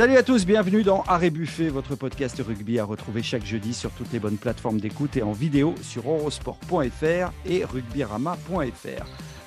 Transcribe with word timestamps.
Salut 0.00 0.16
à 0.16 0.22
tous, 0.22 0.46
bienvenue 0.46 0.82
dans 0.82 1.02
Arrêt 1.02 1.28
Buffet, 1.28 1.68
votre 1.68 1.94
podcast 1.94 2.40
rugby 2.40 2.78
à 2.78 2.84
retrouver 2.84 3.22
chaque 3.22 3.44
jeudi 3.44 3.74
sur 3.74 3.90
toutes 3.90 4.10
les 4.14 4.18
bonnes 4.18 4.38
plateformes 4.38 4.80
d'écoute 4.80 5.18
et 5.18 5.22
en 5.22 5.32
vidéo 5.32 5.74
sur 5.82 6.10
eurosport.fr 6.10 7.32
et 7.44 7.66
rugbyrama.fr. 7.66 9.04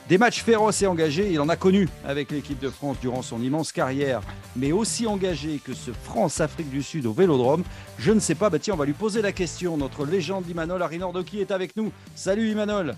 Des 0.10 0.18
matchs 0.20 0.44
féroces 0.44 0.84
et 0.84 0.86
engagés, 0.86 1.32
il 1.32 1.42
en 1.42 1.50
a 1.50 1.56
connu 1.56 1.90
avec 2.06 2.30
l'équipe 2.30 2.60
de 2.60 2.70
France 2.70 2.98
durant 3.02 3.24
son 3.24 3.42
immense 3.42 3.72
carrière, 3.72 4.22
mais 4.56 4.72
aussi 4.72 5.08
engagé 5.08 5.58
que 5.58 5.74
ce 5.74 5.90
France-Afrique 5.90 6.70
du 6.70 6.84
Sud 6.84 7.08
au 7.08 7.14
Vélodrome. 7.14 7.64
Je 7.98 8.12
ne 8.12 8.20
sais 8.20 8.36
pas, 8.36 8.52
bah 8.52 8.60
tiens, 8.60 8.76
on 8.76 8.78
va 8.78 8.86
lui 8.86 8.94
poser 8.94 9.24
la 9.24 9.32
question. 9.32 9.76
Notre 9.76 10.06
légende 10.06 10.48
Imanol 10.48 10.84
Arinordoki 10.84 11.40
est 11.40 11.50
avec 11.50 11.76
nous. 11.76 11.92
Salut 12.14 12.52
Imanol 12.52 12.94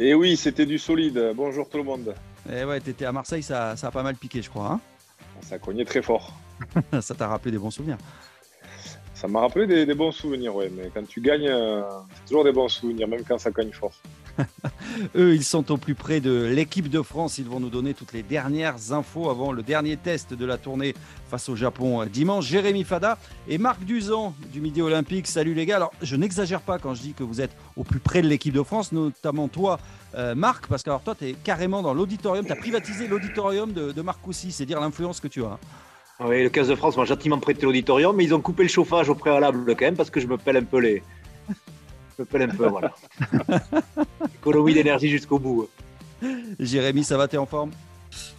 eh 0.00 0.14
oui, 0.14 0.36
c'était 0.36 0.66
du 0.66 0.78
solide. 0.78 1.32
Bonjour 1.36 1.68
tout 1.68 1.78
le 1.78 1.82
monde. 1.82 2.14
Eh 2.52 2.64
ouais, 2.64 2.80
t'étais 2.80 3.04
à 3.04 3.10
Marseille, 3.10 3.42
ça, 3.42 3.76
ça 3.76 3.88
a 3.88 3.90
pas 3.90 4.04
mal 4.04 4.14
piqué, 4.14 4.42
je 4.42 4.48
crois. 4.48 4.72
Hein 4.72 4.80
ça 5.42 5.58
cognait 5.58 5.84
très 5.84 6.02
fort. 6.02 6.32
ça 7.00 7.14
t'a 7.14 7.28
rappelé 7.28 7.52
des 7.52 7.58
bons 7.58 7.70
souvenirs 7.70 7.98
ça 9.18 9.26
m'a 9.26 9.40
rappelé 9.40 9.84
des, 9.84 9.94
bons 9.94 10.12
souvenirs, 10.12 10.54
ouais. 10.54 10.70
Mais 10.72 10.92
quand 10.94 11.04
tu 11.04 11.20
gagnes, 11.20 11.48
euh, 11.48 11.82
c'est 12.14 12.28
toujours 12.28 12.44
des 12.44 12.52
bons 12.52 12.68
souvenirs, 12.68 13.08
même 13.08 13.24
quand 13.26 13.36
ça 13.36 13.50
cogne 13.50 13.72
fort. 13.72 13.92
Eux, 15.16 15.34
ils 15.34 15.44
sont 15.44 15.70
au 15.72 15.76
plus 15.76 15.94
près 15.94 16.20
de 16.20 16.44
l'équipe 16.44 16.88
de 16.88 17.02
France. 17.02 17.38
Ils 17.38 17.46
vont 17.46 17.60
nous 17.60 17.70
donner 17.70 17.94
toutes 17.94 18.12
les 18.12 18.22
dernières 18.22 18.92
infos 18.92 19.30
avant 19.30 19.52
le 19.52 19.62
dernier 19.62 19.96
test 19.96 20.34
de 20.34 20.44
la 20.44 20.58
tournée 20.58 20.94
face 21.28 21.48
au 21.48 21.56
Japon 21.56 22.02
euh, 22.02 22.06
dimanche. 22.06 22.46
Jérémy 22.46 22.84
Fada 22.84 23.18
et 23.48 23.58
Marc 23.58 23.84
Duzan 23.84 24.34
du 24.52 24.60
Midi 24.60 24.82
Olympique. 24.82 25.26
Salut 25.26 25.54
les 25.54 25.66
gars. 25.66 25.76
Alors, 25.76 25.92
je 26.02 26.16
n'exagère 26.16 26.60
pas 26.60 26.78
quand 26.78 26.94
je 26.94 27.02
dis 27.02 27.12
que 27.12 27.22
vous 27.22 27.40
êtes 27.40 27.56
au 27.76 27.84
plus 27.84 28.00
près 28.00 28.22
de 28.22 28.28
l'équipe 28.28 28.54
de 28.54 28.62
France, 28.62 28.92
notamment 28.92 29.48
toi, 29.48 29.78
euh, 30.14 30.34
Marc, 30.34 30.66
parce 30.66 30.82
que 30.82 30.90
alors, 30.90 31.02
toi, 31.02 31.14
tu 31.14 31.26
es 31.26 31.32
carrément 31.32 31.82
dans 31.82 31.94
l'auditorium. 31.94 32.44
Tu 32.44 32.52
as 32.52 32.56
privatisé 32.56 33.08
l'auditorium 33.08 33.72
de, 33.72 34.02
Marc 34.02 34.20
Coussy. 34.22 34.52
C'est 34.52 34.66
dire 34.66 34.80
l'influence 34.80 35.20
que 35.20 35.28
tu 35.28 35.44
as. 35.44 35.48
Hein. 35.48 35.58
Oui, 36.20 36.42
le 36.42 36.48
15 36.48 36.68
de 36.68 36.74
France 36.74 36.96
m'a 36.96 37.04
gentiment 37.04 37.38
prêté 37.38 37.64
l'auditorium, 37.64 38.16
mais 38.16 38.24
ils 38.24 38.34
ont 38.34 38.40
coupé 38.40 38.64
le 38.64 38.68
chauffage 38.68 39.08
au 39.08 39.14
préalable 39.14 39.64
quand 39.76 39.84
même 39.84 39.96
parce 39.96 40.10
que 40.10 40.18
je 40.18 40.26
me 40.26 40.36
pèle 40.36 40.56
un 40.56 40.64
peu 40.64 40.80
les. 40.80 41.02
Je 42.18 42.24
me 42.24 42.26
pèle 42.26 42.42
un 42.42 42.48
peu, 42.48 42.66
voilà. 42.66 42.92
Économie 44.34 44.74
d'énergie 44.74 45.08
jusqu'au 45.08 45.38
bout. 45.38 45.68
Jérémy, 46.58 47.04
ça 47.04 47.16
va, 47.16 47.28
t'es 47.28 47.36
en 47.36 47.46
forme? 47.46 47.70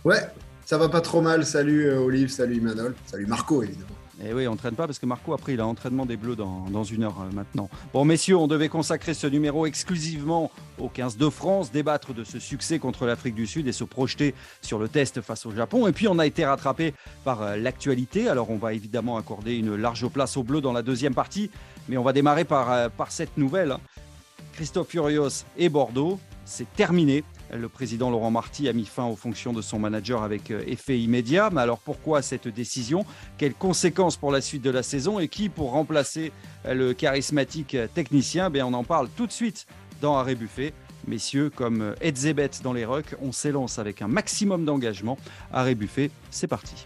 Ouais, 0.04 0.20
ça 0.66 0.78
va 0.78 0.90
pas 0.90 1.00
trop 1.00 1.22
mal. 1.22 1.46
Salut 1.46 1.86
euh, 1.86 2.00
Olive, 2.00 2.28
salut 2.28 2.58
Emmanuel, 2.58 2.94
salut 3.06 3.26
Marco 3.26 3.64
évidemment. 3.64 3.96
Et 4.22 4.32
eh 4.32 4.34
oui, 4.34 4.48
on 4.50 4.58
traîne 4.58 4.76
pas 4.76 4.86
parce 4.86 5.00
que 5.00 5.06
Marco, 5.06 5.34
après, 5.34 5.54
il 5.54 5.62
a 5.62 5.66
entraînement 5.66 6.06
des 6.06 6.18
Bleus 6.18 6.36
dans, 6.36 6.66
dans 6.70 6.84
une 6.84 7.04
heure 7.04 7.22
euh, 7.22 7.34
maintenant. 7.34 7.70
Bon, 7.94 8.04
messieurs, 8.04 8.36
on 8.36 8.48
devait 8.48 8.68
consacrer 8.68 9.14
ce 9.14 9.28
numéro 9.28 9.66
exclusivement 9.66 10.52
au 10.78 10.90
15 10.90 11.16
de 11.16 11.30
France, 11.30 11.72
débattre 11.72 12.14
de 12.14 12.26
ce 12.26 12.38
succès 12.38 12.80
contre 12.80 13.06
l'Afrique 13.06 13.36
du 13.36 13.48
Sud 13.48 13.66
et 13.70 13.72
se 13.72 13.86
projeter 13.86 14.36
sur 14.62 14.78
le 14.78 14.90
test 14.90 15.22
face 15.22 15.46
au 15.46 15.52
Japon. 15.52 15.88
Et 15.88 15.94
puis, 15.94 16.10
on 16.10 16.20
a 16.20 16.26
été 16.26 16.44
rattrapé 16.44 16.94
par 17.24 17.42
euh, 17.42 17.56
l'actualité. 17.56 18.28
Alors, 18.28 18.50
on 18.50 18.58
va 18.58 18.74
évidemment 18.74 19.16
accorder 19.16 19.56
une 19.56 19.78
large 19.78 20.06
place 20.10 20.36
aux 20.36 20.44
Bleus 20.44 20.60
dans 20.60 20.74
la 20.74 20.82
deuxième 20.82 21.16
partie. 21.16 21.50
Mais 21.90 21.98
on 21.98 22.04
va 22.04 22.14
démarrer 22.14 22.46
par, 22.46 22.72
euh, 22.72 22.88
cette 23.10 23.36
nouvelle. 23.38 23.74
Hein. 23.74 23.82
Christophe 24.54 24.90
Furios 24.90 25.46
et 25.58 25.70
Bordeaux, 25.70 26.20
c'est 26.46 26.72
terminé. 26.74 27.24
Le 27.54 27.70
président 27.70 28.10
Laurent 28.10 28.32
Marty 28.32 28.68
a 28.68 28.74
mis 28.74 28.86
fin 28.86 29.06
aux 29.06 29.16
fonctions 29.16 29.54
de 29.54 29.62
son 29.62 29.80
manager 29.80 30.24
avec 30.24 30.52
euh, 30.52 30.62
effet 30.68 31.00
immédiat. 31.00 31.50
Mais 31.52 31.62
alors 31.62 31.80
pourquoi 31.80 32.22
cette 32.22 32.48
décision? 32.48 33.06
Quelles 33.38 33.54
conséquences 33.54 34.18
pour 34.18 34.32
la 34.32 34.42
suite 34.42 34.62
de 34.62 34.70
la 34.70 34.84
saison? 34.84 35.20
Et 35.20 35.28
qui 35.28 35.50
pour 35.50 35.72
remplacer 35.72 36.32
euh, 36.66 36.74
le 36.74 36.94
charismatique 36.94 37.76
euh, 37.76 37.88
technicien? 37.88 38.50
Ben, 38.50 38.64
On 38.64 38.74
en 38.74 38.84
parle 38.84 39.10
tout 39.16 39.28
de 39.28 39.32
suite 39.32 39.66
dans 40.02 40.18
Arrêt 40.18 40.36
Buffet. 40.36 40.74
Messieurs, 41.08 41.50
comme 41.50 41.96
Edzebet 42.02 42.52
dans 42.62 42.74
les 42.74 42.86
rucks, 42.86 43.16
on 43.22 43.32
s'élance 43.32 43.80
avec 43.80 44.02
un 44.02 44.08
maximum 44.08 44.66
d'engagement. 44.66 45.18
Arrêt 45.52 45.76
Buffet, 45.76 46.12
c'est 46.30 46.48
parti. 46.48 46.84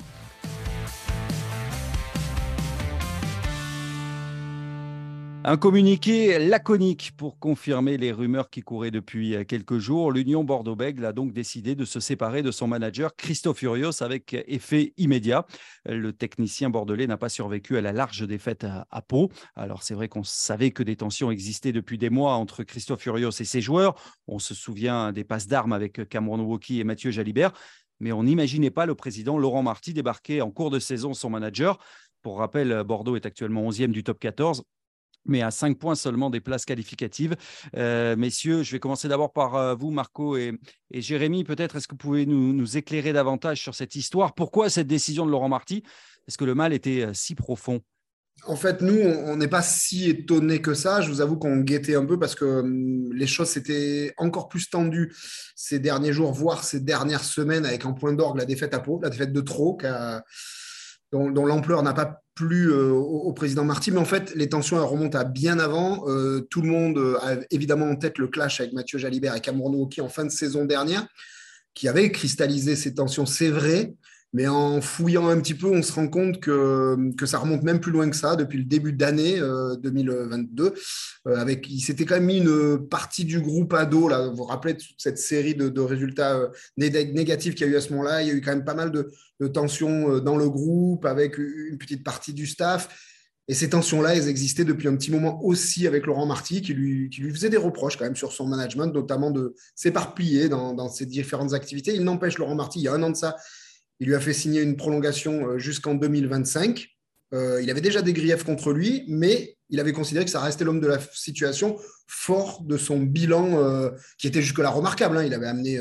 Un 5.46 5.58
communiqué 5.58 6.40
laconique 6.40 7.12
pour 7.18 7.38
confirmer 7.38 7.98
les 7.98 8.14
rumeurs 8.14 8.50
qui 8.50 8.62
couraient 8.62 8.92
depuis 8.92 9.36
quelques 9.46 9.78
jours. 9.78 10.10
L'Union 10.10 10.46
Bordeaux-Bègles 10.46 11.04
a 11.04 11.12
donc 11.12 11.34
décidé 11.34 11.76
de 11.76 11.84
se 11.84 12.00
séparer 12.00 12.42
de 12.44 12.50
son 12.50 12.66
manager 12.66 13.14
Christophe 13.18 13.58
Furios 13.58 14.02
avec 14.02 14.34
effet 14.48 14.94
immédiat. 14.96 15.46
Le 15.84 16.14
technicien 16.14 16.70
bordelais 16.70 17.08
n'a 17.08 17.18
pas 17.18 17.28
survécu 17.28 17.76
à 17.76 17.82
la 17.82 17.92
large 17.92 18.26
défaite 18.26 18.66
à, 18.90 19.02
Pau. 19.02 19.32
Alors 19.58 19.84
c'est 19.84 19.96
vrai 19.96 20.08
qu'on 20.08 20.24
savait 20.24 20.72
que 20.72 20.82
des 20.82 20.96
tensions 20.96 21.30
existaient 21.30 21.74
depuis 21.74 21.98
des 21.98 22.10
mois 22.10 22.36
entre 22.36 22.64
Christophe 22.64 23.02
Furios 23.02 23.32
et 23.32 23.44
ses 23.44 23.60
joueurs. 23.60 23.96
On 24.28 24.40
se 24.40 24.54
souvient 24.54 25.12
des 25.12 25.26
passes 25.26 25.48
d'armes 25.48 25.74
avec 25.74 26.08
Cameron 26.08 26.40
Woki 26.40 26.80
et 26.80 26.86
Mathieu 26.86 27.12
Jalibert. 27.12 27.52
Mais 28.00 28.14
on 28.14 28.24
n'imaginait 28.24 28.72
pas 28.72 28.86
le 28.86 28.96
président 28.96 29.38
Laurent 29.38 29.62
Marty 29.62 29.94
débarquer 29.94 30.42
en 30.42 30.52
cours 30.52 30.70
de 30.70 30.80
saison 30.80 31.14
son 31.14 31.30
manager. 31.30 31.80
Pour 32.22 32.38
rappel, 32.38 32.84
Bordeaux 32.86 33.18
est 33.18 33.26
actuellement 33.26 33.70
11e 33.70 33.92
du 33.92 34.06
top 34.06 34.20
14 34.20 34.64
mais 35.26 35.42
à 35.42 35.52
5 35.52 35.78
points 35.78 35.96
seulement 35.96 36.30
des 36.30 36.42
places 36.42 36.66
qualificatives. 36.66 37.36
Euh, 37.78 38.16
messieurs, 38.16 38.64
je 38.64 38.72
vais 38.72 38.80
commencer 38.80 39.08
d'abord 39.08 39.32
par 39.32 39.56
euh, 39.56 39.76
vous, 39.76 39.92
Marco 39.92 40.38
et, 40.38 40.60
Jérémy. 40.92 41.44
Peut-être 41.44 41.76
est-ce 41.76 41.88
que 41.88 41.94
vous 41.94 41.98
pouvez 41.98 42.26
nous, 42.26 42.78
éclairer 42.78 43.14
davantage 43.14 43.62
sur 43.62 43.76
cette 43.76 43.96
histoire 43.96 44.36
Pourquoi 44.36 44.70
cette 44.70 44.88
décision 44.88 45.26
de 45.26 45.32
Laurent 45.32 45.50
Marty? 45.50 45.84
Est-ce 46.28 46.38
que 46.38 46.46
le 46.46 46.56
mal 46.56 46.74
était 46.74 47.06
euh, 47.06 47.14
si 47.14 47.36
profond? 47.36 47.82
En 48.46 48.56
fait, 48.56 48.82
nous, 48.82 49.00
on 49.00 49.38
n'est 49.38 49.48
pas 49.48 49.62
si 49.62 50.10
étonnés 50.10 50.62
que 50.62 50.74
ça. 50.74 51.02
Je 51.02 51.10
vous 51.10 51.22
avoue 51.22 51.38
qu'on 51.38 51.58
guettait 51.58 51.96
un 51.96 52.06
peu 52.06 52.18
parce 52.20 52.36
que 52.36 52.46
hum, 52.46 53.14
les 53.14 53.28
choses 53.28 53.50
s'étaient 53.50 54.14
encore 54.18 54.50
plus 54.50 54.70
tendues 54.70 55.14
ces 55.56 55.80
derniers 55.80 56.14
jours, 56.14 56.34
voire 56.34 56.64
ces 56.64 56.80
dernières 56.80 57.24
semaines, 57.24 57.66
avec 57.66 57.86
un 57.86 57.94
point 57.94 58.14
d'orgue 58.14 58.38
la 58.38 58.46
défaite 58.46 58.74
à 58.74 58.80
Pau, 58.80 59.00
la 59.02 59.10
défaite 59.10 59.34
de 59.34 59.42
trop, 59.42 59.78
dont, 61.12 61.46
l'ampleur 61.46 61.84
n'a 61.84 61.94
pas 61.94 62.23
plu 62.36 62.72
euh, 62.72 62.90
au, 62.92 63.32
président 63.34 63.64
Marty. 63.64 63.92
Mais 63.92 64.00
en 64.00 64.06
fait, 64.06 64.34
les 64.36 64.50
tensions 64.50 64.86
remontent 64.86 65.18
à 65.18 65.24
bien 65.24 65.60
avant. 65.60 66.08
Euh, 66.08 66.42
tout 66.50 66.62
le 66.62 66.70
monde 66.70 67.18
a 67.22 67.36
évidemment 67.52 67.90
en 67.90 67.96
tête 67.96 68.18
le 68.18 68.28
clash 68.28 68.60
avec 68.60 68.74
Mathieu 68.74 68.98
Jalibert 68.98 69.36
et 69.36 69.42
Cameron 69.42 69.88
qui 69.88 70.02
en 70.02 70.10
fin 70.10 70.26
de 70.26 70.32
saison 70.32 70.66
dernière, 70.66 71.06
qui 71.74 71.88
avait 71.88 72.12
cristallisé 72.12 72.76
ces 72.76 72.94
tensions, 72.94 73.26
c'est 73.26 73.50
vrai. 73.50 73.94
Mais 74.34 74.48
en 74.48 74.82
fouillant 74.82 75.28
un 75.28 75.40
petit 75.40 75.54
peu, 75.54 75.68
on 75.68 75.84
se 75.84 75.92
rend 75.92 76.08
compte 76.08 76.40
que, 76.40 76.98
que 77.16 77.28
ça 77.28 77.38
remonte 77.38 77.62
même 77.62 77.80
plus 77.80 77.92
loin 77.92 78.10
que 78.10 78.16
ça, 78.16 78.36
depuis 78.36 78.58
le 78.58 78.64
début 78.64 78.92
d'année 78.92 79.40
2022. 79.84 80.64
Euh, 80.64 80.72
euh, 81.28 81.38
avec, 81.38 81.70
il 81.70 81.80
s'était 81.80 82.06
quand 82.06 82.16
même 82.16 82.26
mis 82.26 82.40
une 82.40 82.88
partie 82.88 83.26
du 83.26 83.40
groupe 83.42 83.74
ado. 83.74 84.08
Là, 84.08 84.28
vous 84.30 84.38
vous 84.38 84.44
rappelez 84.44 84.74
de 84.74 84.82
cette 84.98 85.20
série 85.20 85.54
de, 85.54 85.82
résultats 85.82 86.36
euh, 86.36 86.48
négatifs 86.78 87.54
qu'il 87.54 87.68
y 87.68 87.70
a 87.70 87.74
eu 87.74 87.76
à 87.76 87.82
ce 87.82 87.92
moment-là? 87.92 88.24
Il 88.24 88.28
y 88.28 88.32
a 88.32 88.34
eu 88.34 88.42
quand 88.42 88.52
même 88.52 88.66
pas 88.66 88.74
mal 88.74 88.92
de, 88.92 89.12
de 89.40 89.48
tensions 89.48 90.18
dans 90.18 90.36
le 90.36 90.50
groupe, 90.50 91.06
avec 91.06 91.38
une 91.38 91.78
petite 91.78 92.04
partie 92.04 92.34
du 92.34 92.48
staff. 92.48 92.90
Et 93.48 93.54
ces 93.54 93.70
tensions-là, 93.70 94.16
elles 94.16 94.30
existaient 94.30 94.64
depuis 94.64 94.88
un 94.88 94.96
petit 94.96 95.12
moment 95.12 95.44
aussi 95.44 95.86
avec 95.86 96.08
Laurent 96.08 96.26
Marty, 96.26 96.62
qui 96.62 96.74
lui, 96.74 97.10
qui 97.10 97.22
lui 97.22 97.32
faisait 97.32 97.50
des 97.50 97.58
reproches 97.58 97.98
quand 97.98 98.06
même 98.06 98.16
sur 98.16 98.32
son 98.32 98.48
management, 98.48 98.88
notamment 98.88 99.32
de 99.32 99.54
s'éparpiller 99.76 100.48
dans, 100.50 100.74
dans 100.74 100.90
ses 100.90 101.06
différentes 101.06 101.54
activités. 101.54 101.94
Il 101.94 102.04
n'empêche 102.04 102.38
Laurent 102.38 102.56
Marty, 102.56 102.80
il 102.80 102.84
y 102.84 102.88
a 102.88 102.94
un 102.94 103.04
an 103.04 103.10
de 103.10 103.18
ça, 103.18 103.36
il 104.04 104.08
lui 104.08 104.16
a 104.16 104.20
fait 104.20 104.34
signer 104.34 104.62
une 104.62 104.76
prolongation 104.76 105.48
euh, 105.48 105.60
jusqu'en 105.60 105.96
2025. 105.96 106.90
Euh, 107.34 107.62
il 107.64 107.72
avait 107.72 107.80
déjà 107.80 108.02
des 108.02 108.12
griefs 108.12 108.44
contre 108.44 108.74
lui, 108.74 109.06
mais 109.08 109.56
il 109.70 109.80
avait 109.80 109.94
considéré 109.94 110.26
que 110.26 110.32
ça 110.32 110.42
restait 110.42 110.66
l'homme 110.66 110.82
de 110.82 110.88
la 110.88 111.00
situation, 111.14 111.78
fort 112.06 112.64
de 112.64 112.76
son 112.76 113.00
bilan 113.00 113.64
euh, 113.64 113.92
qui 114.18 114.28
était 114.28 114.42
jusque-là 114.42 114.72
remarquable. 114.72 115.18
Hein. 115.18 115.24
Il 115.24 115.34
avait 115.34 115.48
amené 115.48 115.80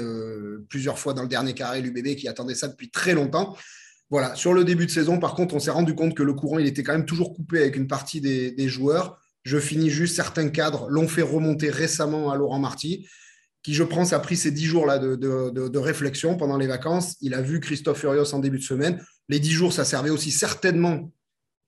plusieurs 0.68 1.00
fois 1.00 1.14
dans 1.14 1.22
le 1.22 1.28
dernier 1.28 1.52
carré 1.52 1.82
l'UBB 1.82 2.14
qui 2.14 2.28
attendait 2.28 2.54
ça 2.54 2.68
depuis 2.68 2.90
très 2.90 3.12
longtemps. 3.12 3.56
Voilà, 4.08 4.36
sur 4.36 4.54
le 4.54 4.62
début 4.62 4.86
de 4.86 4.92
saison, 4.92 5.18
par 5.18 5.34
contre, 5.34 5.56
on 5.56 5.58
s'est 5.58 5.72
rendu 5.72 5.96
compte 5.96 6.14
que 6.14 6.22
le 6.22 6.32
courant, 6.32 6.60
il 6.60 6.66
était 6.68 6.84
quand 6.84 6.92
même 6.92 7.06
toujours 7.06 7.34
coupé 7.34 7.58
avec 7.58 7.74
une 7.74 7.88
partie 7.88 8.20
des, 8.20 8.52
des 8.52 8.68
joueurs. 8.68 9.18
Je 9.42 9.58
finis 9.58 9.90
juste, 9.90 10.14
certains 10.14 10.48
cadres 10.48 10.88
l'ont 10.88 11.08
fait 11.08 11.22
remonter 11.22 11.70
récemment 11.70 12.30
à 12.30 12.36
Laurent 12.36 12.60
Marty 12.60 13.08
qui, 13.62 13.74
je 13.74 13.84
pense, 13.84 14.12
a 14.12 14.18
pris 14.18 14.36
ces 14.36 14.50
dix 14.50 14.66
jours-là 14.66 14.98
de, 14.98 15.78
réflexion 15.78 16.36
pendant 16.36 16.56
les 16.56 16.66
vacances. 16.66 17.16
Il 17.20 17.34
a 17.34 17.40
vu 17.40 17.60
Christophe 17.60 18.00
Furios 18.00 18.34
en 18.34 18.38
début 18.38 18.58
de 18.58 18.64
semaine. 18.64 19.00
Les 19.28 19.40
dix 19.40 19.52
jours, 19.52 19.72
ça 19.72 19.84
servait 19.84 20.10
aussi 20.10 20.30
certainement 20.30 21.12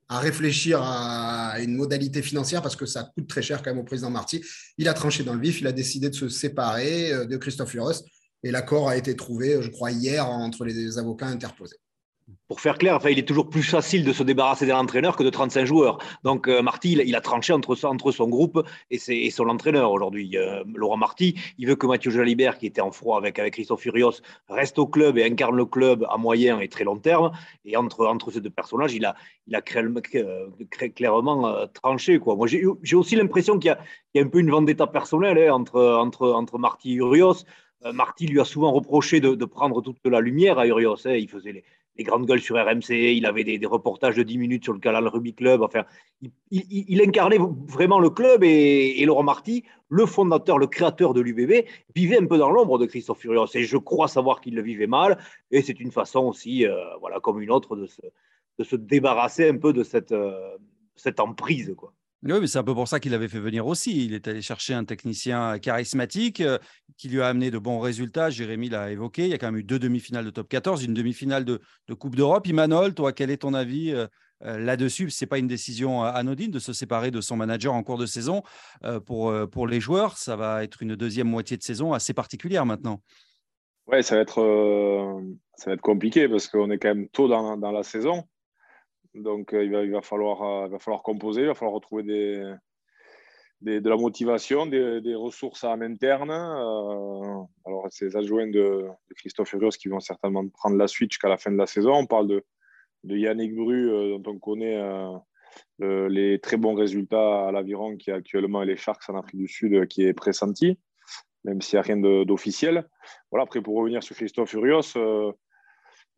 à 0.08 0.18
réfléchir 0.18 0.82
à 0.82 1.58
une 1.60 1.76
modalité 1.76 2.20
financière 2.20 2.60
parce 2.60 2.76
que 2.76 2.84
ça 2.84 3.10
coûte 3.14 3.26
très 3.26 3.40
cher 3.40 3.62
quand 3.62 3.70
même 3.70 3.80
au 3.80 3.84
président 3.84 4.10
Marty. 4.10 4.44
Il 4.76 4.88
a 4.88 4.94
tranché 4.94 5.24
dans 5.24 5.34
le 5.34 5.40
vif, 5.40 5.60
il 5.60 5.66
a 5.66 5.72
décidé 5.72 6.10
de 6.10 6.14
se 6.14 6.28
séparer 6.28 7.12
euh, 7.12 7.24
de 7.24 7.36
Christophe 7.38 7.70
Furios 7.70 8.04
et 8.42 8.50
l'accord 8.50 8.90
a 8.90 8.98
été 8.98 9.16
trouvé, 9.16 9.62
je 9.62 9.70
crois, 9.70 9.90
hier 9.90 10.28
entre 10.28 10.66
les 10.66 10.98
avocats 10.98 11.26
interposés 11.26 11.78
pour 12.46 12.60
faire 12.60 12.76
clair, 12.76 12.96
enfin, 12.96 13.08
il 13.10 13.18
est 13.18 13.26
toujours 13.26 13.48
plus 13.48 13.62
facile 13.62 14.04
de 14.04 14.12
se 14.12 14.22
débarrasser 14.22 14.66
d'un 14.66 14.78
entraîneur 14.78 15.16
que 15.16 15.22
de 15.22 15.30
35 15.30 15.64
joueurs. 15.64 15.98
Donc, 16.24 16.46
euh, 16.46 16.60
Marty, 16.60 16.92
il, 16.92 17.16
a 17.16 17.20
tranché 17.22 17.54
entre, 17.54 17.74
son 17.74 18.28
groupe 18.28 18.62
et, 18.90 19.30
son 19.30 19.48
entraîneur 19.48 19.90
aujourd'hui. 19.90 20.36
Euh, 20.36 20.62
Laurent 20.74 20.98
Marty, 20.98 21.38
il 21.58 21.66
veut 21.66 21.76
que 21.76 21.86
Mathieu 21.86 22.10
Jalibert, 22.10 22.58
qui 22.58 22.66
était 22.66 22.82
en 22.82 22.90
froid 22.90 23.16
avec, 23.16 23.40
Christophe 23.50 23.80
Furios, 23.80 24.20
reste 24.48 24.78
au 24.78 24.86
club 24.86 25.16
et 25.16 25.24
incarne 25.24 25.56
le 25.56 25.64
club 25.64 26.06
à 26.10 26.18
moyen 26.18 26.60
et 26.60 26.68
très 26.68 26.84
long 26.84 26.98
terme. 26.98 27.32
Et 27.64 27.76
entre, 27.76 28.06
entre 28.06 28.30
ces 28.30 28.42
deux 28.42 28.50
personnages, 28.50 28.92
il 28.94 29.06
a, 29.06 29.14
il 29.46 29.54
a 29.56 29.62
euh, 30.14 30.50
clairement 30.94 31.66
tranché. 31.72 32.18
Quoi. 32.18 32.36
Moi, 32.36 32.46
j'ai 32.46 32.96
aussi 32.96 33.16
l'impression 33.16 33.58
qu'il 33.58 33.74
y, 34.14 34.18
y, 34.18 34.20
a 34.20 34.24
un 34.24 34.28
peu 34.28 34.40
une 34.40 34.50
vendetta 34.50 34.86
personnelle 34.86 35.38
hein, 35.38 35.54
entre, 35.54 35.82
entre, 35.82 36.30
entre 36.30 36.58
Marty 36.58 36.92
et 36.92 36.96
Urios. 36.96 37.44
Marty 37.92 38.26
lui 38.26 38.40
a 38.40 38.44
souvent 38.44 38.72
reproché 38.72 39.20
de, 39.20 39.44
prendre 39.44 39.82
toute 39.82 39.98
la 40.06 40.20
lumière 40.20 40.58
à 40.58 40.66
Urios. 40.66 41.06
Hein. 41.06 41.12
Il 41.12 41.28
faisait 41.28 41.52
les, 41.52 41.64
les 41.96 42.04
grandes 42.04 42.26
gueules 42.26 42.40
sur 42.40 42.56
RMC, 42.56 42.90
il 42.90 43.24
avait 43.26 43.44
des, 43.44 43.66
reportages 43.66 44.16
de 44.16 44.22
10 44.22 44.38
minutes 44.38 44.64
sur 44.64 44.72
le 44.72 44.80
canal 44.80 45.06
Rugby 45.06 45.34
Club. 45.34 45.62
Enfin, 45.62 45.84
il, 46.50 47.00
incarnait 47.00 47.38
vraiment 47.68 48.00
le 48.00 48.10
club 48.10 48.42
et, 48.42 49.04
Laurent 49.04 49.22
Marty, 49.22 49.64
le 49.88 50.04
fondateur, 50.06 50.58
le 50.58 50.66
créateur 50.66 51.14
de 51.14 51.20
l'UBB, 51.20 51.66
vivait 51.94 52.18
un 52.18 52.26
peu 52.26 52.36
dans 52.36 52.50
l'ombre 52.50 52.78
de 52.78 52.86
Christophe 52.86 53.20
Furios. 53.20 53.46
Et 53.54 53.62
je 53.62 53.76
crois 53.76 54.08
savoir 54.08 54.40
qu'il 54.40 54.54
le 54.56 54.62
vivait 54.62 54.88
mal. 54.88 55.18
Et 55.50 55.62
c'est 55.62 55.78
une 55.78 55.92
façon 55.92 56.20
aussi, 56.20 56.66
euh, 56.66 56.74
voilà, 57.00 57.20
comme 57.20 57.40
une 57.40 57.50
autre, 57.50 57.76
de 57.76 57.86
se, 58.64 58.76
débarrasser 58.76 59.48
un 59.48 59.58
peu 59.58 59.72
de 59.72 59.84
cette, 59.84 60.12
euh, 60.12 60.56
cette 60.96 61.20
emprise. 61.20 61.74
Quoi. 61.76 61.92
Oui, 62.24 62.40
mais 62.40 62.46
c'est 62.46 62.58
un 62.58 62.64
peu 62.64 62.72
pour 62.74 62.88
ça 62.88 63.00
qu'il 63.00 63.12
avait 63.12 63.28
fait 63.28 63.38
venir 63.38 63.66
aussi. 63.66 64.06
Il 64.06 64.14
est 64.14 64.26
allé 64.26 64.40
chercher 64.40 64.72
un 64.72 64.84
technicien 64.84 65.58
charismatique 65.58 66.40
euh, 66.40 66.58
qui 66.96 67.10
lui 67.10 67.20
a 67.20 67.26
amené 67.26 67.50
de 67.50 67.58
bons 67.58 67.80
résultats. 67.80 68.30
Jérémy 68.30 68.70
l'a 68.70 68.90
évoqué. 68.90 69.24
Il 69.24 69.28
y 69.28 69.34
a 69.34 69.38
quand 69.38 69.48
même 69.48 69.58
eu 69.58 69.62
deux 69.62 69.78
demi-finales 69.78 70.24
de 70.24 70.30
top 70.30 70.48
14, 70.48 70.84
une 70.84 70.94
demi-finale 70.94 71.44
de, 71.44 71.60
Coupe 71.98 72.16
d'Europe. 72.16 72.46
Imanol, 72.46 72.94
toi, 72.94 73.12
quel 73.12 73.30
est 73.30 73.38
ton 73.38 73.52
avis 73.52 73.92
euh, 73.92 74.06
euh, 74.42 74.58
là-dessus? 74.58 75.10
Ce 75.10 75.22
n'est 75.22 75.28
pas 75.28 75.36
une 75.36 75.48
décision 75.48 76.02
anodine 76.02 76.50
de 76.50 76.58
se 76.58 76.72
séparer 76.72 77.10
de 77.10 77.20
son 77.20 77.36
manager 77.36 77.74
en 77.74 77.82
cours 77.82 77.98
de 77.98 78.06
saison. 78.06 78.42
pour, 79.04 79.34
pour 79.50 79.66
les 79.66 79.80
joueurs, 79.80 80.16
ça 80.16 80.34
va 80.34 80.64
être 80.64 80.82
une 80.82 80.96
deuxième 80.96 81.28
moitié 81.28 81.58
de 81.58 81.62
saison 81.62 81.92
assez 81.92 82.14
particulière 82.14 82.64
maintenant. 82.64 83.02
Oui, 83.86 84.02
ça, 84.02 84.14
va 84.14 84.22
être, 84.22 85.20
ça 85.56 85.66
va 85.66 85.74
être 85.74 85.82
compliqué 85.82 86.26
parce 86.26 86.48
qu'on 86.48 86.70
est 86.70 86.78
quand 86.78 86.88
même 86.88 87.08
tôt 87.10 87.28
dans, 87.28 87.58
dans 87.58 87.70
la 87.70 87.82
saison. 87.82 88.24
Donc, 89.14 89.54
euh, 89.54 89.64
il, 89.64 89.70
va, 89.70 89.82
il, 89.82 89.90
va 89.90 90.02
falloir, 90.02 90.42
euh, 90.42 90.98
composer, 91.02 91.42
il 91.42 91.46
va 91.46 91.54
falloir 91.54 91.74
retrouver 91.74 92.02
de 92.02 93.88
la 93.88 93.96
motivation, 93.96 94.66
des, 94.66 95.14
ressources 95.14 95.64
en 95.64 95.80
interne. 95.80 96.30
Euh, 96.30 97.42
alors, 97.64 97.86
ces 97.90 98.16
adjoints 98.16 98.48
de, 98.48 98.86
Christophe 99.16 99.50
Furios 99.50 99.70
qui 99.70 99.88
vont 99.88 100.00
certainement 100.00 100.46
prendre 100.48 100.76
la 100.76 100.88
suite 100.88 101.12
jusqu'à 101.12 101.28
la 101.28 101.38
fin 101.38 101.52
de 101.52 101.56
la 101.56 101.66
saison. 101.66 101.92
On 101.94 102.06
parle 102.06 102.28
de, 102.28 102.44
Yannick 103.04 103.54
Bru, 103.54 104.18
dont 104.18 104.32
on 104.32 104.38
connaît 104.38 104.80
les 105.78 106.40
très 106.40 106.56
bons 106.56 106.74
résultats 106.74 107.48
à 107.48 107.52
l'Aviron, 107.52 107.96
qui 107.96 108.10
actuellement 108.10 108.62
les 108.62 108.76
Sharks 108.76 109.08
en 109.08 109.18
Afrique 109.18 109.40
du 109.40 109.48
Sud, 109.48 109.86
qui 109.88 110.04
est 110.04 110.14
pressenti, 110.14 110.78
même 111.44 111.60
s'il 111.60 111.76
n'y 111.76 111.80
a 111.80 111.82
rien 111.82 111.96
d'officiel. 112.24 112.88
Voilà, 113.30 113.44
après, 113.44 113.60
pour 113.60 113.76
revenir 113.76 114.02
sur 114.02 114.16
Christophe 114.16 114.50
Furios, 114.50 114.96
euh, 114.96 115.32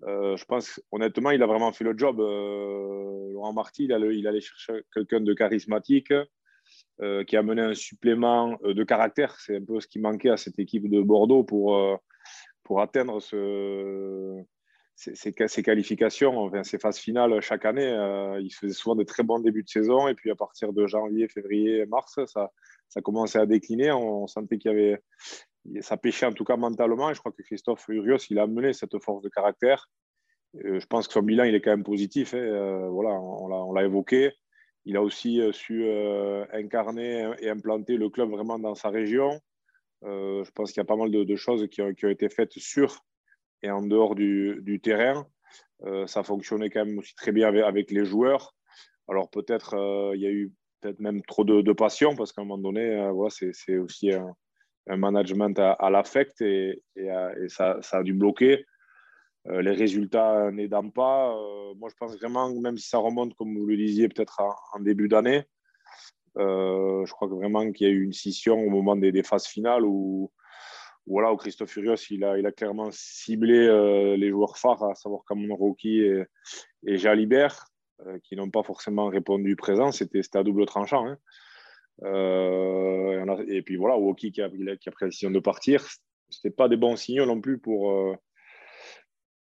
je 0.02 0.44
pense 0.44 0.80
honnêtement, 0.92 1.30
il 1.30 1.42
a 1.42 1.46
vraiment 1.46 1.72
fait 1.72 1.84
le 1.84 1.96
job. 1.96 2.20
Euh, 2.20 3.32
Laurent 3.32 3.52
Marty, 3.52 3.84
il, 3.84 3.92
allait 3.92 4.40
chercher 4.40 4.84
quelqu'un 4.92 5.20
de 5.20 5.34
charismatique 5.34 6.12
euh, 7.00 7.24
qui 7.24 7.36
a 7.36 7.42
mené 7.42 7.62
un 7.62 7.74
supplément 7.74 8.58
de 8.62 8.84
caractère. 8.84 9.38
C'est 9.40 9.56
un 9.56 9.64
peu 9.64 9.80
ce 9.80 9.86
qui 9.86 9.98
manquait 9.98 10.30
à 10.30 10.36
cette 10.36 10.58
équipe 10.58 10.88
de 10.88 11.00
Bordeaux 11.00 11.44
pour, 11.44 12.00
pour 12.62 12.80
atteindre 12.80 13.20
ce, 13.20 14.42
ces, 14.94 15.62
qualifications, 15.62 16.38
enfin, 16.38 16.62
ces 16.62 16.78
phases 16.78 16.98
finales 16.98 17.40
chaque 17.40 17.64
année. 17.64 17.90
il 18.40 18.50
faisait 18.50 18.72
souvent 18.72 18.96
de 18.96 19.04
très 19.04 19.22
bons 19.22 19.40
débuts 19.40 19.62
de 19.62 19.68
saison 19.68 20.08
et 20.08 20.14
puis 20.14 20.30
à 20.30 20.34
partir 20.34 20.72
de 20.72 20.86
janvier, 20.86 21.28
février, 21.28 21.86
mars, 21.86 22.18
ça 22.26 23.00
commençait 23.02 23.38
à 23.38 23.46
décliner. 23.46 23.92
On 23.92 24.26
sentait 24.26 24.58
qu'il 24.58 24.70
y 24.70 24.74
avait 24.74 25.00
ça 25.80 25.96
pêchait 25.96 26.26
en 26.26 26.32
tout 26.32 26.44
cas 26.44 26.56
mentalement. 26.56 27.12
Je 27.12 27.18
crois 27.18 27.32
que 27.32 27.42
Christophe 27.42 27.86
Urios, 27.88 28.18
il 28.30 28.38
a 28.38 28.42
amené 28.42 28.72
cette 28.72 28.98
force 29.02 29.22
de 29.22 29.28
caractère. 29.28 29.88
Euh, 30.64 30.80
je 30.80 30.86
pense 30.86 31.06
que 31.06 31.12
son 31.12 31.22
bilan, 31.22 31.44
il 31.44 31.54
est 31.54 31.60
quand 31.60 31.70
même 31.70 31.84
positif. 31.84 32.34
Hein. 32.34 32.38
Euh, 32.38 32.88
voilà, 32.88 33.10
on 33.10 33.72
l'a 33.72 33.84
évoqué. 33.84 34.32
Il 34.84 34.96
a 34.96 35.02
aussi 35.02 35.40
euh, 35.40 35.52
su 35.52 35.84
incarner 36.52 37.32
et 37.40 37.50
implanter 37.50 37.96
le 37.96 38.08
club 38.08 38.30
vraiment 38.30 38.58
dans 38.58 38.74
sa 38.74 38.88
région. 38.88 39.40
je 40.02 40.50
pense 40.52 40.72
qu'il 40.72 40.80
y 40.80 40.86
a 40.86 40.86
pas 40.86 40.96
mal 40.96 41.10
de, 41.10 41.36
choses 41.36 41.66
qui 41.68 41.82
ont, 41.82 41.90
été 41.90 42.28
faites 42.28 42.52
sur 42.52 43.00
et 43.62 43.70
en 43.70 43.82
dehors 43.82 44.14
du, 44.14 44.80
terrain. 44.82 45.26
ça 46.06 46.22
fonctionnait 46.22 46.70
quand 46.70 46.84
même 46.84 46.98
aussi 46.98 47.14
très 47.16 47.32
bien 47.32 47.48
avec, 47.48 47.90
les 47.90 48.04
joueurs. 48.04 48.54
Alors 49.08 49.28
peut-être 49.30 49.74
il 50.14 50.20
y 50.20 50.26
a 50.26 50.30
eu 50.30 50.52
peut-être 50.80 51.00
même 51.00 51.22
trop 51.22 51.44
de, 51.44 51.72
passion 51.72 52.14
parce 52.14 52.32
qu'à 52.32 52.42
un 52.42 52.44
moment 52.44 52.62
donné, 52.62 53.10
voilà, 53.10 53.30
c'est 53.30 53.78
aussi 53.78 54.12
un, 54.12 54.36
un 54.86 54.96
management 54.96 55.58
à, 55.58 55.90
l'affect 55.90 56.40
et, 56.40 56.82
ça, 57.48 57.78
a 57.92 58.02
dû 58.02 58.14
bloquer. 58.14 58.64
Euh, 59.48 59.62
les 59.62 59.72
résultats 59.72 60.50
n'aidant 60.50 60.90
pas, 60.90 61.32
euh, 61.32 61.74
moi 61.76 61.88
je 61.88 61.94
pense 61.94 62.16
vraiment, 62.16 62.52
même 62.52 62.76
si 62.76 62.88
ça 62.88 62.98
remonte, 62.98 63.34
comme 63.34 63.56
vous 63.56 63.66
le 63.66 63.76
disiez, 63.76 64.08
peut-être 64.08 64.40
en, 64.40 64.80
début 64.80 65.08
d'année, 65.08 65.44
euh, 66.36 67.06
je 67.06 67.12
crois 67.12 67.28
que 67.28 67.34
vraiment 67.34 67.70
qu'il 67.70 67.86
y 67.86 67.90
a 67.90 67.92
eu 67.92 68.02
une 68.02 68.12
scission 68.12 68.58
au 68.58 68.70
moment 68.70 68.96
des, 68.96 69.22
phases 69.22 69.46
finales 69.46 69.84
où, 69.84 70.32
voilà, 71.06 71.32
où 71.32 71.36
Christophe 71.36 71.70
Furios 71.70 71.94
il 72.10 72.24
a, 72.24 72.52
clairement 72.52 72.88
ciblé 72.90 74.16
les 74.16 74.30
joueurs 74.30 74.58
phares, 74.58 74.82
à 74.82 74.94
savoir 74.96 75.22
Cameron 75.28 75.54
Rocky 75.54 76.00
et, 76.00 76.24
et 76.84 76.98
Jalibert, 76.98 77.66
qui 78.24 78.34
n'ont 78.34 78.50
pas 78.50 78.64
forcément 78.64 79.06
répondu 79.06 79.54
présent. 79.54 79.92
C'était 79.92 80.22
à 80.34 80.42
double 80.42 80.66
tranchant. 80.66 81.06
Hein. 81.06 81.18
Euh, 82.02 83.44
et 83.48 83.62
puis 83.62 83.76
voilà, 83.76 83.96
Woki 83.96 84.32
qui 84.32 84.42
a, 84.42 84.48
pris 84.48 84.64
la 84.64 84.76
décision 85.06 85.30
de 85.30 85.38
partir. 85.38 85.86
Ce 86.28 86.38
n'était 86.38 86.54
pas 86.54 86.68
des 86.68 86.76
bons 86.76 86.96
signaux 86.96 87.26
non 87.26 87.40
plus 87.40 87.58
pour 87.58 87.90
euh, 87.90 88.14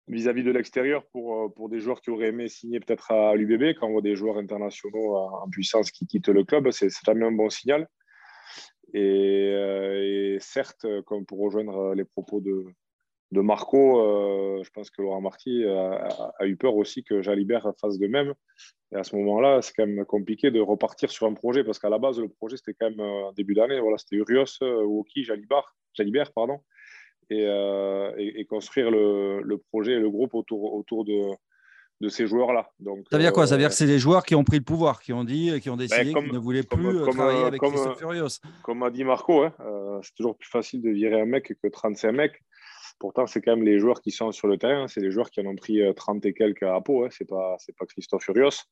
vis-à-vis 0.08 0.42
de 0.42 0.50
l'extérieur 0.50 1.06
pour, 1.12 1.44
euh, 1.44 1.48
pour 1.48 1.68
des 1.68 1.80
joueurs 1.80 2.00
qui 2.00 2.10
auraient 2.10 2.28
aimé 2.28 2.48
signer 2.48 2.80
peut-être 2.80 3.12
à 3.12 3.34
l'UBB. 3.34 3.76
Quand 3.78 3.88
on 3.88 3.92
voit 3.92 4.02
des 4.02 4.16
joueurs 4.16 4.38
internationaux 4.38 5.16
en 5.16 5.48
puissance 5.48 5.90
qui 5.90 6.06
quittent 6.06 6.28
le 6.28 6.44
club, 6.44 6.70
c'est 6.70 6.88
jamais 7.04 7.26
un 7.26 7.32
bon 7.32 7.50
signal. 7.50 7.88
Et, 8.92 9.52
et, 10.34 10.38
certes, 10.40 10.86
comme 11.06 11.24
pour 11.24 11.38
rejoindre 11.38 11.94
les 11.94 12.04
propos 12.04 12.40
de, 12.40 12.64
de 13.32 13.40
Marco, 13.40 14.00
euh, 14.00 14.62
je 14.64 14.70
pense 14.70 14.90
que 14.90 15.02
Laurent 15.02 15.20
Marty 15.20 15.64
a, 15.64 16.46
eu 16.46 16.56
peur 16.56 16.74
aussi 16.74 17.04
que 17.04 17.22
Jalibert 17.22 17.72
fasse 17.80 17.98
de 17.98 18.06
même. 18.08 18.34
Et 18.92 18.96
à 18.96 19.04
ce 19.04 19.14
moment-là, 19.16 19.62
c'est 19.62 19.72
quand 19.74 19.86
même 19.86 20.04
compliqué 20.04 20.50
de 20.50 20.60
repartir 20.60 21.10
sur 21.10 21.26
un 21.26 21.34
projet 21.34 21.62
parce 21.62 21.78
qu'à 21.78 21.88
la 21.88 21.98
base, 21.98 22.18
le 22.18 22.28
projet, 22.28 22.56
c'était 22.56 22.74
quand 22.74 22.90
même 22.90 23.00
euh, 23.00 23.30
début 23.36 23.54
d'année. 23.54 23.78
Voilà, 23.78 23.98
c'était 23.98 24.16
Urios, 24.16 24.58
euh, 24.62 24.82
Woki, 24.82 25.22
Jalibert, 25.22 25.76
Jalibert 25.94 26.32
pardon, 26.32 26.58
et, 27.30 27.46
et, 28.18 28.44
construire 28.46 28.90
le, 28.90 29.40
le, 29.42 29.58
projet 29.58 29.92
et 29.92 30.00
le 30.00 30.10
groupe 30.10 30.34
autour, 30.34 30.74
autour 30.74 31.04
de, 31.04 31.30
de 32.00 32.08
ces 32.08 32.26
joueurs-là. 32.26 32.68
Donc, 32.80 33.06
ça 33.08 33.16
veut 33.16 33.22
dire 33.22 33.32
quoi? 33.32 33.46
Ça 33.46 33.54
veut 33.54 33.60
dire 33.60 33.68
que 33.68 33.76
c'est 33.76 33.86
les 33.86 34.00
joueurs 34.00 34.24
qui 34.24 34.34
ont 34.34 34.42
pris 34.42 34.58
le 34.58 34.64
pouvoir, 34.64 35.00
qui 35.00 35.12
ont 35.12 35.22
dit, 35.22 35.60
qui 35.60 35.70
ont 35.70 35.76
décidé 35.76 36.12
ben, 36.12 36.24
qu'ils 36.24 36.32
ne 36.32 36.38
voulaient 36.38 36.64
plus 36.64 37.00
travailler 37.12 37.44
avec 37.44 37.60
Christophe 37.60 37.98
Furios. 37.98 38.40
Comme 38.64 38.82
a 38.82 38.90
dit 38.90 39.04
Marco, 39.04 39.44
hein, 39.44 39.54
c'est 40.02 40.14
toujours 40.16 40.36
plus 40.36 40.48
facile 40.48 40.82
de 40.82 40.90
virer 40.90 41.20
un 41.20 41.26
mec 41.26 41.54
que 41.62 41.68
35 41.68 42.10
mecs. 42.10 42.42
Pourtant, 43.00 43.26
c'est 43.26 43.40
quand 43.40 43.56
même 43.56 43.64
les 43.64 43.78
joueurs 43.78 44.02
qui 44.02 44.10
sont 44.10 44.30
sur 44.30 44.46
le 44.46 44.58
terrain. 44.58 44.86
C'est 44.86 45.00
les 45.00 45.10
joueurs 45.10 45.30
qui 45.30 45.40
en 45.40 45.46
ont 45.46 45.56
pris 45.56 45.80
30 45.96 46.24
euh, 46.24 46.28
et 46.28 46.34
quelques 46.34 46.62
à 46.62 46.80
peau. 46.82 47.04
Hein. 47.04 47.08
Ce 47.10 47.24
n'est 47.24 47.26
pas, 47.26 47.56
pas 47.78 47.86
Christophe 47.86 48.24
Furios. 48.24 48.66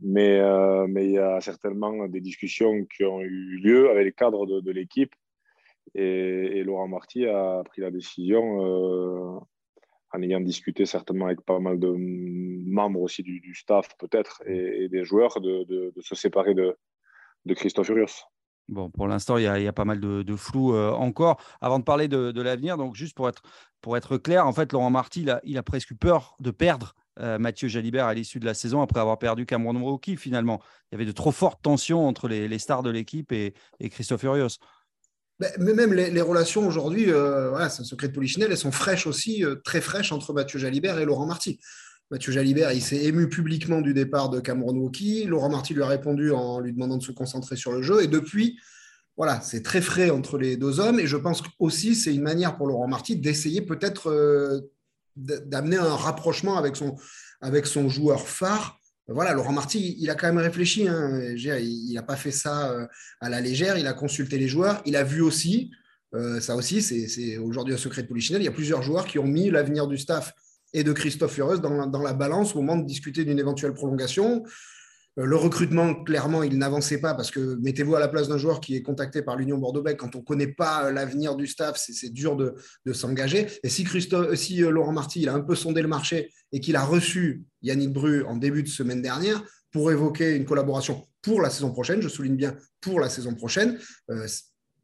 Mais, 0.00 0.38
euh, 0.38 0.86
mais 0.86 1.06
il 1.06 1.12
y 1.12 1.18
a 1.18 1.40
certainement 1.40 2.06
des 2.06 2.20
discussions 2.20 2.84
qui 2.84 3.04
ont 3.04 3.22
eu 3.22 3.56
lieu 3.56 3.90
avec 3.90 4.04
les 4.04 4.12
cadres 4.12 4.46
de, 4.46 4.70
l'équipe. 4.70 5.14
Et, 5.94 6.62
Laurent 6.62 6.88
Marty 6.88 7.26
a 7.26 7.62
pris 7.64 7.80
la 7.80 7.90
décision, 7.90 8.66
euh, 8.66 9.40
en 10.12 10.22
ayant 10.22 10.40
discuté 10.40 10.84
certainement 10.84 11.26
avec 11.26 11.40
pas 11.40 11.58
mal 11.58 11.80
de 11.80 11.94
membres 11.96 13.00
aussi 13.00 13.22
du, 13.22 13.54
staff, 13.54 13.88
peut-être, 13.98 14.42
et, 14.46 14.90
des 14.90 15.04
joueurs, 15.04 15.40
de, 15.40 15.64
de, 15.64 16.00
se 16.02 16.14
séparer 16.14 16.52
de, 16.52 16.76
de 17.46 17.54
Christophe 17.54 17.86
Furios. 17.86 18.26
Bon, 18.68 18.90
pour 18.90 19.08
l'instant, 19.08 19.38
il 19.38 19.44
y, 19.44 19.46
a 19.46 19.72
pas 19.72 19.86
mal 19.86 19.98
de, 19.98 20.36
flou 20.36 20.74
euh, 20.74 20.90
encore. 20.92 21.40
Avant 21.60 21.78
de 21.78 21.84
parler 21.84 22.06
de, 22.06 22.40
l'avenir, 22.40 22.76
donc 22.76 22.94
juste 22.94 23.16
pour 23.16 23.28
être, 23.28 23.42
pour 23.80 23.96
être 23.96 24.18
clair, 24.18 24.46
en 24.46 24.52
fait, 24.52 24.72
Laurent 24.72 24.90
Marty, 24.90 25.22
il 25.22 25.30
a, 25.30 25.40
il 25.44 25.56
a 25.56 25.62
presque 25.62 25.90
eu 25.90 25.94
peur 25.94 26.36
de 26.40 26.50
perdre 26.50 26.94
euh, 27.18 27.38
Mathieu 27.38 27.68
Jalibert 27.68 28.06
à 28.06 28.14
l'issue 28.14 28.38
de 28.38 28.44
la 28.44 28.54
saison 28.54 28.82
après 28.82 29.00
avoir 29.00 29.18
perdu 29.18 29.46
Cameron 29.46 29.82
Rookie, 29.82 30.16
finalement. 30.16 30.60
Il 30.90 30.94
y 30.94 30.96
avait 30.96 31.06
de 31.06 31.12
trop 31.12 31.32
fortes 31.32 31.62
tensions 31.62 32.06
entre 32.06 32.28
les, 32.28 32.58
stars 32.58 32.82
de 32.82 32.90
l'équipe 32.90 33.32
et, 33.32 33.54
Christophe 33.80 34.22
Urios. 34.24 34.58
Mais 35.40 35.72
même 35.72 35.94
les, 35.94 36.20
relations 36.20 36.66
aujourd'hui, 36.66 37.10
euh, 37.10 37.68
c'est 37.70 37.82
un 37.82 37.84
secret 37.84 38.08
de 38.08 38.12
Polichinelle, 38.12 38.50
elles 38.50 38.58
sont 38.58 38.72
fraîches 38.72 39.06
aussi, 39.06 39.44
très 39.64 39.80
fraîches 39.80 40.12
entre 40.12 40.34
Mathieu 40.34 40.58
Jalibert 40.58 40.98
et 40.98 41.06
Laurent 41.06 41.26
Marty. 41.26 41.58
Mathieu 42.10 42.32
Jalibert, 42.32 42.72
il 42.72 42.80
s'est 42.80 43.04
ému 43.04 43.28
publiquement 43.28 43.82
du 43.82 43.92
départ 43.92 44.30
de 44.30 44.40
Cameron 44.40 44.74
Wauki. 44.74 45.24
Laurent 45.24 45.50
Marty 45.50 45.74
lui 45.74 45.82
a 45.82 45.86
répondu 45.86 46.30
en 46.30 46.58
lui 46.58 46.72
demandant 46.72 46.96
de 46.96 47.02
se 47.02 47.12
concentrer 47.12 47.56
sur 47.56 47.70
le 47.70 47.82
jeu. 47.82 48.02
Et 48.02 48.06
depuis, 48.06 48.58
voilà, 49.18 49.42
c'est 49.42 49.62
très 49.62 49.82
frais 49.82 50.08
entre 50.08 50.38
les 50.38 50.56
deux 50.56 50.80
hommes. 50.80 51.00
Et 51.00 51.06
je 51.06 51.18
pense 51.18 51.42
aussi 51.58 51.94
c'est 51.94 52.14
une 52.14 52.22
manière 52.22 52.56
pour 52.56 52.66
Laurent 52.66 52.88
Marty 52.88 53.16
d'essayer 53.16 53.60
peut-être 53.60 54.10
euh, 54.10 54.60
d'amener 55.16 55.76
un 55.76 55.96
rapprochement 55.96 56.56
avec 56.56 56.76
son, 56.76 56.96
avec 57.42 57.66
son 57.66 57.90
joueur 57.90 58.26
phare. 58.26 58.80
Voilà, 59.08 59.34
Laurent 59.34 59.52
Marty, 59.52 59.96
il 59.98 60.08
a 60.08 60.14
quand 60.14 60.28
même 60.28 60.38
réfléchi. 60.38 60.88
Hein. 60.88 61.20
Il 61.34 61.92
n'a 61.92 62.02
pas 62.02 62.16
fait 62.16 62.30
ça 62.30 62.70
euh, 62.70 62.86
à 63.20 63.28
la 63.28 63.42
légère. 63.42 63.76
Il 63.76 63.86
a 63.86 63.92
consulté 63.92 64.38
les 64.38 64.48
joueurs. 64.48 64.80
Il 64.86 64.96
a 64.96 65.04
vu 65.04 65.20
aussi, 65.20 65.70
euh, 66.14 66.40
ça 66.40 66.56
aussi, 66.56 66.80
c'est 66.80 67.36
aujourd'hui 67.36 67.74
un 67.74 67.78
secret 67.78 68.02
de 68.02 68.08
Polichinelle, 68.08 68.40
il 68.40 68.46
y 68.46 68.48
a 68.48 68.52
plusieurs 68.52 68.82
joueurs 68.82 69.06
qui 69.06 69.18
ont 69.18 69.26
mis 69.26 69.50
l'avenir 69.50 69.86
du 69.86 69.98
staff 69.98 70.32
et 70.72 70.84
de 70.84 70.92
Christophe 70.92 71.34
Furieux 71.34 71.58
dans, 71.58 72.02
la 72.02 72.12
balance 72.12 72.54
au 72.54 72.60
moment 72.60 72.76
de 72.76 72.86
discuter 72.86 73.24
d'une 73.24 73.38
éventuelle 73.38 73.74
prolongation. 73.74 74.42
Euh, 75.18 75.24
le 75.24 75.36
recrutement, 75.36 75.94
clairement, 76.04 76.42
il 76.42 76.58
n'avançait 76.58 77.00
pas 77.00 77.14
parce 77.14 77.30
que 77.30 77.56
mettez-vous 77.60 77.96
à 77.96 78.00
la 78.00 78.08
place 78.08 78.28
d'un 78.28 78.38
joueur 78.38 78.60
qui 78.60 78.76
est 78.76 78.82
contacté 78.82 79.22
par 79.22 79.36
l'Union 79.36 79.58
Bordeaux-Bègles. 79.58 79.98
Quand 79.98 80.14
on 80.14 80.20
ne 80.20 80.24
connaît 80.24 80.52
pas 80.52 80.86
euh, 80.86 80.92
l'avenir 80.92 81.36
du 81.36 81.46
staff, 81.46 81.76
c'est 81.76 82.12
dur 82.12 82.36
de, 82.36 82.54
s'engager. 82.92 83.46
Et 83.62 83.68
si, 83.68 83.84
Christophe, 83.84 84.34
si 84.34 84.58
Laurent 84.58 84.92
Marty 84.92 85.22
il 85.22 85.28
a 85.28 85.34
un 85.34 85.40
peu 85.40 85.54
sondé 85.54 85.82
le 85.82 85.88
marché 85.88 86.32
et 86.52 86.60
qu'il 86.60 86.76
a 86.76 86.84
reçu 86.84 87.44
Yannick 87.62 87.92
Bru 87.92 88.24
en 88.24 88.36
début 88.36 88.62
de 88.62 88.68
semaine 88.68 89.02
dernière 89.02 89.42
pour 89.70 89.90
évoquer 89.90 90.34
une 90.34 90.44
collaboration 90.44 91.06
pour 91.22 91.42
la 91.42 91.50
saison 91.50 91.72
prochaine, 91.72 92.00
je 92.00 92.08
souligne 92.08 92.36
bien 92.36 92.56
pour 92.80 93.00
la 93.00 93.10
saison 93.10 93.34
prochaine, 93.34 93.78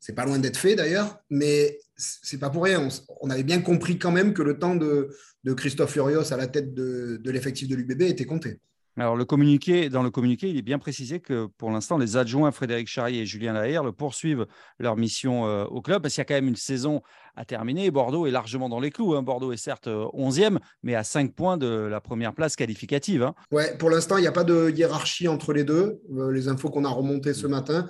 c'est 0.05 0.15
pas 0.15 0.27
loin 0.27 0.39
d'être 0.39 0.59
fait 0.59 0.77
d'ailleurs, 0.77 1.19
mais 1.31 1.79
c'est 1.97 2.37
pas 2.37 2.51
pour 2.51 2.65
rien. 2.65 2.87
On, 3.23 3.31
avait 3.31 3.43
bien 3.43 3.63
compris 3.63 3.99
quand 3.99 4.11
même 4.11 4.35
que 4.35 4.43
le 4.43 4.59
temps 4.59 4.77
de, 4.77 5.09
Christophe 5.57 5.93
Furios 5.93 6.31
à 6.31 6.37
la 6.37 6.47
tête 6.47 6.75
de, 6.75 7.19
l'effectif 7.25 7.69
de 7.69 7.75
l'UBB 7.75 8.03
était 8.03 8.27
compté. 8.27 8.59
Alors, 8.99 9.17
le 9.17 9.25
communiqué, 9.25 9.89
dans 9.89 10.03
le 10.03 10.11
communiqué, 10.11 10.51
il 10.51 10.59
est 10.59 10.63
bien 10.63 10.79
précisé 10.79 11.21
que 11.21 11.47
pour 11.57 11.71
l'instant, 11.71 11.97
les 11.97 12.19
adjoints 12.19 12.53
Frédéric 12.53 12.87
Charrier 12.87 13.23
et 13.23 13.27
Julien 13.27 13.55
le 13.55 13.93
poursuivent 13.93 14.47
leur 14.79 14.99
mission 14.99 15.47
euh, 15.47 15.65
au 15.65 15.81
club 15.81 16.03
parce 16.03 16.15
qu'il 16.15 16.21
y 16.21 16.23
a 16.23 16.27
quand 16.27 16.35
même 16.35 16.49
une 16.49 16.55
saison 16.55 17.01
à 17.35 17.47
terminer. 17.47 17.91
Bordeaux 17.91 18.27
est 18.27 18.31
largement 18.31 18.69
dans 18.69 18.81
les 18.81 18.91
clous. 18.91 19.15
Hein. 19.15 19.23
Bordeaux 19.23 19.53
est 19.53 19.57
certes 19.57 19.89
11e, 19.89 20.57
euh, 20.57 20.59
mais 20.83 20.95
à 20.95 21.03
5 21.03 21.33
points 21.33 21.57
de 21.57 21.67
la 21.67 22.03
première 22.03 22.35
place 22.35 22.57
qualificative. 22.57 23.23
Hein. 23.23 23.35
Ouais, 23.51 23.75
pour 23.79 23.89
l'instant, 23.89 24.19
il 24.19 24.21
n'y 24.21 24.27
a 24.27 24.33
pas 24.33 24.45
de 24.45 24.71
hiérarchie 24.71 25.29
entre 25.29 25.55
les 25.55 25.65
deux. 25.65 26.03
Euh, 26.15 26.31
les 26.31 26.49
infos 26.49 26.69
qu'on 26.69 26.85
a 26.85 26.91
remontées 26.91 27.35
ce 27.35 27.47
matin, 27.47 27.89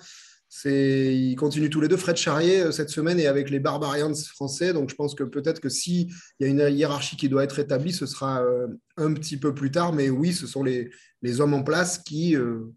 ils 0.65 1.37
continuent 1.37 1.69
tous 1.69 1.81
les 1.81 1.89
deux. 1.89 1.97
Fred 1.97 2.17
Charrier, 2.17 2.61
euh, 2.61 2.73
cette 2.73 2.91
semaine, 2.91 3.19
est 3.19 3.27
avec 3.27 3.51
les 3.51 3.61
Barbarians 3.61 4.15
français. 4.15 4.73
Donc, 4.73 4.91
je 4.91 4.95
pense 4.95 5.15
que 5.15 5.25
peut-être 5.25 5.61
que 5.61 5.69
s'il 5.69 6.13
y 6.41 6.45
a 6.45 6.47
une 6.47 6.69
hiérarchie 6.71 7.17
qui 7.17 7.29
doit 7.29 7.45
être 7.45 7.59
établie, 7.59 7.93
ce 7.93 8.07
sera 8.07 8.43
euh, 8.43 8.69
un 8.97 9.13
petit 9.15 9.37
peu 9.37 9.55
plus 9.55 9.71
tard. 9.71 9.93
Mais 9.93 10.11
oui, 10.11 10.33
ce 10.33 10.47
sont 10.47 10.63
les, 10.63 10.91
hommes 11.41 11.55
en 11.55 11.63
place 11.63 11.99
qui, 11.99 12.37
euh, 12.37 12.73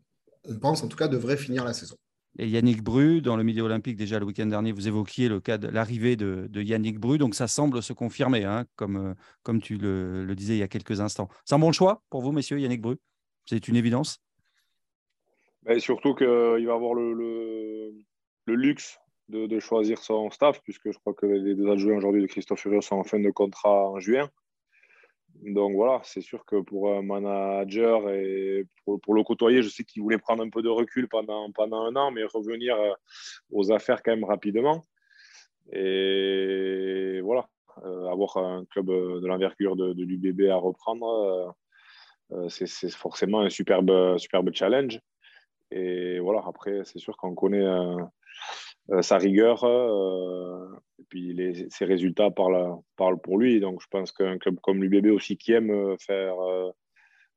on 0.46 0.56
pense 0.56 0.84
en 0.84 0.88
tout 0.88 0.98
cas, 0.98 1.08
devraient 1.08 1.38
finir 1.38 1.64
la 1.64 1.74
saison. 1.74 1.96
Et 2.40 2.48
Yannick 2.48 2.84
Bru, 2.84 3.22
dans 3.22 3.36
le 3.36 3.44
milieu 3.44 3.64
olympique, 3.64 3.98
déjà 3.98 4.20
le 4.20 4.26
week-end 4.26 4.46
dernier, 4.46 4.72
vous 4.72 4.88
évoquiez 4.88 5.28
le 5.28 5.40
cas 5.40 5.58
de 5.58 5.68
l'arrivée 5.68 6.16
de, 6.16 6.50
Yannick 6.54 7.00
Bru. 7.00 7.18
Donc, 7.18 7.36
ça 7.36 7.48
semble 7.48 7.82
se 7.82 7.94
confirmer, 7.94 8.44
hein, 8.44 8.66
comme, 8.76 9.16
comme 9.44 9.62
tu 9.62 9.78
le, 9.78 10.34
disais 10.36 10.56
il 10.56 10.60
y 10.60 10.64
a 10.64 10.68
quelques 10.68 11.00
instants. 11.00 11.30
C'est 11.46 11.56
un 11.56 11.60
bon 11.60 11.72
choix 11.72 12.04
pour 12.10 12.22
vous, 12.22 12.32
messieurs, 12.32 12.60
Yannick 12.60 12.82
Bru? 12.82 12.98
C'est 13.46 13.68
une 13.68 13.76
évidence? 13.76 14.20
Surtout 15.80 16.16
qu'il 16.16 16.28
va 16.68 16.74
avoir 16.74 16.94
le, 16.94 17.14
le, 17.14 18.56
luxe 18.56 19.00
de, 19.30 19.60
choisir 19.60 20.00
son 20.00 20.30
staff, 20.30 20.62
puisque 20.64 20.92
je 20.92 20.98
crois 21.00 21.14
que 21.14 21.26
les 21.26 21.56
deux 21.56 21.70
adjoints 21.70 21.98
aujourd'hui 21.98 22.22
de 22.22 22.28
Christophe 22.28 22.62
Furieux 22.62 22.82
sont 22.82 22.96
en 22.96 23.04
fin 23.04 23.20
de 23.20 23.30
contrat 23.30 23.90
en 23.90 24.00
juin. 24.00 24.30
Donc 25.44 25.76
voilà, 25.76 26.02
c'est 26.04 26.22
sûr 26.22 26.46
que 26.46 26.62
pour 26.62 26.92
un 26.92 27.04
manager 27.04 28.10
et 28.10 28.66
pour, 28.86 29.14
le 29.14 29.24
côtoyer, 29.24 29.62
je 29.62 29.70
sais 29.70 29.84
qu'il 29.84 30.02
voulait 30.02 30.18
prendre 30.18 30.44
un 30.44 30.50
peu 30.50 30.64
de 30.64 30.70
recul 30.70 31.08
pendant, 31.08 31.52
pendant 31.52 31.84
un 31.84 31.96
an, 31.96 32.12
mais 32.12 32.24
revenir 32.24 32.76
euh, 32.76 32.94
aux 33.52 33.72
affaires 33.72 34.02
quand 34.02 34.12
même 34.12 34.24
rapidement. 34.24 34.84
Et 35.74 37.20
voilà, 37.22 37.48
euh, 37.84 38.08
avoir 38.08 38.38
un 38.38 38.66
club 38.66 38.88
de 38.88 39.28
l'envergure 39.28 39.76
de, 39.76 39.94
de 39.94 40.04
l'UBB 40.04 40.50
à 40.50 40.56
reprendre, 40.56 41.56
euh, 42.32 42.50
c'est 42.50 42.90
forcément 42.90 43.42
un 43.42 43.50
superbe, 43.50 44.18
superbe 44.18 44.50
challenge. 44.54 45.00
Et 45.72 46.20
voilà, 46.20 46.44
après, 46.46 46.84
c'est 46.86 47.00
sûr 47.00 47.18
qu'on 47.18 47.36
connaît 47.36 47.66
euh, 47.66 47.98
euh, 48.92 49.02
sa 49.02 49.18
rigueur 49.18 49.64
euh, 49.64 50.66
et 51.00 51.04
puis 51.10 51.68
ses 51.70 51.86
résultats 51.86 52.32
parlent, 52.32 52.82
pour 53.22 53.38
lui. 53.38 53.60
Donc, 53.60 53.82
je 53.82 53.88
pense 53.90 54.12
qu'un 54.12 54.38
club 54.38 54.60
comme 54.62 54.84
l'UBB 54.84 55.08
aussi 55.08 55.38
qui 55.38 55.54
aime 55.54 55.98
faire 56.00 56.36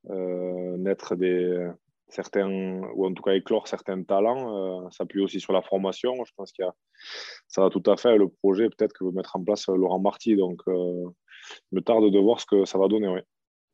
naître 0.04 1.16
des, 1.16 1.68
certains, 2.08 2.80
ou 2.94 3.06
en 3.06 3.12
tout 3.12 3.22
cas 3.22 3.32
éclore 3.32 3.68
certains 3.68 4.02
talents, 4.02 4.90
s'appuie 4.90 5.20
aussi 5.20 5.40
sur 5.40 5.52
la 5.52 5.62
formation. 5.62 6.14
Je 6.24 6.32
pense 6.36 6.52
a, 6.60 6.72
ça 7.48 7.62
va 7.62 7.70
tout 7.70 7.82
à 7.86 7.96
fait 7.96 8.16
le 8.16 8.28
projet 8.28 8.68
peut-être 8.68 8.92
que 8.92 9.04
veut 9.04 9.12
mettre 9.12 9.36
en 9.36 9.44
place 9.44 9.68
Laurent 9.68 10.00
Marty. 10.00 10.36
Donc, 10.36 10.62
je 10.66 11.72
me 11.72 11.80
tarde 11.80 12.10
de 12.10 12.18
voir 12.18 12.40
ce 12.40 12.46
que 12.46 12.64
ça 12.64 12.78
va 12.78 12.88
donner. 12.88 13.08
Oui. 13.08 13.20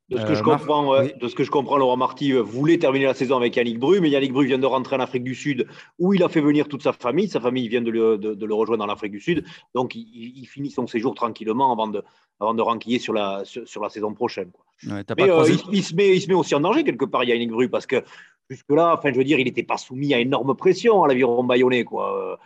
De 0.09 0.19
ce, 0.19 0.25
que 0.25 0.35
je 0.35 0.41
euh, 0.41 0.43
comprends, 0.45 1.03
de 1.03 1.29
ce 1.29 1.35
que 1.35 1.43
je 1.43 1.51
comprends, 1.51 1.79
Laurent 1.79 1.97
Marty 1.97 2.33
euh, 2.33 2.41
voulait 2.41 2.79
terminer 2.79 3.07
la 3.07 3.15
saison 3.15 3.37
avec 3.37 3.57
Yannick 3.57 3.81
Bru, 3.81 4.01
mais 4.01 4.09
Yannick 4.09 4.33
Bru 4.33 4.47
vient 4.47 4.59
de 4.59 4.67
rentrer 4.67 4.95
en 4.95 5.01
Afrique 5.01 5.25
du 5.25 5.35
Sud 5.35 5.67
où 5.99 6.15
il 6.15 6.23
a 6.23 6.29
fait 6.29 6.41
venir 6.41 6.69
toute 6.69 6.85
sa 6.85 6.93
famille. 6.93 7.29
Sa 7.29 7.41
famille 7.41 7.67
vient 7.67 7.83
de 7.83 7.91
le, 7.91 8.17
de, 8.17 8.47
le 8.47 8.55
rejoindre 8.55 8.85
en 8.85 8.89
Afrique 8.89 9.11
du 9.11 9.21
Sud. 9.21 9.45
Donc, 9.75 9.97
il, 9.97 10.47
finit 10.47 10.71
son 10.71 10.87
séjour 10.87 11.17
tranquillement 11.17 11.73
avant 11.73 11.89
de, 11.89 12.05
avant 12.39 12.55
de 12.55 12.63
ranquiller 12.63 13.01
sur 13.01 13.13
la, 13.15 13.43
sur, 13.45 13.83
la 13.83 13.89
saison 13.89 14.15
prochaine. 14.15 14.53
mais 14.85 15.03
euh, 15.19 15.45
il, 15.73 15.83
se 15.83 15.93
met, 15.97 16.15
il 16.15 16.21
se 16.21 16.29
met 16.29 16.35
aussi 16.35 16.55
en 16.55 16.61
danger 16.61 16.85
quelque 16.85 17.05
part, 17.05 17.25
Yannick 17.25 17.51
Bru, 17.51 17.69
parce 17.69 17.87
que 17.87 18.05
jusque-là, 18.49 18.95
enfin, 18.97 19.11
je 19.13 19.19
veux 19.19 19.25
dire, 19.25 19.41
il 19.41 19.45
n'était 19.47 19.65
pas 19.65 19.77
soumis 19.77 20.15
à 20.15 20.21
énorme 20.21 20.55
pression 20.55 21.03
à 21.03 21.09
l'aviron 21.09 21.43
bayonnais. 21.43 21.83
Quoi 21.83 22.39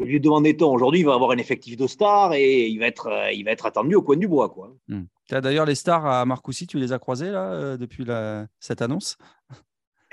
lui 0.00 0.20
demandait-on 0.20 0.72
aujourd'hui, 0.72 1.00
il 1.00 1.06
va 1.06 1.14
avoir 1.14 1.30
un 1.30 1.38
effectif 1.38 1.76
de 1.76 1.86
stars 1.86 2.34
et 2.34 2.66
il 2.66 2.78
va 2.78 2.86
être, 2.86 3.06
euh, 3.06 3.32
il 3.32 3.44
va 3.44 3.52
être 3.52 3.66
attendu 3.66 3.94
au 3.94 4.02
coin 4.02 4.16
du 4.16 4.26
bois. 4.26 4.48
Quoi. 4.48 4.74
Hmm. 4.88 5.04
as 5.30 5.40
D'ailleurs, 5.40 5.66
les 5.66 5.74
stars 5.74 6.06
à 6.06 6.24
Marcoussis, 6.24 6.66
tu 6.66 6.78
les 6.78 6.92
as 6.92 6.98
croisés 6.98 7.30
là, 7.30 7.52
euh, 7.52 7.76
depuis 7.76 8.04
la, 8.04 8.46
cette 8.58 8.82
annonce? 8.82 9.16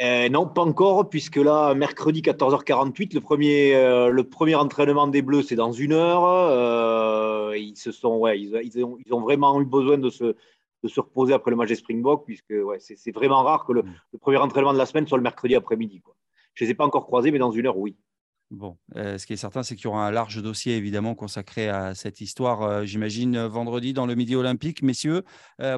Euh, 0.02 0.30
Non, 0.30 0.48
pas 0.48 0.62
encore, 0.62 1.10
puisque 1.10 1.38
là, 1.38 1.74
mercredi 1.74 2.22
14h48, 2.22 3.14
le 3.14 3.22
premier, 3.22 3.74
le 3.74 4.22
premier 4.24 4.56
entraînement 4.56 5.08
des 5.08 5.22
Bleus, 5.22 5.44
c'est 5.44 5.56
dans 5.56 5.72
une 5.72 5.94
heure. 5.94 7.56
ils, 7.56 7.76
se 7.76 7.92
sont, 7.92 8.18
ouais, 8.18 8.40
ils, 8.40 8.84
ont, 8.84 8.98
ils, 9.04 9.14
ont, 9.14 9.22
vraiment 9.22 9.60
eu 9.62 9.66
besoin 9.66 9.98
de 9.98 10.10
se, 10.10 10.36
de 10.84 10.88
se 10.88 11.00
reposer 11.00 11.34
après 11.34 11.52
le 11.52 11.58
match 11.58 11.70
des 11.70 11.76
Springboks, 11.76 12.26
puisque 12.26 12.52
ouais, 12.52 12.78
c'est 12.80 13.12
vraiment 13.12 13.44
rare 13.44 13.66
que 13.66 13.74
le, 13.74 13.84
hmm. 13.84 13.94
le, 14.14 14.20
premier 14.20 14.38
entraînement 14.38 14.74
de 14.74 14.80
la 14.80 14.86
semaine 14.86 15.08
soit 15.08 15.18
le 15.18 15.24
mercredi 15.24 15.56
après-midi. 15.56 16.02
Je 16.54 16.64
ne 16.64 16.68
les 16.68 16.72
ai 16.72 16.76
pas 16.76 16.86
encore 16.86 17.06
croisés, 17.06 17.32
mais 17.32 17.40
dans 17.40 17.52
une 17.52 17.68
heure, 17.68 17.78
oui. 17.78 17.96
Bon, 18.52 18.78
euh, 18.98 19.18
ce 19.18 19.26
qui 19.26 19.32
est 19.32 19.38
certain, 19.38 19.64
c'est 19.64 19.78
qu'il 19.78 19.86
y 19.86 19.88
aura 19.88 20.06
un 20.06 20.12
large 20.12 20.44
dossier 20.44 20.76
évidemment 20.76 21.16
consacré 21.16 21.70
à 21.70 21.96
cette 21.96 22.20
histoire, 22.20 22.64
euh, 22.64 22.84
j'imagine, 22.84 23.38
euh, 23.38 23.48
vendredi 23.48 23.94
dans 23.94 24.06
le 24.06 24.14
Midi 24.14 24.36
Olympique. 24.36 24.82
Messieurs, 24.84 25.24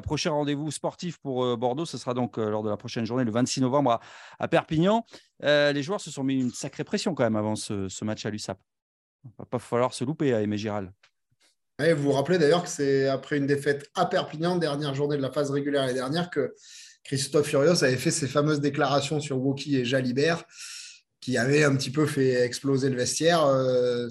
prochain 0.02 0.32
rendez-vous 0.32 0.72
sportif 0.72 1.18
pour 1.18 1.56
Bordeaux, 1.56 1.86
ce 1.86 1.98
sera 1.98 2.14
donc 2.14 2.36
lors 2.36 2.64
de 2.64 2.68
la 2.68 2.76
prochaine 2.76 3.04
journée, 3.04 3.22
le 3.22 3.30
26 3.30 3.60
novembre 3.60 4.00
à, 4.40 4.48
Perpignan. 4.48 5.06
les 5.40 5.82
joueurs 5.82 6.00
se 6.00 6.10
sont 6.10 6.24
mis 6.24 6.40
une 6.40 6.50
sacrée 6.50 6.82
pression 6.82 7.14
quand 7.14 7.22
même 7.22 7.36
avant 7.36 7.54
ce, 7.54 8.04
match 8.04 8.26
à 8.26 8.30
l'USAP. 8.30 8.58
Il 9.24 9.30
va 9.38 9.44
pas 9.44 9.60
falloir 9.60 9.94
se 9.94 10.02
louper 10.04 10.34
à 10.34 10.42
Aimé 10.42 10.58
Giral. 10.58 10.92
vous 11.78 12.02
vous 12.02 12.12
rappelez 12.12 12.38
d'ailleurs 12.38 12.64
que 12.64 12.68
c'est 12.68 13.06
après 13.06 13.36
une 13.36 13.46
défaite 13.46 13.88
à 13.94 14.06
Perpignan, 14.06 14.56
dernière 14.56 14.94
journée 14.94 15.16
de 15.16 15.22
la 15.22 15.30
phase 15.30 15.50
régulière 15.50 15.82
l'année 15.82 15.94
dernière, 15.94 16.28
que 16.28 16.54
Christophe 17.04 17.46
Furios 17.46 17.84
avait 17.84 17.96
fait 17.96 18.10
ses 18.10 18.26
fameuses 18.26 18.60
déclarations 18.60 19.20
sur 19.20 19.38
Woki 19.38 19.76
et 19.76 19.84
Jalibert 19.84 20.44
qui 21.24 21.38
avait 21.38 21.64
un 21.64 21.74
petit 21.74 21.90
peu 21.90 22.04
fait 22.04 22.44
exploser 22.44 22.90
le 22.90 22.96
vestiaire. 22.96 23.46
Euh, 23.46 24.08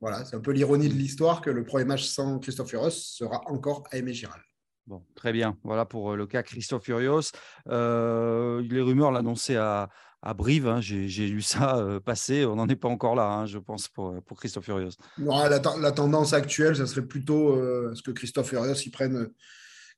voilà, 0.00 0.24
c'est 0.24 0.34
un 0.34 0.40
peu 0.40 0.50
l'ironie 0.50 0.88
de 0.88 0.94
l'histoire 0.94 1.40
que 1.40 1.48
le 1.48 1.62
premier 1.62 1.84
match 1.84 2.02
sans 2.02 2.40
Christophe 2.40 2.70
Furios 2.70 2.90
sera 2.90 3.40
encore 3.48 3.84
à 3.92 3.98
Aimé 3.98 4.12
Giral. 4.12 4.40
Bon, 4.88 5.04
très 5.14 5.32
bien. 5.32 5.56
Voilà 5.62 5.84
pour 5.84 6.10
euh, 6.10 6.16
le 6.16 6.26
cas 6.26 6.42
Christophe 6.42 6.82
Furios. 6.82 7.30
Euh, 7.68 8.62
les 8.68 8.80
rumeurs 8.80 9.12
l'annonçaient 9.12 9.54
à, 9.54 9.90
à 10.22 10.34
Brive. 10.34 10.66
Hein. 10.66 10.80
J'ai 10.80 11.28
lu 11.28 11.40
ça 11.40 11.86
passer. 12.04 12.44
On 12.44 12.56
n'en 12.56 12.66
est 12.66 12.74
pas 12.74 12.88
encore 12.88 13.14
là, 13.14 13.28
hein, 13.28 13.46
je 13.46 13.58
pense, 13.58 13.86
pour, 13.86 14.20
pour 14.24 14.36
Christophe 14.36 14.64
Furios. 14.64 14.90
la, 15.18 15.48
la, 15.48 15.92
tendance 15.92 16.32
actuelle, 16.32 16.74
ça 16.74 16.86
serait 16.86 17.06
plutôt 17.06 17.54
ce 17.94 18.02
que 18.02 18.10
Christophe 18.10 18.48
Furios 18.48 18.74
y 18.84 18.90
prenne 18.90 19.28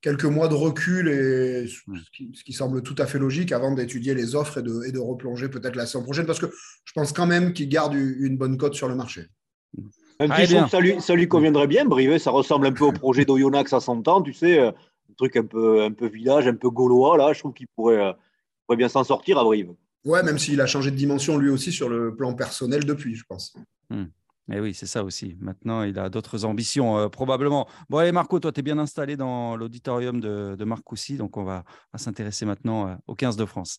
quelques 0.00 0.24
mois 0.24 0.48
de 0.48 0.54
recul 0.54 1.08
et 1.08 1.66
ce 1.66 2.44
qui, 2.44 2.52
semble 2.52 2.82
tout 2.82 2.94
à 2.98 3.06
fait 3.06 3.18
logique 3.18 3.52
avant 3.52 3.72
d'étudier 3.72 4.14
les 4.14 4.34
offres 4.34 4.58
et 4.58 4.62
de, 4.62 4.84
et 4.86 4.92
de 4.92 4.98
replonger 4.98 5.48
peut-être 5.48 5.76
la 5.76 5.86
saison 5.86 6.04
prochaine 6.04 6.26
parce 6.26 6.38
que 6.38 6.50
je 6.84 6.92
pense 6.92 7.12
quand 7.12 7.26
même 7.26 7.52
qu'il 7.52 7.68
garde 7.68 7.94
une 7.94 8.36
bonne 8.36 8.56
cote 8.56 8.74
sur 8.74 8.88
le 8.88 8.94
marché. 8.94 9.26
Ah, 10.20 10.46
ça, 10.46 10.80
lui, 10.80 11.00
ça, 11.00 11.14
lui, 11.14 11.28
conviendrait 11.28 11.68
bien, 11.68 11.84
Brivet. 11.84 12.18
Ça 12.18 12.30
ressemble 12.30 12.66
un 12.66 12.72
peu 12.72 12.84
au 12.84 12.92
projet 12.92 13.24
d'Oyonax 13.24 13.72
à 13.72 13.80
100 13.80 14.08
ans, 14.08 14.20
tu 14.20 14.32
sais, 14.32 14.58
euh, 14.58 14.70
un 14.70 15.14
truc 15.16 15.36
un 15.36 15.44
peu, 15.44 15.82
un 15.82 15.92
peu 15.92 16.08
village, 16.08 16.48
un 16.48 16.56
peu 16.56 16.70
gaulois. 16.70 17.16
Là, 17.16 17.32
je 17.32 17.38
trouve 17.38 17.52
qu'il 17.52 17.68
pourrait, 17.68 18.00
euh, 18.00 18.12
pourrait 18.66 18.76
bien 18.76 18.88
s'en 18.88 19.04
sortir 19.04 19.38
à 19.38 19.44
Brive. 19.44 19.74
Ouais, 20.04 20.22
même 20.22 20.38
s'il 20.38 20.60
a 20.60 20.66
changé 20.66 20.90
de 20.90 20.96
dimension 20.96 21.38
lui 21.38 21.50
aussi 21.50 21.70
sur 21.70 21.88
le 21.88 22.16
plan 22.16 22.34
personnel 22.34 22.84
depuis, 22.84 23.14
je 23.14 23.24
pense. 23.28 23.54
Hmm. 23.90 24.06
Eh 24.50 24.60
oui, 24.60 24.74
c'est 24.74 24.86
ça 24.86 25.04
aussi. 25.04 25.36
Maintenant, 25.40 25.82
il 25.82 25.98
a 25.98 26.08
d'autres 26.08 26.44
ambitions, 26.44 26.98
euh, 26.98 27.08
probablement. 27.08 27.68
Bon, 27.90 27.98
allez, 27.98 28.12
Marco, 28.12 28.40
toi, 28.40 28.50
tu 28.50 28.60
es 28.60 28.62
bien 28.62 28.78
installé 28.78 29.16
dans 29.16 29.56
l'auditorium 29.56 30.20
de, 30.20 30.56
de 30.58 30.64
Marcoussi, 30.64 31.16
donc 31.16 31.36
on 31.36 31.44
va, 31.44 31.64
va 31.92 31.98
s'intéresser 31.98 32.46
maintenant 32.46 32.88
euh, 32.88 32.94
au 33.06 33.14
15 33.14 33.36
de 33.36 33.44
France. 33.44 33.78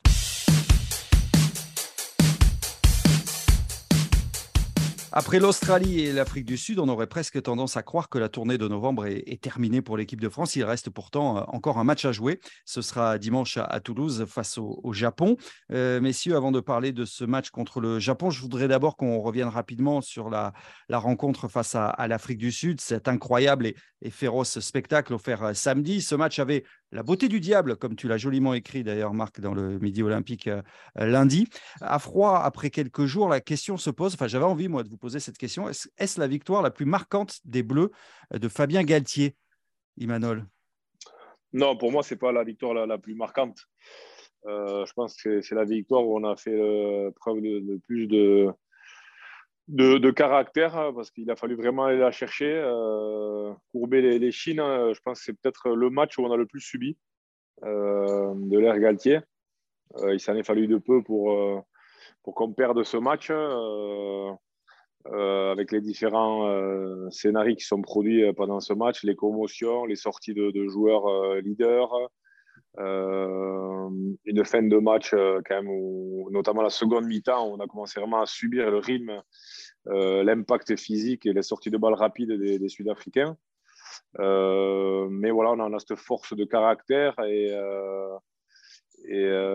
Après 5.19 5.39
l'Australie 5.39 5.99
et 5.99 6.13
l'Afrique 6.13 6.45
du 6.45 6.55
Sud, 6.55 6.79
on 6.79 6.87
aurait 6.87 7.05
presque 7.05 7.41
tendance 7.41 7.75
à 7.75 7.83
croire 7.83 8.07
que 8.07 8.17
la 8.17 8.29
tournée 8.29 8.57
de 8.57 8.69
novembre 8.69 9.05
est, 9.05 9.41
terminée 9.41 9.81
pour 9.81 9.97
l'équipe 9.97 10.21
de 10.21 10.29
France. 10.29 10.55
Il 10.55 10.63
reste 10.63 10.89
pourtant 10.89 11.39
euh, 11.39 11.41
encore 11.49 11.77
un 11.77 11.83
match 11.83 12.05
à 12.05 12.13
jouer. 12.13 12.39
Ce 12.63 12.81
sera 12.81 13.17
dimanche 13.17 13.57
à, 13.57 13.81
Toulouse 13.81 14.25
face 14.29 14.57
au, 14.57 14.93
Japon. 14.93 15.35
Euh, 15.73 15.99
messieurs, 15.99 16.37
avant 16.37 16.53
de 16.53 16.61
parler 16.61 16.93
de 16.93 17.03
ce 17.03 17.25
match 17.25 17.49
contre 17.49 17.81
le 17.81 17.99
Japon, 17.99 18.29
je 18.29 18.39
voudrais 18.39 18.69
d'abord 18.69 18.95
qu'on 18.95 19.19
revienne 19.19 19.49
rapidement 19.49 19.99
sur 19.99 20.29
la, 20.29 20.53
rencontre 20.89 21.49
face 21.49 21.75
à, 21.75 22.07
l'Afrique 22.07 22.37
du 22.37 22.53
Sud, 22.53 22.79
cet 22.79 23.09
incroyable 23.09 23.73
et, 24.01 24.09
féroce 24.11 24.61
spectacle 24.61 25.13
offert 25.13 25.43
euh, 25.43 25.53
samedi. 25.53 26.01
Ce 26.01 26.15
match 26.15 26.39
avait 26.39 26.63
la 26.91 27.03
beauté 27.03 27.27
du 27.27 27.39
diable, 27.39 27.75
comme 27.75 27.95
tu 27.95 28.07
l'as 28.07 28.17
joliment 28.17 28.53
écrit 28.53 28.83
d'ailleurs, 28.83 29.13
Marc, 29.13 29.39
dans 29.39 29.53
le 29.53 29.79
Midi 29.79 30.01
Olympique 30.03 30.47
euh, 30.47 30.61
lundi. 30.95 31.47
À 31.81 31.99
froid, 31.99 32.39
après 32.39 32.69
quelques 32.69 33.05
jours, 33.05 33.29
la 33.29 33.41
question 33.41 33.77
se 33.77 33.89
pose, 33.89 34.13
enfin 34.13 34.27
j'avais 34.27 34.45
envie 34.45 34.67
moi 34.67 34.83
de 34.83 34.89
vous 34.89 34.97
poser 34.97 35.19
cette 35.19 35.37
question, 35.37 35.69
est-ce 35.69 36.19
la 36.19 36.27
victoire 36.27 36.61
la 36.61 36.71
plus 36.71 36.85
marquante 36.85 37.39
des 37.45 37.63
Bleus 37.63 37.91
de 38.33 38.47
Fabien 38.47 38.83
Galtier, 38.83 39.35
Imanol? 39.97 40.45
Non, 41.53 41.77
pour 41.77 41.91
moi, 41.91 42.03
ce 42.03 42.13
n'est 42.13 42.19
pas 42.19 42.31
la 42.31 42.43
victoire 42.43 42.73
la, 42.73 42.97
plus 42.97 43.15
marquante. 43.15 43.59
je 44.45 44.93
pense 44.93 45.15
que 45.21 45.41
c'est 45.41 45.55
la 45.55 45.65
victoire 45.65 46.05
où 46.05 46.17
on 46.17 46.23
a 46.23 46.35
fait 46.35 46.59
preuve 47.15 47.41
de, 47.41 47.79
plus 47.87 48.07
de, 48.07 48.49
de, 49.69 50.11
caractère, 50.11 50.75
hein, 50.75 50.91
parce 50.93 51.11
qu'il 51.11 51.29
a 51.29 51.35
fallu 51.35 51.55
vraiment 51.55 51.85
aller 51.85 51.99
la 51.99 52.11
chercher, 52.11 52.51
euh, 52.51 53.53
courber 53.71 54.17
les, 54.17 54.31
chines. 54.31 54.59
Hein. 54.59 54.93
je 54.93 54.99
pense 55.01 55.19
que 55.19 55.25
c'est 55.25 55.39
peut-être 55.39 55.69
le 55.69 55.89
match 55.89 56.17
où 56.17 56.23
on 56.23 56.31
a 56.31 56.37
le 56.37 56.47
plus 56.47 56.61
subi 56.61 56.97
euh, 57.63 58.33
de 58.35 58.57
l'ère 58.57 58.79
Galtier. 58.79 59.19
Euh, 59.97 60.13
il 60.13 60.19
s'en 60.19 60.35
est 60.35 60.43
fallu 60.43 60.67
de 60.67 60.77
peu 60.77 61.03
pour, 61.03 61.63
pour 62.23 62.35
qu'on 62.35 62.51
perde 62.51 62.83
ce 62.83 62.97
match, 62.97 63.31
avec 65.05 65.71
les 65.71 65.81
différents 65.81 67.09
scénarios 67.11 67.55
qui 67.55 67.65
sont 67.65 67.81
produits 67.81 68.33
pendant 68.33 68.59
ce 68.59 68.73
match, 68.73 69.03
les 69.03 69.15
commotions, 69.15 69.85
les 69.85 69.95
sorties 69.95 70.33
de, 70.33 70.67
joueurs 70.67 71.35
leaders. 71.41 71.91
une 72.77 74.45
fin 74.45 74.63
de 74.63 74.77
match 74.77 75.11
quand 75.11 75.63
même 75.63 75.69
notamment 76.31 76.61
la 76.61 76.69
seconde 76.69 77.05
mi-temps 77.05 77.47
on 77.47 77.59
a 77.59 77.67
commencé 77.67 77.99
vraiment 77.99 78.21
à 78.21 78.27
subir 78.27 78.69
le 78.69 78.77
rythme 78.77 79.23
l'impact 79.85 80.75
physique 80.77 81.25
et 81.25 81.33
les 81.33 81.41
sorties 81.41 81.71
de 81.71 81.77
balles 81.77 81.93
rapides 81.93 82.31
des, 82.31 82.69
Sud-Africains. 82.69 83.37
Euh, 84.19 85.07
mais 85.09 85.31
voilà, 85.31 85.51
on 85.51 85.73
a, 85.73 85.79
cette 85.79 85.95
force 85.95 86.35
de 86.35 86.45
caractère 86.45 87.15
et, 87.19 87.51
euh, 87.51 88.17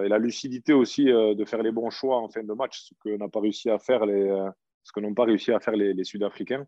la 0.08 0.18
lucidité 0.18 0.72
aussi 0.72 1.04
de 1.04 1.44
faire 1.44 1.62
les 1.62 1.72
bons 1.72 1.90
choix 1.90 2.16
en 2.18 2.28
fin 2.28 2.42
de 2.42 2.52
match, 2.54 2.88
ce 2.88 2.94
que 3.00 3.16
n'a 3.16 3.28
pas 3.28 3.40
réussi 3.40 3.70
à 3.70 3.78
faire 3.78 4.06
les, 4.06 4.28
ce 4.84 4.92
que 4.92 5.00
n'ont 5.00 5.14
pas 5.14 5.24
réussi 5.24 5.50
à 5.52 5.60
faire 5.60 5.74
les, 5.74 6.04
Sud-Africains. 6.04 6.66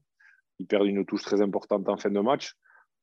Ils 0.58 0.66
perdent 0.66 0.86
une 0.86 1.04
touche 1.04 1.22
très 1.22 1.40
importante 1.40 1.88
en 1.88 1.96
fin 1.96 2.10
de 2.10 2.20
match. 2.20 2.54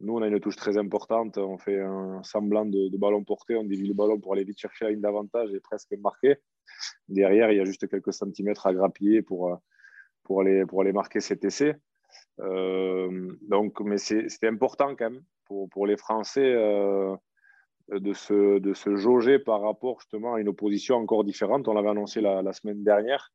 Nous, 0.02 0.14
on 0.14 0.22
a 0.22 0.28
une 0.28 0.40
touche 0.40 0.56
très 0.56 0.78
importante. 0.78 1.38
On 1.38 1.58
fait 1.58 1.80
un 1.80 2.22
semblant 2.24 2.66
de, 2.66 2.98
ballon 2.98 3.24
porté. 3.24 3.56
On 3.56 3.64
dévie 3.64 3.88
le 3.88 3.94
ballon 3.94 4.20
pour 4.20 4.34
aller 4.34 4.44
vite 4.44 4.60
chercher 4.60 4.90
une 4.90 5.02
davantage 5.02 5.54
et 5.54 5.60
presque 5.60 5.94
marquer. 6.02 6.38
Derrière, 7.08 7.52
il 7.52 7.58
y 7.58 7.62
a 7.62 7.66
juste 7.66 7.88
quelques 7.88 8.12
centimètres 8.12 8.66
à 8.66 8.74
grappiller 8.74 9.22
pour, 9.22 9.60
pour 10.24 10.42
aller, 10.42 10.66
pour 10.66 10.82
aller 10.82 10.94
marquer 10.94 11.20
cet 11.20 11.44
essai. 11.44 11.76
Euh, 12.40 13.36
donc, 13.48 13.80
mais 13.82 13.98
c'était 13.98 14.48
important 14.48 14.96
quand 14.96 15.12
même 15.12 15.24
pour, 15.46 15.70
pour 15.70 15.86
les 15.86 15.98
Français 15.98 16.54
euh, 16.54 17.16
de, 17.90 18.14
se, 18.14 18.60
de 18.60 18.74
se 18.74 18.96
jauger 18.96 19.40
par 19.40 19.62
rapport 19.62 20.00
justement 20.00 20.36
à 20.36 20.42
une 20.42 20.48
opposition 20.48 20.96
encore 20.96 21.24
différente. 21.24 21.68
On 21.68 21.74
l'avait 21.74 21.90
annoncé 21.90 22.22
la, 22.22 22.54
semaine 22.54 22.84
dernière. 22.84 23.32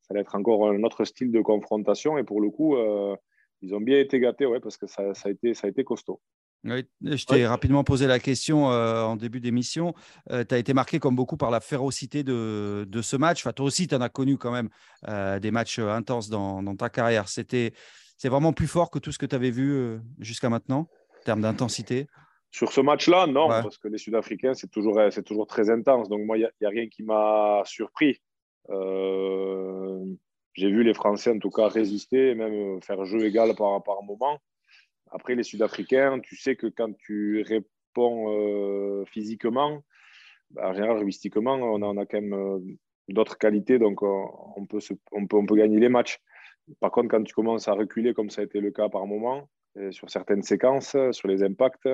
Ça 0.00 0.08
allait 0.10 0.20
être 0.20 0.34
encore 0.34 0.68
un 0.68 0.82
autre 0.82 1.04
style 1.04 1.30
de 1.30 1.40
confrontation 1.40 2.18
et 2.18 2.24
pour 2.24 2.40
le 2.40 2.50
coup, 2.50 2.76
euh, 2.76 3.16
ils 3.60 3.74
ont 3.74 3.80
bien 3.80 4.00
été 4.00 4.18
gâtés 4.18 4.46
ouais, 4.46 4.60
parce 4.60 4.76
que 4.76 4.86
ça, 4.86 5.14
ça, 5.14 5.28
a 5.28 5.32
été, 5.32 5.54
ça 5.54 5.68
a 5.68 5.70
été 5.70 5.84
costaud 5.84 6.20
je 6.64 7.26
t'ai 7.26 7.46
rapidement 7.46 7.84
posé 7.84 8.06
la 8.06 8.18
question 8.18 8.70
euh, 8.70 9.02
en 9.02 9.16
début 9.16 9.40
d'émission. 9.40 9.94
Euh, 10.30 10.44
tu 10.48 10.54
as 10.54 10.58
été 10.58 10.74
marqué 10.74 10.98
comme 10.98 11.16
beaucoup 11.16 11.36
par 11.36 11.50
la 11.50 11.60
férocité 11.60 12.22
de, 12.22 12.86
de 12.88 13.02
ce 13.02 13.16
match. 13.16 13.42
Enfin, 13.42 13.52
toi 13.52 13.66
aussi, 13.66 13.88
tu 13.88 13.94
en 13.94 14.00
as 14.00 14.08
connu 14.08 14.38
quand 14.38 14.52
même 14.52 14.68
euh, 15.08 15.40
des 15.40 15.50
matchs 15.50 15.80
intenses 15.80 16.28
dans, 16.28 16.62
dans 16.62 16.76
ta 16.76 16.88
carrière. 16.88 17.28
C'était, 17.28 17.72
c'est 18.16 18.28
vraiment 18.28 18.52
plus 18.52 18.68
fort 18.68 18.90
que 18.90 18.98
tout 18.98 19.12
ce 19.12 19.18
que 19.18 19.26
tu 19.26 19.34
avais 19.34 19.50
vu 19.50 19.98
jusqu'à 20.20 20.48
maintenant 20.48 20.88
en 21.20 21.24
termes 21.24 21.42
d'intensité? 21.42 22.06
Sur 22.50 22.70
ce 22.70 22.80
match-là, 22.80 23.26
non, 23.26 23.48
parce 23.48 23.78
que 23.78 23.88
les 23.88 23.98
Sud-Africains, 23.98 24.54
c'est 24.54 24.70
toujours, 24.70 25.00
c'est 25.10 25.22
toujours 25.22 25.46
très 25.46 25.70
intense. 25.70 26.08
Donc, 26.08 26.20
moi, 26.26 26.36
il 26.36 26.48
n'y 26.60 26.66
a, 26.66 26.70
rien 26.70 26.88
qui 26.88 27.02
m'a 27.02 27.62
surpris. 27.64 28.20
j'ai 28.68 30.70
vu 30.70 30.84
les 30.84 30.94
Français, 30.94 31.30
en 31.30 31.38
tout 31.38 31.50
cas, 31.50 31.68
résister, 31.68 32.34
même 32.34 32.82
faire 32.82 33.04
jeu 33.04 33.24
égal 33.24 33.54
par, 33.56 33.82
par 33.82 34.02
moment. 34.02 34.38
Après, 35.12 35.34
les 35.34 35.42
Sud-Africains, 35.42 36.20
tu 36.20 36.36
sais 36.36 36.56
que 36.56 36.66
quand 36.66 36.96
tu 36.96 37.42
réponds 37.42 38.32
euh, 38.32 39.04
physiquement, 39.04 39.82
bah, 40.50 40.70
en 40.70 40.72
général, 40.72 40.98
rustiquement, 40.98 41.54
on 41.54 41.96
a, 41.96 42.00
a 42.00 42.06
quand 42.06 42.20
même 42.20 42.32
euh, 42.32 42.58
d'autres 43.08 43.36
qualités, 43.36 43.78
donc 43.78 44.02
euh, 44.02 44.06
on, 44.56 44.64
peut 44.66 44.78
on, 45.12 45.26
peut, 45.26 45.36
on 45.36 45.46
peut 45.46 45.56
gagner 45.56 45.78
les 45.78 45.90
matchs. 45.90 46.18
Par 46.80 46.90
contre, 46.90 47.08
quand 47.08 47.22
tu 47.22 47.34
commences 47.34 47.68
à 47.68 47.74
reculer, 47.74 48.14
comme 48.14 48.30
ça 48.30 48.40
a 48.40 48.44
été 48.44 48.60
le 48.60 48.70
cas 48.70 48.88
par 48.88 49.06
moment, 49.06 49.48
sur 49.90 50.10
certaines 50.10 50.42
séquences, 50.42 50.96
sur 51.12 51.28
les 51.28 51.42
impacts, 51.42 51.88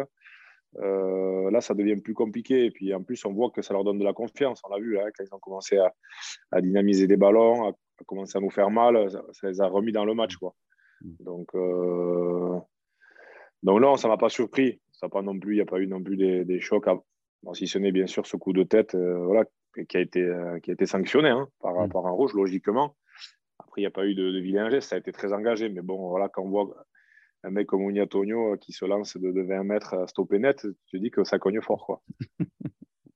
là, 0.75 1.61
ça 1.61 1.75
devient 1.75 1.97
plus 1.97 2.13
compliqué. 2.13 2.67
Et 2.67 2.71
puis, 2.71 2.93
en 2.93 3.03
plus, 3.03 3.25
on 3.25 3.33
voit 3.33 3.51
que 3.51 3.63
ça 3.63 3.73
leur 3.73 3.83
donne 3.83 3.99
de 3.99 4.05
la 4.05 4.13
confiance. 4.13 4.61
On 4.65 4.75
l'a 4.75 4.81
vu, 4.81 4.99
hein, 4.99 5.07
quand 5.17 5.25
ils 5.25 5.35
ont 5.35 5.39
commencé 5.39 5.79
à, 5.79 6.61
dynamiser 6.61 7.07
des 7.07 7.17
ballons, 7.17 7.71
à, 7.71 7.73
commencer 8.05 8.37
à 8.37 8.41
nous 8.41 8.51
faire 8.51 8.71
mal, 8.71 9.11
ça, 9.11 9.49
les 9.49 9.61
a 9.61 9.67
remis 9.67 9.93
dans 9.93 10.05
le 10.05 10.15
match. 10.15 10.37
Quoi. 10.37 10.55
Mm. 11.01 11.25
Donc, 11.25 11.49
donc 13.63 13.81
non, 13.81 13.97
ça 13.97 14.09
ne 14.09 14.13
m'a 14.13 14.19
pas 14.19 14.29
surpris. 14.29 14.81
Ça 14.93 15.09
pas 15.09 15.23
non 15.23 15.39
plus, 15.39 15.55
il 15.55 15.57
n'y 15.57 15.63
a 15.63 15.67
pas 15.67 15.79
eu 15.79 15.87
non 15.87 16.03
plus 16.03 16.17
des, 16.17 16.61
chocs, 16.61 16.87
si 17.55 17.69
ce 17.69 17.79
n'est 17.79 17.93
bien 17.93 18.07
sûr 18.07 18.27
ce 18.27 18.37
coup 18.37 18.53
de 18.53 18.65
tête 18.65 18.95
euh, 18.95 19.25
voilà, 19.25 19.45
qui, 19.89 19.97
a 19.97 20.01
été, 20.01 20.23
euh, 20.23 20.59
qui 20.59 20.71
a 20.71 20.75
été 20.75 20.87
sanctionné 20.87 21.29
hein, 21.29 21.49
par, 21.61 21.75
mm. 21.75 21.89
par, 21.89 22.07
un 22.07 22.11
rouge, 22.11 22.35
logiquement. 22.35 22.97
Après, 23.61 23.81
il 23.81 23.85
n'y 23.85 23.89
a 23.89 23.93
pas 23.93 24.07
eu 24.07 24.15
de, 24.15 24.31
de, 24.33 24.41
vilain 24.41 24.71
geste, 24.71 24.89
ça 24.89 24.97
a 24.97 24.99
été 24.99 25.13
très 25.13 25.33
engagé. 25.33 25.69
Mais 25.69 25.83
bon, 25.83 26.09
voilà, 26.09 26.29
quand 26.29 26.43
on 26.43 26.49
voit 26.49 26.85
un 27.45 27.51
mec 27.51 27.69
comme 27.69 28.07
Tonio 28.09 28.55
euh, 28.55 28.57
qui 28.57 28.73
se 28.73 28.85
lance 28.85 29.17
de, 29.17 29.31
de 29.31 29.43
20 29.43 29.63
mètres 29.63 29.95
à 29.95 30.07
stopper 30.09 30.41
net, 30.41 30.67
tu 30.87 30.97
te 30.99 31.03
dis 31.03 31.11
que 31.11 31.23
ça 31.23 31.39
cogne 31.39 31.61
fort. 31.61 31.87
Quoi. 31.87 32.03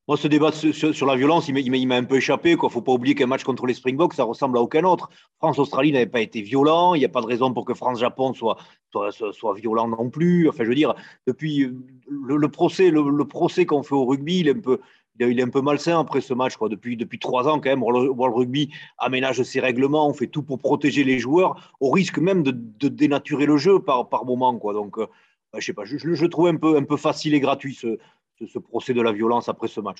Moi, 0.07 0.17
ce 0.17 0.27
débat 0.27 0.51
sur, 0.51 1.05
la 1.05 1.15
violence, 1.15 1.47
il 1.47 1.87
m'a 1.87 1.95
un 1.95 2.03
peu 2.03 2.17
échappé. 2.17 2.51
Il 2.51 2.57
ne 2.61 2.69
faut 2.69 2.81
pas 2.81 2.91
oublier 2.91 3.15
qu'un 3.15 3.25
match 3.25 3.45
contre 3.45 3.65
les 3.65 3.73
Springboks, 3.73 4.15
ça 4.15 4.25
ressemble 4.25 4.57
à 4.57 4.61
aucun 4.61 4.83
autre. 4.83 5.09
France-Australie 5.37 5.93
n'avait 5.93 6.07
pas 6.07 6.19
été 6.19 6.41
violent. 6.41 6.93
Il 6.93 6.99
n'y 6.99 7.05
a 7.05 7.09
pas 7.09 7.21
de 7.21 7.25
raison 7.25 7.53
pour 7.53 7.63
que 7.63 7.73
France-Japon 7.73 8.33
soit, 8.33 8.57
soit, 9.11 9.53
violent 9.55 9.87
non 9.87 10.09
plus. 10.09 10.49
Enfin, 10.49 10.63
je 10.63 10.69
veux 10.69 10.75
dire, 10.75 10.95
depuis 11.27 11.69
le, 12.07 12.47
procès, 12.47 12.91
le, 12.91 13.25
procès 13.25 13.65
qu'on 13.65 13.83
fait 13.83 13.95
au 13.95 14.05
rugby, 14.05 14.39
il 14.39 14.47
est 14.47 14.55
un 14.55 14.59
peu, 14.59 14.79
il 15.19 15.39
est 15.39 15.43
un 15.43 15.49
peu 15.49 15.61
malsain 15.61 15.99
après 15.99 16.21
ce 16.21 16.33
match. 16.33 16.57
Quoi. 16.57 16.69
Depuis, 16.69 16.97
depuis 16.97 17.19
trois 17.19 17.47
ans, 17.47 17.59
quand 17.59 17.69
même, 17.69 17.83
World 17.83 18.35
Rugby 18.35 18.71
aménage 18.97 19.41
ses 19.43 19.59
règlements, 19.59 20.07
on 20.07 20.13
fait 20.13 20.27
tout 20.27 20.43
pour 20.43 20.59
protéger 20.59 21.03
les 21.03 21.19
joueurs, 21.19 21.73
au 21.79 21.91
risque 21.91 22.19
même 22.19 22.43
de, 22.43 22.87
dénaturer 22.87 23.45
le 23.45 23.57
jeu 23.57 23.79
par, 23.79 24.09
par 24.09 24.25
moment. 24.25 24.57
Quoi. 24.57 24.73
Donc, 24.73 24.97
euh, 24.97 25.07
je 25.57 25.65
sais 25.65 25.73
pas, 25.73 25.85
je, 25.85 26.25
trouve 26.25 26.47
un 26.47 26.55
peu, 26.55 26.77
un 26.77 26.83
peu 26.83 26.97
facile 26.97 27.33
et 27.33 27.39
gratuit 27.39 27.75
ce, 27.75 27.97
ce, 28.45 28.59
procès 28.59 28.93
de 28.93 29.01
la 29.01 29.11
violence 29.11 29.49
après 29.49 29.67
ce 29.67 29.79
match. 29.79 29.99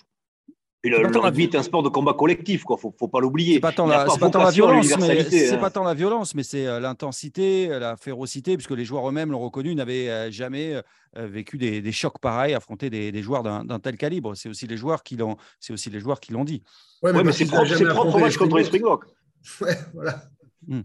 Et 0.86 0.89
le, 0.89 0.98
rugby 0.98 1.43
est 1.43 1.56
un 1.56 1.63
sport 1.63 1.82
de 1.82 1.88
combat 1.88 2.13
collectif, 2.13 2.63
quoi. 2.63 2.76
Faut, 2.76 2.93
faut 3.00 3.08
pas 3.08 3.22
l'oublier. 3.22 3.54
C'est 3.54 3.60
pas 3.62 3.72
tant 3.72 3.88
la, 3.88 4.04
violence, 4.52 4.98
mais 5.00 5.24
c'est 5.24 5.54
hein. 5.54 5.58
pas 5.58 5.69
tant 5.69 5.86
la 5.86 5.93
violence, 5.93 6.36
mais 6.36 6.43
c'est 6.43 6.67
euh, 6.67 6.82
l'intensité, 6.82 7.67
la 7.67 7.96
férocité, 7.96 8.58
puisque 8.58 8.72
les 8.72 8.84
joueurs 8.84 9.08
eux-mêmes 9.08 9.32
l'ont 9.32 9.39
reconnu, 9.39 9.76
n'avaient 9.76 10.10
euh, 10.10 10.30
jamais 10.30 10.74
euh, 11.15 11.28
vécu 11.28 11.58
des, 11.58 11.91
chocs 11.93 12.19
pareils, 12.19 12.54
affronter 12.54 12.89
des, 12.89 13.22
joueurs 13.22 13.43
d'un 13.43 13.80
tel 13.80 13.96
calibre. 13.96 14.36
C'est 14.36 14.50
aussi 14.50 14.67
les 14.67 14.76
joueurs 14.76 15.04
qui 15.04 15.15
l'ont, 15.15 15.38
c'est 15.62 15.72
aussi 15.72 15.89
les 15.89 16.02
joueurs 16.02 16.19
qui 16.19 16.34
l'ont 16.34 16.43
dit. 16.43 16.62
Ouais, 17.02 17.13
mais, 17.13 17.32
c'est 17.32 17.46
propre, 17.46 18.19
match 18.19 18.36
contre 18.36 18.58
les 18.58 18.65
Springboks. 18.65 19.06
Ouais, 19.60 19.78
voilà. 19.93 20.24
Hmm. 20.67 20.84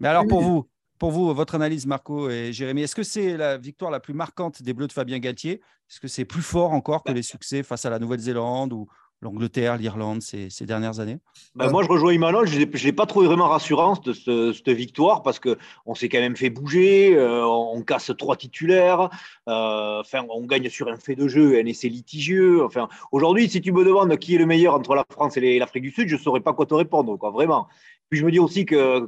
Mais 0.00 0.08
alors 0.08 0.26
pour 0.26 0.40
vous, 0.40 0.68
pour 1.00 1.10
vous, 1.10 1.32
votre 1.34 1.54
analyse, 1.54 1.86
Marco 1.86 2.28
et 2.28 2.52
Jérémy, 2.52 2.82
est-ce 2.82 2.94
que 2.94 3.02
c'est 3.02 3.36
la 3.38 3.56
victoire 3.56 3.90
la 3.90 4.00
plus 4.00 4.12
marquante 4.12 4.62
des 4.62 4.74
Bleus 4.74 4.86
de 4.86 4.92
Fabien 4.92 5.18
Galtier? 5.18 5.62
Est-ce 5.90 5.98
que 5.98 6.08
c'est 6.08 6.26
plus 6.26 6.42
fort 6.42 6.72
encore 6.72 7.02
que 7.02 7.10
bah. 7.10 7.16
les 7.16 7.22
succès 7.22 7.62
face 7.62 7.86
à 7.86 7.90
la 7.90 7.98
Nouvelle-Zélande 7.98 8.74
ou 8.74 8.86
l'Angleterre, 9.22 9.78
l'Irlande 9.78 10.20
ces, 10.20 10.50
dernières 10.66 11.00
années? 11.00 11.18
Bah, 11.54 11.70
Moi, 11.70 11.82
je 11.84 11.88
rejoins 11.88 12.12
Emmanuel. 12.12 12.46
Je 12.46 12.58
ne 12.60 12.84
l'ai 12.84 12.92
pas 12.92 13.06
trouvé 13.06 13.28
vraiment 13.28 13.48
rassurant, 13.48 13.94
cette, 13.94 14.52
cette 14.52 14.68
victoire, 14.68 15.22
parce 15.22 15.40
qu'on 15.40 15.94
s'est 15.94 16.10
quand 16.10 16.20
même 16.20 16.36
fait 16.36 16.50
bouger, 16.50 17.16
euh, 17.16 17.46
on 17.46 17.80
casse 17.82 18.12
trois 18.18 18.36
titulaires, 18.36 19.08
euh, 19.48 20.00
enfin, 20.00 20.26
on 20.28 20.44
gagne 20.44 20.68
sur 20.68 20.88
un 20.88 20.98
fait 20.98 21.16
de 21.16 21.28
jeu, 21.28 21.58
un 21.58 21.64
essai 21.64 21.88
litigieux. 21.88 22.62
Enfin, 22.62 22.88
Aujourd'hui, 23.10 23.48
si 23.48 23.62
tu 23.62 23.72
me 23.72 23.86
demandes 23.86 24.14
qui 24.18 24.34
est 24.34 24.38
le 24.38 24.46
meilleur 24.46 24.74
entre 24.74 24.94
la 24.94 25.06
France 25.10 25.38
et 25.38 25.58
l'Afrique 25.58 25.84
du 25.84 25.92
Sud, 25.92 26.08
je 26.08 26.16
ne 26.16 26.20
saurais 26.20 26.40
pas 26.40 26.52
quoi 26.52 26.66
te 26.66 26.74
répondre, 26.74 27.16
quoi, 27.16 27.30
vraiment. 27.30 27.68
Puis 28.10 28.18
je 28.18 28.26
me 28.26 28.32
dis 28.32 28.40
aussi 28.40 28.66
que 28.66 28.74
euh, 28.74 29.06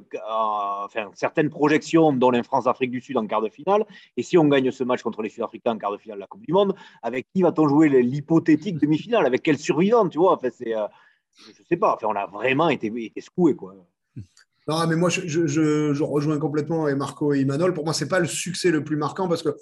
certaines 1.15 1.51
projections 1.51 2.13
dont 2.13 2.31
la 2.31 2.45
France-Afrique 2.45 2.93
du 2.93 3.01
Sud 3.01 3.17
en 3.17 3.27
quart 3.27 3.43
de 3.43 3.49
finale, 3.49 3.85
et 4.17 4.23
si 4.23 4.39
on 4.39 4.47
gagne 4.47 4.71
ce 4.71 4.85
match 4.85 5.03
contre 5.03 5.23
les 5.23 5.29
Sud-Africains 5.29 5.73
en 5.73 5.79
quart 5.79 5.91
de 5.91 5.99
finale 5.99 6.19
de 6.19 6.21
la 6.21 6.29
Coupe 6.29 6.47
du 6.47 6.53
Monde, 6.53 6.77
avec 7.03 7.27
qui 7.35 7.43
va-t-on 7.43 7.69
jouer 7.69 7.89
l'hypothétique 7.89 8.79
demi-finale? 8.79 9.27
Avec 9.27 9.43
quel 9.43 9.59
survivant, 9.59 10.09
tu 10.09 10.19
vois? 10.19 10.35
Enfin, 10.35 10.49
euh, 10.49 10.87
Je 11.35 11.49
ne 11.49 11.67
sais 11.69 11.77
pas, 11.77 11.95
enfin, 11.97 12.07
on 12.11 12.15
a 12.15 12.27
vraiment 12.27 12.69
été, 12.69 12.93
été. 13.05 13.23
Quoi. 13.57 13.75
Non, 14.69 14.87
mais 14.87 14.95
moi, 14.95 15.11
je, 15.11 16.03
rejoins 16.03 16.39
complètement 16.39 16.87
et 16.87 16.95
Marco 16.95 17.35
et 17.35 17.41
Imanol. 17.41 17.75
Pour 17.75 17.85
moi, 17.85 17.93
ce 17.93 18.05
n'est 18.05 18.09
pas 18.09 18.21
le 18.21 18.29
succès 18.29 18.71
le 18.71 18.85
plus 18.85 18.97
marquant 18.97 19.29
parce 19.29 19.43
que 19.43 19.57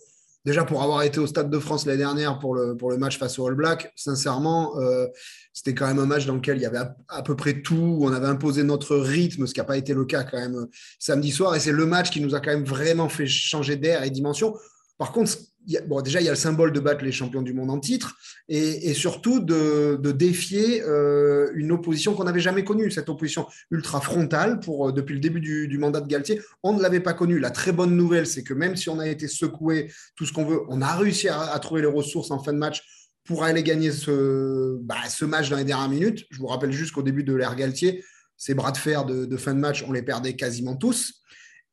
déjà 0.45 0.65
pour 0.65 0.83
avoir 0.83 1.03
été 1.03 1.21
au 1.21 1.27
Stade 1.27 1.51
de 1.51 1.59
France 1.59 1.87
l'année 1.87 1.99
dernière 1.99 2.39
pour 2.39 2.55
le, 2.55 2.77
match 2.99 3.19
face 3.19 3.39
au 3.39 3.47
All 3.47 3.55
Black, 3.55 3.93
sincèrement, 3.97 4.79
euh, 4.79 5.07
c'était 5.53 5.75
quand 5.75 5.87
même 5.87 5.99
un 5.99 6.07
match 6.07 6.27
dans 6.27 6.35
lequel 6.35 6.57
il 6.57 6.63
y 6.63 6.67
avait 6.67 6.81
à, 7.09 7.23
peu 7.23 7.37
près 7.37 7.63
tout, 7.63 7.99
on 8.01 8.13
avait 8.13 8.27
imposé 8.27 8.63
notre 8.63 8.97
rythme, 8.97 9.47
ce 9.47 9.55
qui 9.55 9.61
n'a 9.61 9.65
pas 9.65 9.77
été 9.77 9.95
le 9.95 10.05
cas 10.05 10.25
quand 10.25 10.39
même 10.39 10.57
euh, 10.57 10.67
samedi 10.99 11.31
soir. 11.31 11.55
Et 11.55 11.61
c'est 11.61 11.73
le 11.73 11.87
match 11.87 12.11
qui 12.11 12.21
nous 12.21 12.35
a 12.35 12.41
quand 12.41 12.53
même 12.53 12.65
vraiment 12.65 13.09
fait 13.09 13.27
changer 13.27 13.77
d'air 13.77 14.03
et 14.03 14.11
dimension. 14.11 14.57
Par 14.99 15.13
contre, 15.13 15.33
déjà, 15.67 16.21
il 16.21 16.25
y 16.25 16.29
a 16.29 16.33
le 16.33 16.37
symbole 16.37 16.73
de 16.73 16.81
battre 16.81 17.05
les 17.05 17.13
champions 17.13 17.43
du 17.43 17.53
monde 17.53 17.71
en 17.71 17.79
titre 17.79 18.17
et, 18.49 18.95
surtout 18.95 19.41
de, 19.41 19.99
défier 20.13 20.83
euh, 20.83 21.51
une 21.55 21.73
opposition 21.73 22.15
qu'on 22.15 22.25
n'avait 22.25 22.41
jamais 22.41 22.65
connue, 22.65 22.91
cette 22.91 23.09
opposition 23.09 23.47
ultra 23.71 24.01
frontale 24.01 24.61
euh, 24.69 24.93
depuis 24.93 25.15
le 25.15 25.21
début 25.21 25.41
du, 25.41 25.79
mandat 25.79 26.01
de 26.01 26.09
Galtier. 26.09 26.41
On 26.63 26.73
ne 26.73 26.83
l'avait 26.83 27.01
pas 27.01 27.13
connue. 27.13 27.39
La 27.39 27.51
très 27.51 27.73
bonne 27.73 27.97
nouvelle, 27.97 28.27
c'est 28.27 28.43
que 28.43 28.55
même 28.55 28.77
si 28.77 28.89
on 28.89 28.99
a 28.99 29.09
été 29.09 29.29
secoué, 29.29 29.93
tout 30.17 30.27
ce 30.27 30.33
qu'on 30.33 30.45
veut, 30.45 30.61
on 30.69 30.83
a 30.83 30.95
réussi 30.95 31.29
à, 31.29 31.59
trouver 31.61 31.83
les 31.83 31.87
ressources 31.87 32.31
en 32.31 32.43
fin 32.43 32.53
de 32.53 32.59
match 32.59 32.83
pour 33.25 33.45
aller 33.45 33.63
gagner 33.63 33.93
ce, 33.93 34.79
bah, 34.83 34.97
ce 35.09 35.25
match 35.25 35.51
dans 35.51 35.57
les 35.57 35.65
dernières 35.65 35.91
minutes. 35.91 36.25
Je 36.31 36.39
vous 36.39 36.47
rappelle 36.47 36.73
juste 36.73 36.93
qu'au 36.93 37.03
début 37.03 37.23
de 37.23 37.35
l'ère 37.35 37.55
Galtier, 37.55 38.05
ces 38.37 38.55
bras 38.55 38.73
de 38.73 38.79
fer 38.79 39.05
de 39.05 39.37
fin 39.37 39.53
de 39.55 39.61
match, 39.61 39.85
on 39.87 39.93
les 39.93 40.03
perdait 40.03 40.35
quasiment 40.35 40.75
tous. 40.75 41.21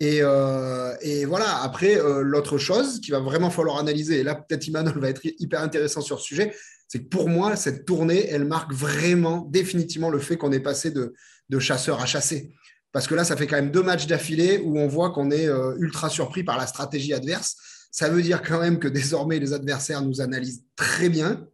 Euh, 0.03 0.95
et, 1.01 1.25
voilà, 1.25 1.61
après, 1.63 1.97
euh, 1.97 2.21
l'autre 2.21 2.57
chose 2.57 3.01
qu'il 3.01 3.13
va 3.13 3.19
vraiment 3.19 3.49
falloir 3.49 3.77
analyser, 3.77 4.19
et 4.19 4.23
là 4.23 4.35
peut-être 4.35 4.67
Imanol 4.67 4.99
va 4.99 5.09
être 5.09 5.21
hyper 5.23 5.61
intéressant 5.61 6.01
sur 6.01 6.19
ce 6.19 6.25
sujet, 6.25 6.55
c'est 6.87 6.99
que 6.99 7.09
pour 7.09 7.29
moi, 7.29 7.55
cette 7.55 7.85
tournée, 7.85 8.27
elle 8.27 8.45
marque 8.45 8.73
vraiment 8.73 9.47
définitivement 9.49 10.09
le 10.09 10.19
fait 10.19 10.37
qu'on 10.37 10.51
est 10.51 10.59
passé 10.59 10.91
de, 10.91 11.13
chasseur 11.59 12.01
à 12.01 12.05
chassé. 12.05 12.53
Parce 12.91 13.07
que 13.07 13.15
là, 13.15 13.23
ça 13.23 13.35
fait 13.35 13.47
quand 13.47 13.55
même 13.55 13.71
deux 13.71 13.83
matchs 13.83 14.07
d'affilée 14.07 14.61
où 14.63 14.77
on 14.79 14.87
voit 14.87 15.11
qu'on 15.11 15.31
est 15.31 15.47
euh, 15.47 15.75
ultra 15.79 16.09
surpris 16.09 16.43
par 16.43 16.57
la 16.57 16.67
stratégie 16.67 17.13
adverse. 17.13 17.55
Ça 17.91 18.09
veut 18.09 18.21
dire 18.21 18.41
quand 18.41 18.59
même 18.59 18.79
que 18.79 18.87
désormais, 18.87 19.39
les 19.39 19.53
adversaires 19.53 20.01
nous 20.01 20.21
analysent 20.21 20.63
très 20.75 21.09
bien, 21.09 21.47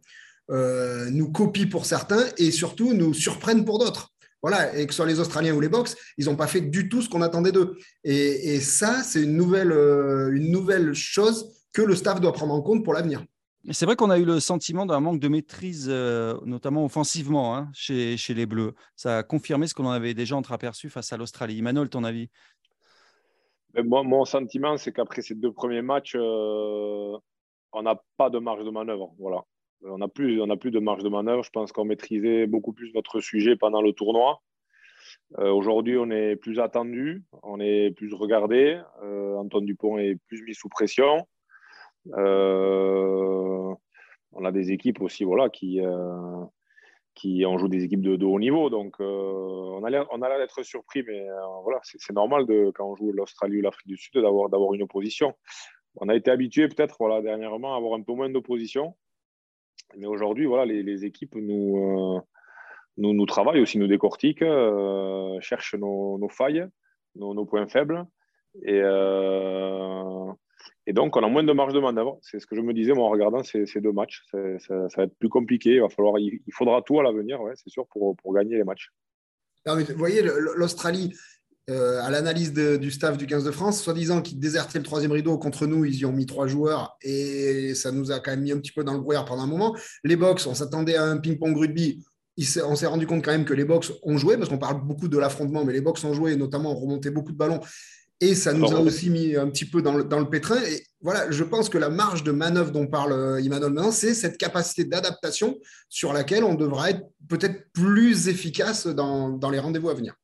nous 0.50 1.32
copient 1.32 1.68
pour 1.70 1.86
certains 1.86 2.26
et 2.36 2.50
surtout 2.50 2.92
nous 2.92 3.14
surprennent 3.14 3.64
pour 3.64 3.78
d'autres. 3.78 4.13
Voilà, 4.44 4.76
et 4.76 4.86
que 4.86 4.92
ce 4.92 4.96
soit 4.96 5.06
les 5.06 5.20
Australiens 5.20 5.54
ou 5.54 5.60
les 5.60 5.70
Box, 5.70 5.96
ils 6.18 6.26
n'ont 6.26 6.36
pas 6.36 6.46
fait 6.46 6.60
du 6.60 6.90
tout 6.90 7.00
ce 7.00 7.08
qu'on 7.08 7.22
attendait 7.22 7.50
d'eux. 7.50 7.78
Et, 8.04 8.60
ça, 8.60 9.02
c'est 9.02 9.22
une 9.22 9.38
nouvelle, 9.38 9.72
euh, 9.72 10.36
une 10.36 10.50
nouvelle 10.50 10.92
chose 10.92 11.50
que 11.72 11.80
le 11.80 11.96
staff 11.96 12.20
doit 12.20 12.34
prendre 12.34 12.52
en 12.52 12.60
compte 12.60 12.84
pour 12.84 12.92
l'avenir. 12.92 13.24
C'est 13.70 13.86
vrai 13.86 13.96
qu'on 13.96 14.10
a 14.10 14.18
eu 14.18 14.26
le 14.26 14.40
sentiment 14.40 14.84
d'un 14.84 15.00
manque 15.00 15.18
de 15.18 15.28
maîtrise, 15.28 15.86
euh, 15.88 16.34
notamment 16.44 16.84
offensivement, 16.84 17.56
hein, 17.56 17.70
chez, 17.72 18.18
chez, 18.18 18.34
les 18.34 18.44
Bleus. 18.44 18.74
Ça 18.96 19.16
a 19.16 19.22
confirmé 19.22 19.66
ce 19.66 19.72
qu'on 19.72 19.88
avait 19.88 20.12
déjà 20.12 20.36
entreaperçu 20.36 20.90
face 20.90 21.10
à 21.14 21.16
l'Australie. 21.16 21.62
Manol, 21.62 21.88
ton 21.88 22.04
avis? 22.04 22.28
Moi, 23.82 24.02
Mon 24.02 24.26
sentiment, 24.26 24.76
c'est 24.76 24.92
qu'après 24.92 25.22
ces 25.22 25.36
deux 25.36 25.52
premiers 25.52 25.80
matchs, 25.80 26.16
euh, 26.16 27.16
on 27.72 27.82
n'a 27.82 27.98
pas 28.18 28.28
de 28.28 28.38
marge 28.38 28.62
de 28.62 28.70
manœuvre. 28.70 29.14
Voilà 29.18 29.42
on 29.82 29.98
n'a 29.98 30.08
plus, 30.08 30.36
de 30.36 30.78
marge 30.78 31.02
de 31.02 31.08
manœuvre. 31.08 31.42
Je 31.42 31.50
pense 31.50 31.72
qu'on 31.72 31.84
maîtrisait 31.84 32.46
beaucoup 32.46 32.72
plus 32.72 32.92
notre 32.94 33.20
sujet 33.20 33.56
pendant 33.56 33.82
le 33.82 33.92
tournoi. 33.92 34.40
Euh, 35.38 35.50
aujourd'hui, 35.50 35.96
on 35.98 36.10
est 36.10 36.36
plus 36.36 36.60
attendu, 36.60 37.24
on 37.42 37.60
est 37.60 37.90
plus 37.90 38.12
regardé. 38.14 38.80
Euh, 39.02 39.36
Antoine 39.36 39.64
Dupont 39.64 39.98
est 39.98 40.16
plus 40.26 40.42
mis 40.42 40.54
sous 40.54 40.68
pression. 40.68 41.26
Euh, 42.16 43.74
on 44.32 44.44
a 44.44 44.52
des 44.52 44.72
équipes 44.72 45.00
aussi 45.00 45.24
voilà, 45.24 45.48
qui, 45.48 45.80
qui 47.14 47.44
des 47.68 47.84
équipes 47.84 48.02
de, 48.02 48.24
haut 48.24 48.40
niveau. 48.40 48.70
Donc, 48.70 48.96
on 49.00 49.84
a 49.84 49.90
l'air 49.90 50.08
d'être 50.38 50.62
surpris, 50.62 51.02
mais 51.06 51.26
voilà, 51.62 51.80
c'est 51.82 52.12
normal 52.12 52.46
de, 52.46 52.72
quand 52.74 52.90
on 52.90 52.96
joue 52.96 53.12
l'Australie 53.12 53.58
ou 53.58 53.62
l'Afrique 53.62 53.86
du 53.86 53.96
Sud 53.96 54.14
d'avoir 54.14 54.74
une 54.74 54.82
opposition. 54.82 55.34
On 55.96 56.08
a 56.08 56.16
été 56.16 56.30
habitué 56.30 56.66
peut-être 56.68 56.96
voilà, 56.98 57.22
dernièrement 57.22 57.74
à 57.74 57.76
avoir 57.76 57.94
un 57.94 58.02
peu 58.02 58.12
moins 58.12 58.28
d'opposition. 58.28 58.96
Mais 59.96 60.06
aujourd'hui, 60.06 60.46
voilà, 60.46 60.64
les, 60.64 61.04
équipes 61.04 61.34
nous, 61.36 61.78
euh, 61.78 62.20
nous, 62.96 63.12
nous, 63.12 63.26
travaillent 63.26 63.60
aussi, 63.60 63.78
nous 63.78 63.86
décortiquent, 63.86 64.42
euh, 64.42 65.38
cherchent 65.40 65.74
nos, 65.74 66.28
failles, 66.28 66.66
nos, 67.14 67.44
points 67.44 67.66
faibles. 67.66 68.04
Et, 68.62 68.80
euh, 68.82 70.32
et 70.86 70.92
donc, 70.92 71.16
on 71.16 71.22
a 71.22 71.28
moins 71.28 71.44
de 71.44 71.52
marge 71.52 71.74
de 71.74 71.80
manœuvre. 71.80 72.18
C'est 72.22 72.38
ce 72.38 72.46
que 72.46 72.56
je 72.56 72.60
me 72.60 72.72
disais 72.72 72.92
moi, 72.92 73.06
en 73.06 73.10
regardant 73.10 73.42
ces, 73.42 73.66
deux 73.76 73.92
matchs. 73.92 74.22
Ça, 74.30 74.86
va 74.96 75.02
être 75.04 75.18
plus 75.18 75.28
compliqué. 75.28 75.80
Il, 76.18 76.52
faudra 76.52 76.82
tout 76.82 76.98
à 77.00 77.02
l'avenir, 77.02 77.40
c'est 77.54 77.70
sûr, 77.70 77.86
pour 77.88 78.34
gagner 78.34 78.56
les 78.56 78.64
matchs. 78.64 78.90
vous 79.66 79.96
voyez, 79.96 80.22
l'Australie, 80.56 81.14
euh, 81.70 82.02
à 82.02 82.10
l'analyse 82.10 82.52
du 82.52 82.90
staff 82.90 83.16
du 83.16 83.26
15 83.26 83.42
de 83.42 83.50
France, 83.50 83.80
soi-disant 83.80 84.20
qu'ils 84.20 84.38
désertaient 84.38 84.78
le 84.78 84.84
troisième 84.84 85.12
rideau 85.12 85.38
contre 85.38 85.66
nous, 85.66 85.86
ils 85.86 85.96
y 85.96 86.04
ont 86.04 86.12
mis 86.12 86.26
trois 86.26 86.46
joueurs 86.46 86.98
et 87.00 87.74
ça 87.74 87.90
nous 87.90 88.12
a 88.12 88.20
quand 88.20 88.32
même 88.32 88.42
mis 88.42 88.52
un 88.52 88.58
petit 88.58 88.72
peu 88.72 88.84
dans 88.84 88.92
le 88.92 89.00
brouillard 89.00 89.24
pendant 89.24 89.44
un 89.44 89.46
moment. 89.46 89.74
Les 90.04 90.16
box, 90.16 90.46
on 90.46 90.54
s'attendait 90.54 90.96
à 90.96 91.04
un 91.04 91.16
ping-pong 91.16 91.56
rugby. 91.56 92.04
on 92.66 92.76
s'est 92.76 92.86
rendu 92.86 93.06
compte 93.06 93.24
quand 93.24 93.32
même 93.32 93.46
que 93.46 93.54
les 93.54 93.64
box 93.64 93.92
ont 94.02 94.18
joué, 94.18 94.36
parce 94.36 94.50
qu'on 94.50 94.58
parle 94.58 94.86
beaucoup 94.86 95.08
de 95.08 95.16
l'affrontement, 95.16 95.64
mais 95.64 95.72
les 95.72 95.80
box 95.80 96.04
ont 96.04 96.12
joué, 96.12 96.36
notamment 96.36 96.72
ont 96.72 96.78
remonté 96.78 97.08
beaucoup 97.08 97.32
de 97.32 97.38
ballons. 97.38 97.60
Et 98.20 98.34
ça 98.34 98.52
nous 98.52 98.70
a 98.70 98.80
aussi 98.80 99.08
mis 99.08 99.34
un 99.34 99.48
petit 99.48 99.64
peu 99.64 99.80
dans 99.80 99.96
le, 99.96 100.28
pétrin. 100.28 100.62
Et 100.64 100.84
voilà, 101.00 101.30
je 101.30 101.44
pense 101.44 101.70
que 101.70 101.78
la 101.78 101.88
marge 101.88 102.24
de 102.24 102.30
manœuvre 102.30 102.72
dont 102.72 102.86
parle 102.86 103.12
euh, 103.12 103.42
Emmanuel 103.42 103.72
maintenant, 103.72 103.90
c'est 103.90 104.12
cette 104.12 104.36
capacité 104.36 104.84
d'adaptation 104.84 105.56
sur 105.88 106.12
laquelle 106.12 106.44
on 106.44 106.54
devra 106.54 106.90
être 106.90 107.02
peut-être 107.28 107.72
plus 107.72 108.28
efficace 108.28 108.86
dans 108.86 109.50
les 109.50 109.58
rendez-vous 109.58 109.88
à 109.88 109.94
venir. 109.94 110.14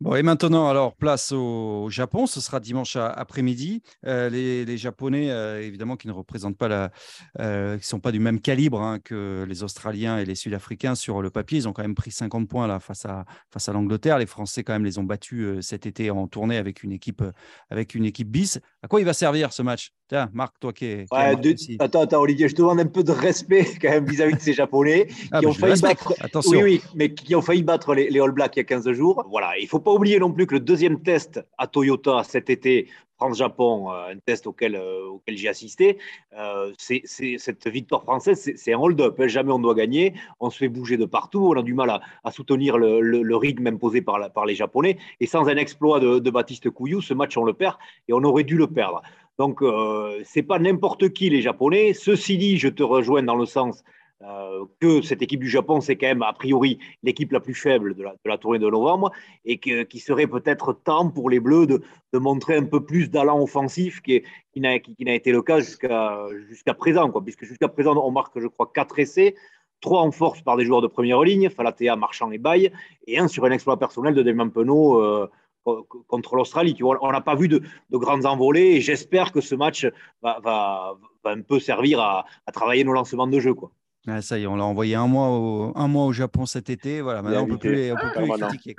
Bon, 0.00 0.14
et 0.14 0.22
maintenant, 0.22 0.66
alors, 0.66 0.96
place 0.96 1.30
au 1.30 1.88
Japon. 1.90 2.24
Ce 2.26 2.40
sera 2.40 2.58
dimanche 2.58 2.96
après-midi. 2.96 3.82
Euh, 4.06 4.30
les, 4.30 4.78
Japonais, 4.78 5.30
euh, 5.30 5.60
évidemment, 5.60 5.96
qui 5.96 6.06
ne 6.06 6.12
représentent 6.12 6.56
pas 6.56 6.68
la. 6.68 6.90
Euh, 7.38 7.76
qui 7.76 7.86
sont 7.86 8.00
pas 8.00 8.10
du 8.10 8.18
même 8.18 8.40
calibre 8.40 8.80
hein, 8.80 8.98
que 8.98 9.44
les 9.46 9.62
Australiens 9.62 10.16
et 10.18 10.24
les 10.24 10.36
Sud-Africains 10.36 10.94
sur 10.94 11.20
le 11.20 11.28
papier. 11.28 11.58
Ils 11.58 11.68
ont 11.68 11.74
quand 11.74 11.82
même 11.82 11.94
pris 11.94 12.12
50 12.12 12.48
points 12.48 12.66
là, 12.66 12.80
face 12.80 13.04
à, 13.04 13.26
face 13.50 13.68
à 13.68 13.74
l'Angleterre. 13.74 14.16
Les 14.18 14.24
Français, 14.24 14.64
quand 14.64 14.72
même, 14.72 14.86
les 14.86 14.96
ont 14.96 15.04
battus 15.04 15.60
cet 15.60 15.84
été 15.84 16.10
en 16.10 16.26
tournée 16.28 16.56
avec 16.56 16.82
une 16.82 16.92
équipe, 16.92 17.22
avec 17.68 17.94
une 17.94 18.06
équipe 18.06 18.30
bis. 18.30 18.58
À 18.82 18.88
quoi 18.88 19.00
il 19.00 19.04
va 19.04 19.12
servir 19.12 19.52
ce 19.52 19.60
match? 19.60 19.92
Tiens, 20.10 20.28
Marc, 20.32 20.58
toi 20.58 20.72
qui 20.72 20.86
es. 20.86 21.06
attends, 21.78 22.00
attends, 22.00 22.20
Olivier, 22.20 22.48
je 22.48 22.56
te 22.56 22.62
demande 22.62 22.80
un 22.80 22.86
peu 22.86 23.04
de 23.04 23.12
respect 23.12 23.64
quand 23.80 23.90
même 23.90 24.06
vis-à-vis 24.06 24.34
de 24.34 24.40
ces 24.40 24.52
Japonais 24.52 25.06
ah, 25.30 25.38
qui 25.38 25.46
ont 25.46 25.52
failli 25.52 25.80
battre. 25.80 26.14
Attention. 26.18 26.50
Oui, 26.58 26.62
oui, 26.64 26.82
mais 26.96 27.14
qui 27.14 27.32
ont 27.36 27.42
failli 27.42 27.62
battre 27.62 27.94
les, 27.94 28.18
All 28.18 28.32
Blacks 28.32 28.56
il 28.56 28.58
y 28.58 28.62
a 28.62 28.64
15 28.64 28.90
jours. 28.90 29.24
Voilà, 29.30 29.56
il 29.56 29.62
ne 29.62 29.68
faut 29.68 29.78
pas 29.78 29.92
oublier 29.92 30.18
non 30.18 30.32
plus 30.32 30.48
que 30.48 30.54
le 30.54 30.60
deuxième 30.60 31.00
test 31.00 31.40
à 31.58 31.68
Toyota 31.68 32.24
cet 32.24 32.50
été, 32.50 32.88
France-Japon, 33.18 33.92
euh, 33.92 34.14
un 34.14 34.18
test 34.18 34.48
auquel, 34.48 34.74
euh, 34.74 35.10
auquel 35.10 35.36
j'ai 35.36 35.46
assisté, 35.46 35.98
euh, 36.36 36.72
c'est, 36.76 37.02
cette 37.04 37.68
victoire 37.68 38.02
française, 38.02 38.50
c'est, 38.56 38.72
un 38.72 38.78
hold-up. 38.80 39.14
Hein. 39.20 39.28
Jamais 39.28 39.52
on 39.52 39.60
doit 39.60 39.74
gagner. 39.74 40.14
On 40.40 40.50
se 40.50 40.58
fait 40.58 40.68
bouger 40.68 40.96
de 40.96 41.04
partout. 41.04 41.52
On 41.54 41.56
a 41.56 41.62
du 41.62 41.74
mal 41.74 42.00
à, 42.24 42.30
soutenir 42.32 42.78
le, 42.78 43.00
le, 43.00 43.36
rythme 43.36 43.68
imposé 43.68 44.02
par, 44.02 44.32
par 44.32 44.44
les 44.44 44.56
Japonais. 44.56 44.98
Et 45.20 45.26
sans 45.26 45.48
un 45.48 45.56
exploit 45.56 46.00
de, 46.00 46.18
de 46.18 46.30
Baptiste 46.30 46.68
Couillou, 46.68 47.00
ce 47.00 47.14
match, 47.14 47.36
on 47.36 47.44
le 47.44 47.52
perd 47.52 47.76
et 48.08 48.12
on 48.12 48.24
aurait 48.24 48.42
dû 48.42 48.56
le 48.56 48.66
perdre. 48.66 49.02
Donc, 49.40 49.62
euh, 49.62 50.22
ce 50.22 50.38
n'est 50.38 50.42
pas 50.42 50.58
n'importe 50.58 51.14
qui 51.14 51.30
les 51.30 51.40
Japonais. 51.40 51.94
Ceci 51.94 52.36
dit, 52.36 52.58
je 52.58 52.68
te 52.68 52.82
rejoins 52.82 53.22
dans 53.22 53.36
le 53.36 53.46
sens 53.46 53.82
euh, 54.20 54.66
que 54.80 55.00
cette 55.00 55.22
équipe 55.22 55.40
du 55.40 55.48
Japon, 55.48 55.80
c'est 55.80 55.96
quand 55.96 56.08
même 56.08 56.20
a 56.20 56.34
priori 56.34 56.78
l'équipe 57.02 57.32
la 57.32 57.40
plus 57.40 57.54
faible 57.54 57.94
de 57.94 58.04
la, 58.26 58.36
tournée 58.36 58.58
de 58.58 58.68
novembre 58.68 59.12
et 59.46 59.56
qu'il 59.56 59.86
qui 59.86 59.98
serait 59.98 60.26
peut-être 60.26 60.74
temps 60.74 61.08
pour 61.08 61.30
les 61.30 61.40
Bleus 61.40 61.66
de, 61.66 61.80
montrer 62.18 62.56
un 62.56 62.66
peu 62.66 62.84
plus 62.84 63.08
d'allant 63.08 63.40
offensif 63.40 64.02
qui, 64.02 64.22
qui 64.52 64.60
n'a 64.60 65.14
été 65.14 65.32
le 65.32 65.40
cas 65.40 65.58
jusqu'à 65.60 66.74
présent. 66.76 67.10
Quoi, 67.10 67.24
puisque 67.24 67.46
jusqu'à 67.46 67.68
présent, 67.68 67.96
on 67.96 68.10
marque, 68.10 68.38
je 68.38 68.46
crois, 68.46 68.70
quatre 68.74 68.98
essais 68.98 69.36
trois 69.80 70.02
en 70.02 70.10
force 70.10 70.42
par 70.42 70.58
des 70.58 70.66
joueurs 70.66 70.82
de 70.82 70.86
première 70.86 71.22
ligne, 71.22 71.48
Falatea, 71.48 71.96
Marchand 71.96 72.30
et 72.30 72.36
Baye, 72.36 72.70
et 73.06 73.18
un 73.18 73.28
sur 73.28 73.46
un 73.46 73.50
exploit 73.50 73.78
personnel 73.78 74.14
de 74.14 74.22
Damien 74.22 74.48
Penaud, 74.48 75.02
euh, 75.02 75.30
contre 75.64 76.36
l'Australie. 76.36 76.76
On 76.82 77.12
n'a 77.12 77.20
pas 77.20 77.34
vu 77.34 77.48
de, 77.48 77.62
grandes 77.92 78.26
envolées 78.26 78.76
et 78.76 78.80
j'espère 78.80 79.32
que 79.32 79.40
ce 79.40 79.54
match 79.54 79.86
va, 80.22 80.94
un 81.24 81.42
peu 81.42 81.60
servir 81.60 82.00
à, 82.00 82.24
travailler 82.52 82.84
nos 82.84 82.92
lancements 82.92 83.26
de 83.26 83.40
jeu. 83.40 83.54
Quoi. 83.54 83.70
ça 84.20 84.38
y 84.38 84.44
est, 84.44 84.46
on 84.46 84.56
l'a 84.56 84.64
envoyé 84.64 84.94
un 84.94 85.06
mois, 85.06 85.28
au, 85.28 85.72
un 85.76 85.88
mois 85.88 86.06
au 86.06 86.12
Japon 86.12 86.46
cet 86.46 86.70
été. 86.70 87.00
Voilà, 87.00 87.22
maintenant 87.22 87.42
on 87.42 87.46
ne 87.46 87.52
peut 87.52 87.58
plus, 87.58 87.94
peut 87.94 88.12
plus 88.14 88.28
critiquer. 88.28 88.76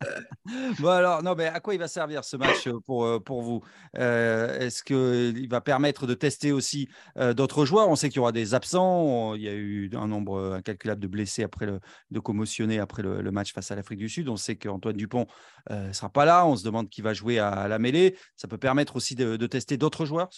bon 0.78 0.88
alors, 0.88 1.22
non, 1.22 1.34
mais 1.36 1.46
à 1.46 1.60
quoi 1.60 1.74
il 1.74 1.78
va 1.78 1.88
servir 1.88 2.24
ce 2.24 2.36
match 2.36 2.68
pour, 2.84 3.22
pour 3.24 3.42
vous? 3.42 3.62
Est-ce 3.94 4.82
qu'il 4.82 5.48
va 5.48 5.60
permettre 5.60 6.06
de 6.06 6.14
tester 6.14 6.52
aussi 6.52 6.88
d'autres 7.16 7.64
joueurs? 7.64 7.88
On 7.88 7.96
sait 7.96 8.08
qu'il 8.08 8.16
y 8.16 8.20
aura 8.20 8.32
des 8.32 8.54
absents. 8.54 9.34
Il 9.34 9.42
y 9.42 9.48
a 9.48 9.54
eu 9.54 9.90
un 9.94 10.08
nombre 10.08 10.54
incalculable 10.54 11.00
de 11.00 11.06
blessés 11.06 11.42
après 11.42 11.66
le, 11.66 11.80
de 12.10 12.20
commotionnés 12.20 12.78
après 12.78 13.02
le, 13.02 13.30
match 13.30 13.52
face 13.52 13.70
à 13.70 13.76
l'Afrique 13.76 13.98
du 13.98 14.08
Sud. 14.08 14.28
On 14.28 14.36
sait 14.36 14.56
qu'Antoine 14.56 14.96
Dupont 14.96 15.26
ne 15.70 15.92
sera 15.92 16.10
pas 16.10 16.24
là. 16.24 16.46
On 16.46 16.56
se 16.56 16.64
demande 16.64 16.88
qui 16.88 17.02
va 17.02 17.14
jouer 17.14 17.38
à, 17.38 17.68
la 17.68 17.78
mêlée. 17.78 18.16
Ça 18.36 18.48
peut 18.48 18.58
permettre 18.58 18.96
aussi 18.96 19.14
de 19.14 19.46
tester 19.46 19.76
d'autres 19.76 20.04
joueurs 20.04 20.30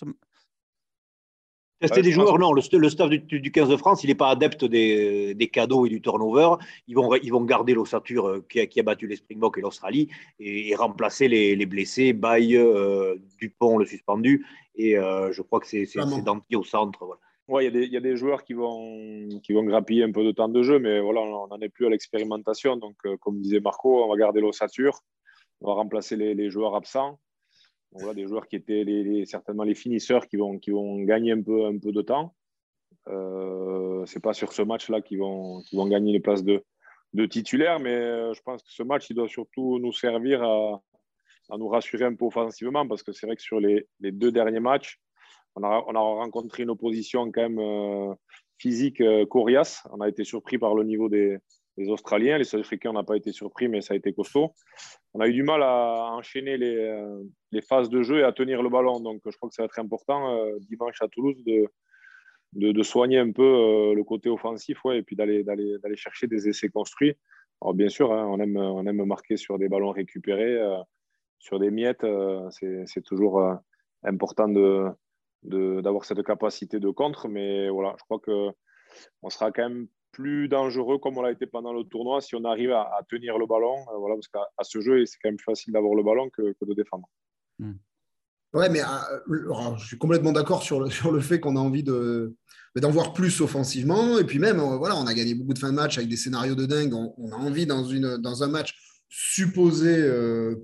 Tester 1.81 2.01
des 2.01 2.11
joueurs, 2.11 2.39
non. 2.39 2.53
Le, 2.53 2.89
staff 2.89 3.11
du, 3.11 3.53
15 3.53 3.69
de 3.69 3.77
France, 3.77 4.03
il 4.03 4.07
n'est 4.07 4.15
pas 4.15 4.31
adepte 4.31 4.65
des, 4.65 5.51
cadeaux 5.53 5.85
et 5.85 5.91
du 5.91 6.01
turnover. 6.01 6.55
Ils 6.89 6.95
vont, 6.95 7.15
ils 7.17 7.31
vont 7.31 7.45
garder 7.45 7.75
l'ossature 7.75 8.29
euh, 8.29 8.47
qui 8.49 8.81
a, 8.81 8.83
battu 8.83 9.07
les 9.07 9.17
Springboks 9.17 9.59
et 9.59 9.61
l'Australie 9.61 10.09
et, 10.41 10.75
remplacer 10.75 11.29
les, 11.29 11.67
blessés, 11.67 12.15
Baye, 12.15 12.57
euh, 12.57 13.17
Dupont, 13.39 13.77
le 13.77 13.85
suspendu. 13.85 14.47
Et 14.75 14.97
euh, 14.97 15.33
je 15.33 15.43
crois 15.43 15.61
que 15.61 15.67
c'est 15.67 15.87
Danti 16.25 16.57
au 16.57 16.65
centre. 16.65 17.05
Voilà. 17.47 17.63
il 17.63 17.93
y, 17.93 17.97
a 17.97 18.01
des 18.01 18.17
joueurs 18.17 18.43
qui 18.43 18.55
vont, 18.55 19.29
qui 19.43 19.53
vont 19.53 19.65
grappiller 19.65 20.05
un 20.05 20.13
peu 20.13 20.25
de 20.25 20.33
temps 20.33 20.49
de 20.49 20.63
jeu, 20.63 20.79
mais 20.79 21.01
voilà, 21.01 21.21
on 21.21 21.47
n'en 21.49 21.61
est 21.61 21.69
plus 21.69 21.87
à 21.87 21.91
l'expérimentation. 21.91 22.79
Donc, 22.79 22.97
comme 23.21 23.41
disait 23.43 23.61
Marco, 23.61 24.03
on 24.03 24.09
va 24.09 24.17
garder 24.17 24.41
l'ossature, 24.41 25.01
on 25.61 25.69
va 25.69 25.75
remplacer 25.75 26.17
les, 26.17 26.51
joueurs 26.51 26.75
absents. 26.75 27.19
Voilà, 27.93 28.15
des 28.15 28.27
joueurs 28.27 28.47
qui 28.47 28.57
étaient 28.57 29.25
certainement 29.27 29.65
les 29.65 29.75
finisseurs 29.75 30.27
qui 30.27 30.37
vont, 30.37 30.59
qui 30.59 30.71
vont 30.71 31.03
gagner 31.03 31.33
un 31.33 31.43
peu, 31.43 31.67
un 31.67 31.79
peu 31.79 31.93
de 31.93 32.03
temps. 32.03 32.35
Euh, 33.09 34.05
ce 34.07 34.17
n'est 34.17 34.21
pas 34.21 34.33
sur 34.33 34.53
ce 34.53 34.63
match-là 34.63 35.01
qu'ils 35.01 35.19
vont, 35.19 35.63
vont 35.73 35.87
gagner 35.87 36.13
les 36.13 36.21
places 36.21 36.45
de, 36.45 36.65
de 37.15 37.27
titulaires, 37.27 37.79
mais 37.79 37.95
euh, 37.95 38.35
je 38.35 38.43
pense 38.43 38.63
que 38.63 38.71
ce 38.71 38.83
match, 38.83 39.09
il 39.11 39.15
doit 39.15 39.29
surtout 39.29 39.79
nous 39.79 39.93
servir 39.93 40.43
à, 40.43 40.83
à 41.51 41.57
nous 41.57 41.69
rassurer 41.69 42.05
un 42.05 42.15
peu 42.15 42.25
offensivement, 42.27 42.87
parce 42.87 43.03
que 43.03 43.13
c'est 43.13 43.27
vrai 43.27 43.37
que 43.37 43.43
sur 43.43 43.61
les, 43.61 43.87
les, 44.01 44.13
deux 44.13 44.33
derniers 44.33 44.61
matchs, 44.61 44.99
on 45.55 45.63
a, 45.63 45.85
on 45.87 45.95
a 45.95 46.01
rencontré 46.01 46.65
une 46.65 46.71
opposition 46.71 47.31
quand 47.33 47.43
même 47.43 47.59
euh, 47.59 48.15
physique 48.59 49.03
coriace. 49.31 49.87
On 49.91 50.01
a 50.01 50.09
été 50.09 50.25
surpris 50.25 50.59
par 50.59 50.75
le 50.75 50.85
niveau 50.85 51.09
des, 51.09 51.39
les 51.77 51.89
Australiens. 51.89 52.39
Les 52.39 52.45
Sud-Africains, 52.45 52.93
n'ont 52.93 53.05
pas 53.05 53.17
été 53.17 53.33
surpris, 53.33 53.69
mais 53.69 53.81
ça 53.81 53.95
a 53.95 53.97
été 53.97 54.13
costaud. 54.13 54.53
On 55.15 55.21
a 55.21 55.29
eu 55.29 55.33
du 55.33 55.43
mal 55.43 55.63
à 55.63 56.11
enchaîner 56.13 56.57
les, 56.57 56.77
euh, 56.77 57.23
phases 57.69 57.89
de 57.89 58.03
jeu 58.03 58.21
et 58.21 58.23
à 58.23 58.33
tenir 58.33 58.63
le 58.63 58.69
ballon. 58.69 59.01
Donc, 59.01 59.23
je 59.25 59.37
crois 59.37 59.49
que 59.49 59.55
ça 59.55 59.63
va 59.63 59.67
être 59.67 59.79
important 59.79 60.37
euh, 60.37 60.59
dimanche 60.61 61.01
à 61.01 61.09
Toulouse 61.09 61.43
de, 61.45 62.83
soigner 62.83 63.19
un 63.19 63.33
peu 63.33 63.43
euh, 63.43 63.95
le 63.95 64.05
côté 64.05 64.29
offensif 64.29 64.85
ouais, 64.85 64.99
et 64.99 65.03
puis 65.03 65.17
d'aller 65.17 65.45
chercher 65.97 66.27
des 66.27 66.49
essais 66.49 66.69
construits. 66.69 67.15
Alors, 67.61 67.75
bien 67.75 67.89
sûr, 67.89 68.13
hein, 68.13 68.27
on, 68.29 68.39
aime, 68.41 68.57
on 68.57 69.07
marquer 69.07 69.37
sur 69.37 69.59
des 69.59 69.69
ballons 69.69 69.91
récupérés, 69.91 70.59
sur 71.39 71.59
des 71.59 71.71
miettes. 71.71 72.07
C'est 72.51 73.03
toujours 73.03 73.43
important 74.03 74.49
d'avoir 75.43 76.05
cette 76.05 76.23
capacité 76.23 76.79
de 76.79 76.91
contre. 76.91 77.29
Mais 77.29 77.71
voilà, 77.71 77.95
je 77.99 78.05
crois 78.05 78.19
que 78.19 78.51
on 79.23 79.31
sera 79.31 79.51
quand 79.53 79.69
même 79.69 79.89
plus 80.17 80.49
dangereux 80.49 80.97
comme 80.99 81.19
on 81.19 81.23
l'a 81.23 81.31
été 81.31 81.45
pendant 81.45 81.75
le 81.75 81.85
tournoi 81.85 82.23
si 82.23 82.35
on 82.35 82.45
arrive 82.45 82.73
à, 82.73 82.99
tenir 83.09 83.37
le 83.37 83.47
ballon. 83.47 83.77
Euh, 83.93 83.99
voilà, 83.99 84.15
parce 84.15 84.29
qu'à 84.29 84.65
ce 84.65 84.81
jeu, 84.81 85.05
c'est 85.05 85.19
quand 85.23 85.29
même 85.29 85.37
plus 85.37 85.45
facile 85.45 85.75
d'avoir 85.75 85.95
le 85.95 86.03
ballon 86.03 86.31
que, 86.31 86.43
de 86.43 86.75
défendre. 86.75 87.07
Hmm. 87.59 87.75
Ouais, 88.55 88.71
mais 88.71 88.81
euh, 88.81 89.77
je 89.77 89.87
suis 89.87 89.99
complètement 89.99 90.33
d'accord 90.33 90.63
sur 90.63 90.81
le, 90.81 90.89
sur 90.99 91.13
le 91.13 91.21
fait 91.21 91.39
qu'on 91.39 91.57
a 91.57 91.61
envie 91.61 91.83
de, 91.83 92.35
d'en 92.77 92.91
voir 92.91 93.13
plus 93.13 93.43
offensivement. 93.43 94.19
Et 94.19 94.25
puis 94.25 94.39
même, 94.39 94.59
euh, 94.59 94.79
voilà, 94.79 94.97
on 94.97 95.07
a 95.07 95.13
gagné 95.13 95.35
beaucoup 95.35 95.53
de 95.53 95.59
fins 95.59 95.71
de 95.71 95.77
match 95.77 95.99
avec 95.99 96.09
des 96.09 96.17
scénarios 96.17 96.55
de 96.55 96.65
dingue. 96.65 96.95
On, 96.95 97.33
a 97.33 97.37
envie 97.37 97.67
dans, 97.67 97.85
une, 97.85 98.17
dans 98.17 98.43
un 98.43 98.49
match 98.49 98.75
supposé 99.11 100.03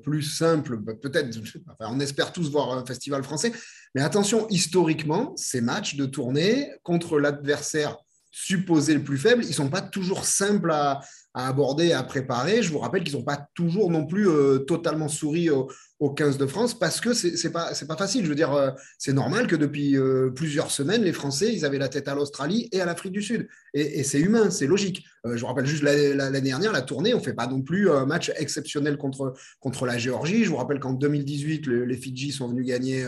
plus 0.03 0.23
simple, 0.23 0.79
bah, 0.79 0.95
peut-être, 0.95 1.39
on 1.81 2.01
espère 2.01 2.33
tous 2.33 2.51
voir 2.51 2.73
un 2.73 2.87
festival 2.87 3.23
français. 3.23 3.53
Mais 3.95 4.01
attention, 4.01 4.49
historiquement, 4.49 5.37
ces 5.37 5.61
matchs 5.61 5.97
de 5.97 6.07
tournée 6.07 6.71
contre 6.83 7.19
l'adversaire 7.19 7.99
supposés 8.33 8.95
le 8.95 9.05
plus 9.05 9.19
faible, 9.19 9.45
ils 9.45 9.49
ne 9.49 9.55
sont 9.55 9.69
pas 9.69 9.83
toujours 9.83 10.25
simples 10.25 10.71
à, 10.73 11.01
aborder, 11.35 11.93
à 11.93 12.03
préparer. 12.03 12.63
Je 12.63 12.73
vous 12.73 12.79
rappelle 12.79 13.05
qu'ils 13.05 13.17
n'ont 13.17 13.23
pas 13.23 13.47
toujours 13.55 13.91
non 13.91 14.07
plus 14.07 14.29
euh, 14.29 14.59
totalement 14.59 15.09
souri 15.09 15.51
au, 15.51 15.69
15 16.17 16.37
de 16.37 16.47
France 16.47 16.77
parce 16.77 17.01
que 17.01 17.15
ce 17.15 17.29
n'est 17.29 17.53
pas, 17.53 17.73
pas 17.87 17.97
facile. 17.97 18.25
Je 18.25 18.29
veux 18.29 18.35
dire, 18.35 18.53
euh, 18.53 18.71
c'est 18.99 19.13
normal 19.13 19.47
que 19.47 19.55
depuis 19.55 19.97
euh, 19.97 20.31
plusieurs 20.31 20.73
semaines, 20.73 21.05
les 21.05 21.13
Français, 21.13 21.55
ils 21.55 21.65
avaient 21.65 21.79
la 21.79 21.89
tête 21.89 22.09
à 22.09 22.17
l'Australie 22.17 22.69
et 22.73 22.81
à 22.81 22.87
l'Afrique 22.87 23.13
du 23.13 23.23
Sud. 23.23 23.47
Et, 23.73 24.03
c'est 24.03 24.19
humain, 24.19 24.51
c'est 24.51 24.67
logique. 24.67 25.05
je 25.25 25.39
vous 25.39 25.47
rappelle 25.47 25.67
juste 25.67 25.85
l'année 25.85 26.41
dernière, 26.41 26.73
la 26.73 26.83
tournée, 26.83 27.15
on 27.15 27.19
ne 27.19 27.23
fait 27.23 27.35
pas 27.35 27.47
non 27.47 27.63
plus 27.63 27.89
un 27.89 28.05
match 28.05 28.33
exceptionnel 28.37 28.97
contre, 28.97 29.35
contre 29.61 29.87
la 29.87 29.97
Géorgie. 29.97 30.43
Je 30.43 30.51
vous 30.51 30.57
rappelle 30.57 30.81
qu'en 30.81 30.93
2018, 30.93 31.69
les 31.69 31.97
Fidji 31.97 32.33
sont 32.33 32.49
venus 32.49 32.67
gagner 32.67 33.07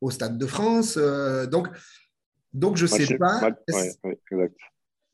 au 0.00 0.12
Stade 0.12 0.38
de 0.38 0.46
France. 0.46 0.96
donc, 1.50 1.68
donc, 2.52 2.76
je 2.76 2.84
ne 2.84 2.88
sais 2.88 3.18
pas. 3.18 3.50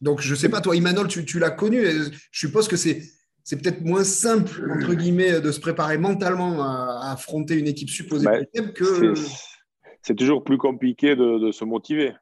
Donc, 0.00 0.20
je 0.20 0.30
ne 0.30 0.36
sais 0.36 0.48
pas, 0.48 0.60
toi, 0.60 0.76
Imanol, 0.76 1.08
tu, 1.08 1.38
l'as 1.38 1.50
connu. 1.50 1.82
Je 1.82 2.10
suppose 2.32 2.68
que 2.68 2.76
c'est, 2.76 3.02
c'est 3.42 3.60
peut-être 3.60 3.82
moins 3.82 4.04
simple, 4.04 4.70
entre 4.70 4.94
guillemets, 4.94 5.40
de 5.40 5.50
se 5.50 5.60
préparer 5.60 5.98
mentalement 5.98 6.62
à, 6.62 7.12
affronter 7.12 7.58
une 7.58 7.66
équipe 7.66 7.90
supposée 7.90 8.26
bah, 8.26 8.44
que. 8.74 9.14
C'est 10.02 10.14
toujours 10.14 10.44
plus 10.44 10.58
compliqué 10.58 11.16
de, 11.16 11.50
se 11.50 11.64
motiver. 11.64 12.12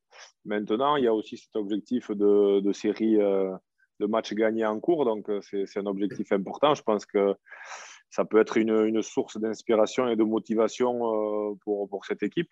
Maintenant, 0.44 0.96
il 0.96 1.04
y 1.04 1.08
a 1.08 1.14
aussi 1.14 1.36
cet 1.36 1.56
objectif 1.56 2.10
de, 2.10 2.72
série 2.72 3.20
euh, 3.20 3.52
de 4.00 4.06
matchs 4.06 4.34
gagnés 4.34 4.64
en 4.64 4.78
cours. 4.78 5.04
Donc, 5.04 5.28
euh, 5.28 5.40
c'est, 5.42 5.78
un 5.78 5.86
objectif 5.86 6.30
important. 6.30 6.74
Je 6.74 6.82
pense 6.82 7.04
que 7.06 7.34
ça 8.10 8.24
peut 8.24 8.40
être 8.40 8.56
une, 8.56 9.02
source 9.02 9.38
d'inspiration 9.38 10.08
et 10.08 10.16
de 10.16 10.22
motivation 10.22 11.50
euh, 11.50 11.54
pour, 11.64 11.88
pour 11.88 12.04
cette 12.04 12.22
équipe. 12.22 12.50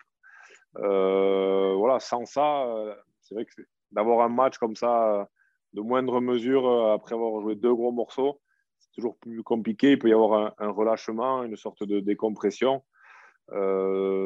Euh, 0.77 1.73
voilà, 1.75 1.99
sans 1.99 2.25
ça, 2.25 2.63
euh, 2.65 2.95
c'est 3.21 3.35
vrai 3.35 3.45
que 3.45 3.61
d'avoir 3.91 4.25
un 4.25 4.29
match 4.29 4.57
comme 4.57 4.75
ça, 4.75 5.13
euh, 5.13 5.25
de 5.73 5.81
moindre 5.81 6.21
mesure, 6.21 6.91
après 6.91 7.15
avoir 7.15 7.41
joué 7.41 7.55
deux 7.55 7.73
gros 7.73 7.91
morceaux, 7.91 8.41
c'est 8.79 8.91
toujours 8.91 9.17
plus 9.17 9.43
compliqué. 9.43 9.91
Il 9.91 9.99
peut 9.99 10.09
y 10.09 10.13
avoir 10.13 10.53
un, 10.57 10.69
relâchement, 10.71 11.43
une 11.43 11.55
sorte 11.55 11.83
de 11.83 11.99
décompression. 11.99 12.83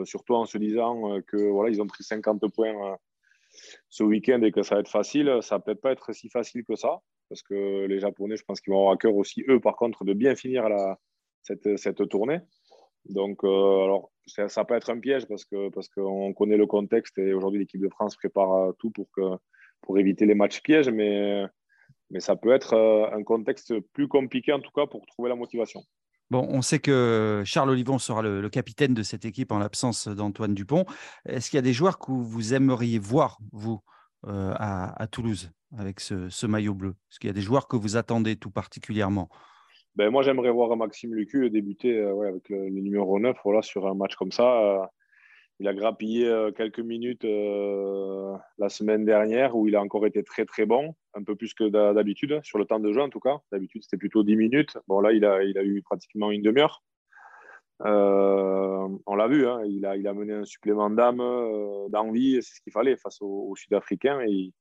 surtout 0.05 0.35
en 0.35 0.45
se 0.45 0.57
disant 0.57 1.21
que 1.27 1.37
voilà, 1.49 1.69
ils 1.71 1.81
ont 1.81 1.87
pris 1.87 2.03
50 2.03 2.47
points 2.53 2.97
ce 3.89 4.03
week-end 4.03 4.41
et 4.41 4.51
que 4.51 4.63
ça 4.63 4.75
va 4.75 4.81
être 4.81 4.89
facile. 4.89 5.39
Ça 5.41 5.59
peut-être 5.59 5.81
pas 5.81 5.91
être 5.91 6.13
si 6.13 6.29
facile 6.29 6.63
que 6.63 6.75
ça, 6.75 7.01
parce 7.29 7.43
que 7.43 7.85
les 7.85 7.99
Japonais, 7.99 8.37
je 8.37 8.43
pense 8.43 8.59
qu'ils 8.61 8.73
vont 8.73 8.79
avoir 8.79 8.93
à 8.93 8.97
cœur 8.97 9.15
aussi, 9.15 9.43
eux, 9.47 9.59
par 9.59 9.75
contre, 9.75 10.03
de 10.03 10.13
bien 10.13 10.35
finir 10.35 10.65
cette, 11.41 11.77
cette 11.77 12.07
tournée. 12.09 12.39
Donc, 13.09 13.43
euh, 13.43 13.83
alors, 13.83 14.11
ça, 14.25 14.65
peut 14.65 14.75
être 14.75 14.89
un 14.89 14.99
piège 14.99 15.25
parce 15.27 15.45
qu'on 15.45 15.69
qu'on 15.69 16.33
connaît 16.33 16.57
le 16.57 16.65
contexte 16.65 17.17
et 17.17 17.33
aujourd'hui, 17.33 17.59
l'équipe 17.59 17.81
de 17.81 17.89
France 17.89 18.15
prépare 18.15 18.53
euh, 18.53 18.71
tout 18.79 18.89
pour, 18.89 19.07
que, 19.11 19.21
pour 19.81 19.99
éviter 19.99 20.25
les 20.25 20.35
matchs 20.35 20.61
pièges, 20.61 20.89
mais, 20.89 21.45
mais 22.09 22.19
ça 22.19 22.35
peut 22.35 22.51
être 22.51 22.73
euh, 22.73 23.15
un 23.15 23.23
contexte 23.23 23.79
plus 23.93 24.07
compliqué 24.07 24.51
en 24.53 24.59
tout 24.59 24.71
cas 24.75 24.87
pour 24.87 25.05
trouver 25.05 25.29
la 25.29 25.35
motivation. 25.35 25.83
Bon, 26.31 26.47
on 26.49 26.63
sait 26.63 26.79
que 26.79 27.43
Charles 27.45 27.69
Olivon 27.69 27.99
sera 27.99 28.23
le, 28.23 28.49
capitaine 28.49 28.95
de 28.95 29.03
cette 29.03 29.25
équipe 29.25 29.51
en 29.51 29.59
l'absence 29.59 30.07
d'Antoine 30.07 30.55
Dupont. 30.55 30.85
Est-ce 31.27 31.51
qu'il 31.51 31.57
y 31.57 31.59
a 31.59 31.61
des 31.61 31.73
joueurs 31.73 31.99
que 31.99 32.11
vous 32.11 32.55
aimeriez 32.55 32.97
voir, 32.97 33.37
vous, 33.51 33.79
à, 34.23 35.05
Toulouse, 35.11 35.51
avec 35.77 35.99
ce, 35.99 36.27
ce 36.29 36.47
maillot 36.47 36.73
bleu? 36.73 36.95
Est-ce 37.11 37.19
qu'il 37.19 37.27
y 37.27 37.29
a 37.29 37.33
des 37.33 37.41
joueurs 37.41 37.67
que 37.67 37.75
vous 37.75 37.95
attendez 37.95 38.37
tout 38.37 38.49
particulièrement? 38.49 39.29
Ben, 39.95 40.09
moi, 40.09 40.23
j'aimerais 40.23 40.51
voir 40.51 40.75
Maxime 40.75 41.15
Lucu 41.15 41.49
débuter 41.49 41.97
euh, 41.97 42.27
avec 42.27 42.49
le, 42.49 42.69
numéro 42.69 43.17
9 43.17 43.37
voilà, 43.45 43.61
sur 43.61 43.87
un 43.87 43.93
match 43.93 44.15
comme 44.15 44.31
ça. 44.31 44.61
Euh, 44.61 44.85
il 45.59 45.69
a 45.69 45.73
grappillé 45.73 46.27
euh, 46.27 46.51
quelques 46.51 46.81
minutes 46.81 47.23
la 47.23 48.67
semaine 48.67 49.05
dernière 49.05 49.55
où 49.55 49.67
il 49.69 49.75
a 49.77 49.81
encore 49.81 50.05
été 50.05 50.21
très 50.21 50.45
très 50.45 50.65
bon, 50.65 50.95
un 51.13 51.23
peu 51.23 51.35
plus 51.35 51.53
que 51.53 51.69
d'habitude, 51.93 52.41
sur 52.43 52.57
le 52.57 52.65
temps 52.65 52.79
de 52.79 52.91
jeu 52.91 53.01
en 53.01 53.09
tout 53.09 53.21
cas. 53.21 53.37
D'habitude, 53.53 53.83
c'était 53.83 53.95
plutôt 53.97 54.23
10 54.23 54.35
minutes. 54.35 54.77
Bon, 54.89 54.99
là, 54.99 55.13
il 55.13 55.23
a, 55.23 55.43
il 55.43 55.57
a 55.57 55.63
eu 55.63 55.81
pratiquement 55.81 56.29
une 56.29 56.41
demi-heure. 56.41 56.83
on 57.79 59.15
l'a 59.15 59.27
vu, 59.29 59.47
hein, 59.47 59.61
il, 59.65 59.85
a, 59.85 59.95
il 59.95 60.05
a 60.09 60.13
mené 60.13 60.33
un 60.33 60.45
supplément 60.45 60.89
d'âme, 60.89 61.23
d'envie, 61.87 62.43
c'est 62.43 62.55
ce 62.55 62.61
qu'il 62.61 62.73
fallait 62.73 62.97
face 62.97 63.21
aux, 63.21 63.55
Sud-Africains. 63.55 64.19
Et 64.27 64.51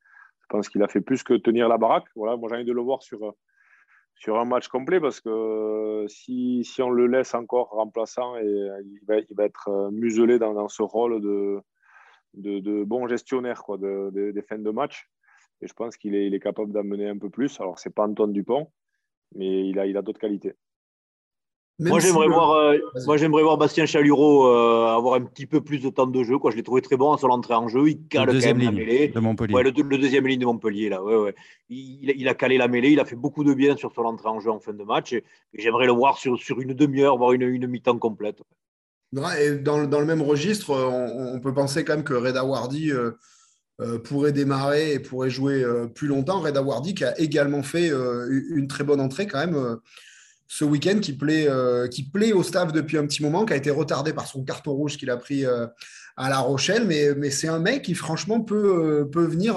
je 0.42 0.46
pense 0.48 0.68
qu'il 0.68 0.82
a 0.84 0.86
fait 0.86 1.00
plus 1.00 1.24
que 1.24 1.34
tenir 1.34 1.68
la 1.68 1.76
baraque. 1.76 2.06
Voilà, 2.14 2.36
moi, 2.36 2.48
j'ai 2.48 2.54
envie 2.54 2.64
de 2.64 2.72
le 2.72 2.82
voir 2.82 3.02
sur 3.02 3.34
sur 4.14 4.38
un 4.38 4.44
match 4.44 4.68
complet 4.68 5.00
parce 5.00 5.20
que 5.20 5.28
euh, 5.28 6.08
si, 6.08 6.64
on 6.80 6.90
le 6.90 7.06
laisse 7.06 7.34
encore 7.34 7.70
remplaçant, 7.70 8.36
et, 8.36 8.42
euh, 8.42 8.82
il, 8.84 9.00
va, 9.06 9.18
il 9.18 9.36
va 9.36 9.44
être 9.44 9.68
euh, 9.68 9.90
muselé 9.90 10.38
dans, 10.38 10.68
ce 10.68 10.82
rôle 10.82 11.20
de, 11.20 11.60
de, 12.34 12.60
de, 12.60 12.84
bon 12.84 13.06
gestionnaire 13.08 13.62
quoi, 13.62 13.76
de, 13.76 14.10
des 14.32 14.42
fins 14.42 14.58
de 14.58 14.70
match. 14.70 15.08
Et 15.60 15.66
je 15.66 15.72
pense 15.72 15.96
qu'il 15.96 16.14
est, 16.14 16.26
il 16.26 16.34
est 16.34 16.40
capable 16.40 16.72
d'amener 16.72 17.08
un 17.08 17.18
peu 17.18 17.30
plus. 17.30 17.60
Alors, 17.60 17.78
ce 17.78 17.88
n'est 17.88 17.92
pas 17.92 18.06
Antoine 18.06 18.32
Dupont, 18.32 18.70
mais 19.34 19.68
il 19.68 19.78
a, 19.78 19.86
il 19.86 19.96
a 19.96 20.02
d'autres 20.02 20.20
qualités 20.20 20.54
moi, 21.80 21.98
j'aimerais 21.98 22.28
voir, 22.28 22.52
euh, 22.52 22.78
moi, 23.04 23.16
j'aimerais 23.16 23.42
voir 23.42 23.58
Bastien 23.58 23.84
Chalureau 23.84 24.46
euh, 24.46 24.96
avoir 24.96 25.14
un 25.14 25.22
petit 25.22 25.46
peu 25.46 25.60
plus 25.60 25.80
de 25.80 25.88
temps 25.90 26.06
de 26.06 26.22
jeu. 26.22 26.38
Quoi. 26.38 26.52
Je 26.52 26.56
l'ai 26.56 26.62
trouvé 26.62 26.82
très 26.82 26.96
bon 26.96 27.12
à 27.12 27.18
son 27.18 27.28
entrée 27.28 27.54
en 27.54 27.66
jeu. 27.66 27.88
Il 27.88 28.06
cale 28.06 28.26
quand 28.28 28.46
même 28.46 28.60
la 28.60 28.70
mêlée. 28.70 29.08
De 29.08 29.18
Montpellier. 29.18 29.54
Ouais, 29.54 29.64
le, 29.64 29.72
deuxième 29.72 30.26
ligne 30.26 30.38
de 30.38 30.46
Montpellier. 30.46 30.88
Là. 30.88 31.02
Ouais, 31.02 31.16
ouais. 31.16 31.34
Il, 31.68 32.12
il, 32.16 32.28
a 32.28 32.34
calé 32.34 32.58
la 32.58 32.68
mêlée. 32.68 32.90
Il 32.90 33.00
a 33.00 33.04
fait 33.04 33.16
beaucoup 33.16 33.42
de 33.42 33.52
bien 33.54 33.76
sur 33.76 33.92
son 33.92 34.02
entrée 34.02 34.28
en 34.28 34.38
jeu 34.38 34.50
en 34.50 34.60
fin 34.60 34.72
de 34.72 34.84
match. 34.84 35.14
Et, 35.14 35.24
j'aimerais 35.52 35.86
le 35.86 35.92
voir 35.92 36.18
sur, 36.18 36.38
sur 36.38 36.60
une 36.60 36.74
demi-heure, 36.74 37.18
voire 37.18 37.32
une, 37.32 37.42
une 37.42 37.66
mi-temps 37.66 37.98
complète. 37.98 38.40
Et 39.40 39.56
dans, 39.56 39.84
dans, 39.84 40.00
le 40.00 40.06
même 40.06 40.22
registre, 40.22 40.70
on, 40.72 41.40
peut 41.40 41.54
penser 41.54 41.84
quand 41.84 41.94
même 41.94 42.04
que 42.04 42.14
Reda 42.14 42.44
Wardy 42.44 42.92
euh, 42.92 43.98
pourrait 44.04 44.32
démarrer 44.32 44.94
et 44.94 44.98
pourrait 45.00 45.30
jouer 45.30 45.64
plus 45.94 46.06
longtemps. 46.06 46.40
Reda 46.40 46.62
Wardy 46.62 46.94
qui 46.94 47.04
a 47.04 47.18
également 47.20 47.64
fait 47.64 47.90
une 47.90 48.68
très 48.68 48.84
bonne 48.84 49.00
entrée 49.00 49.26
quand 49.26 49.38
même 49.38 49.78
ce 50.46 50.64
week-end 50.64 50.98
qui 51.00 51.12
plaît, 51.12 51.46
euh, 51.48 51.88
qui 51.88 52.02
plaît 52.02 52.32
au 52.32 52.42
staff 52.42 52.72
depuis 52.72 52.98
un 52.98 53.06
petit 53.06 53.22
moment, 53.22 53.44
qui 53.44 53.52
a 53.52 53.56
été 53.56 53.70
retardé 53.70 54.12
par 54.12 54.26
son 54.26 54.44
carton 54.44 54.72
rouge 54.72 54.96
qu'il 54.96 55.10
a 55.10 55.16
pris 55.16 55.44
euh, 55.44 55.66
à 56.16 56.28
La 56.28 56.38
Rochelle. 56.38 56.86
Mais, 56.86 57.30
c'est 57.30 57.48
un 57.48 57.58
mec 57.58 57.82
qui, 57.82 57.94
franchement, 57.94 58.40
peut, 58.40 59.02
euh, 59.02 59.04
peut 59.04 59.24
venir 59.24 59.56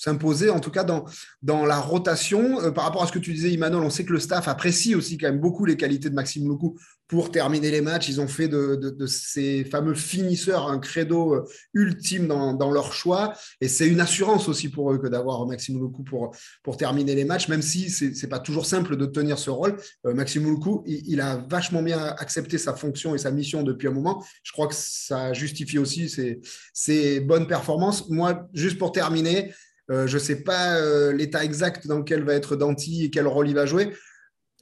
s'imposer, 0.00 0.48
en 0.48 0.60
tout 0.60 0.70
cas 0.70 0.82
dans, 0.82 1.04
dans 1.42 1.66
la 1.66 1.78
rotation. 1.78 2.60
Euh, 2.62 2.70
par 2.70 2.84
rapport 2.84 3.02
à 3.02 3.06
ce 3.06 3.12
que 3.12 3.18
tu 3.18 3.34
disais, 3.34 3.50
Imanol, 3.50 3.84
on 3.84 3.90
sait 3.90 4.04
que 4.04 4.14
le 4.14 4.18
staff 4.18 4.48
apprécie 4.48 4.94
aussi 4.94 5.18
quand 5.18 5.26
même 5.26 5.40
beaucoup 5.40 5.66
les 5.66 5.76
qualités 5.76 6.08
de 6.08 6.14
Maxime 6.14 6.48
Loukou 6.48 6.78
pour 7.06 7.30
terminer 7.30 7.70
les 7.70 7.82
matchs. 7.82 8.08
Ils 8.08 8.20
ont 8.20 8.28
fait 8.28 8.48
de, 8.48 9.06
ces 9.06 9.64
fameux 9.64 9.94
finisseurs 9.94 10.68
un 10.68 10.78
credo 10.78 11.34
euh, 11.34 11.44
ultime 11.74 12.28
dans, 12.28 12.70
leur 12.70 12.94
choix. 12.94 13.34
Et 13.60 13.68
c'est 13.68 13.86
une 13.86 14.00
assurance 14.00 14.48
aussi 14.48 14.70
pour 14.70 14.90
eux 14.90 14.98
que 14.98 15.06
d'avoir 15.06 15.46
Maxime 15.46 15.78
Loukou 15.78 16.02
pour, 16.02 16.34
pour 16.62 16.78
terminer 16.78 17.14
les 17.14 17.26
matchs, 17.26 17.48
même 17.48 17.62
si 17.62 17.90
ce 17.90 18.06
n'est 18.06 18.28
pas 18.30 18.38
toujours 18.38 18.64
simple 18.64 18.96
de 18.96 19.04
tenir 19.04 19.38
ce 19.38 19.50
rôle. 19.50 19.76
Euh, 20.06 20.14
Maxime 20.14 20.44
Loukou, 20.44 20.82
il, 20.86 21.20
a 21.20 21.36
vachement 21.36 21.82
bien 21.82 22.14
accepté 22.18 22.56
sa 22.56 22.72
fonction 22.72 23.14
et 23.14 23.18
sa 23.18 23.30
mission 23.30 23.62
depuis 23.62 23.88
un 23.88 23.92
moment. 23.92 24.24
Je 24.44 24.52
crois 24.52 24.68
que 24.68 24.74
ça 24.74 25.34
justifie 25.34 25.78
aussi 25.78 26.08
ses, 26.08 26.40
ses 26.72 27.20
bonnes 27.20 27.46
performances. 27.46 28.08
Moi, 28.08 28.48
juste 28.54 28.78
pour 28.78 28.92
terminer, 28.92 29.52
euh, 29.90 30.06
je 30.06 30.14
ne 30.14 30.22
sais 30.22 30.42
pas 30.42 30.80
l'état 31.12 31.44
exact 31.44 31.86
dans 31.86 31.98
lequel 31.98 32.24
va 32.24 32.34
être 32.34 32.56
Danti 32.56 33.04
et 33.04 33.10
quel 33.10 33.26
rôle 33.26 33.48
il 33.48 33.54
va 33.54 33.66
jouer. 33.66 33.92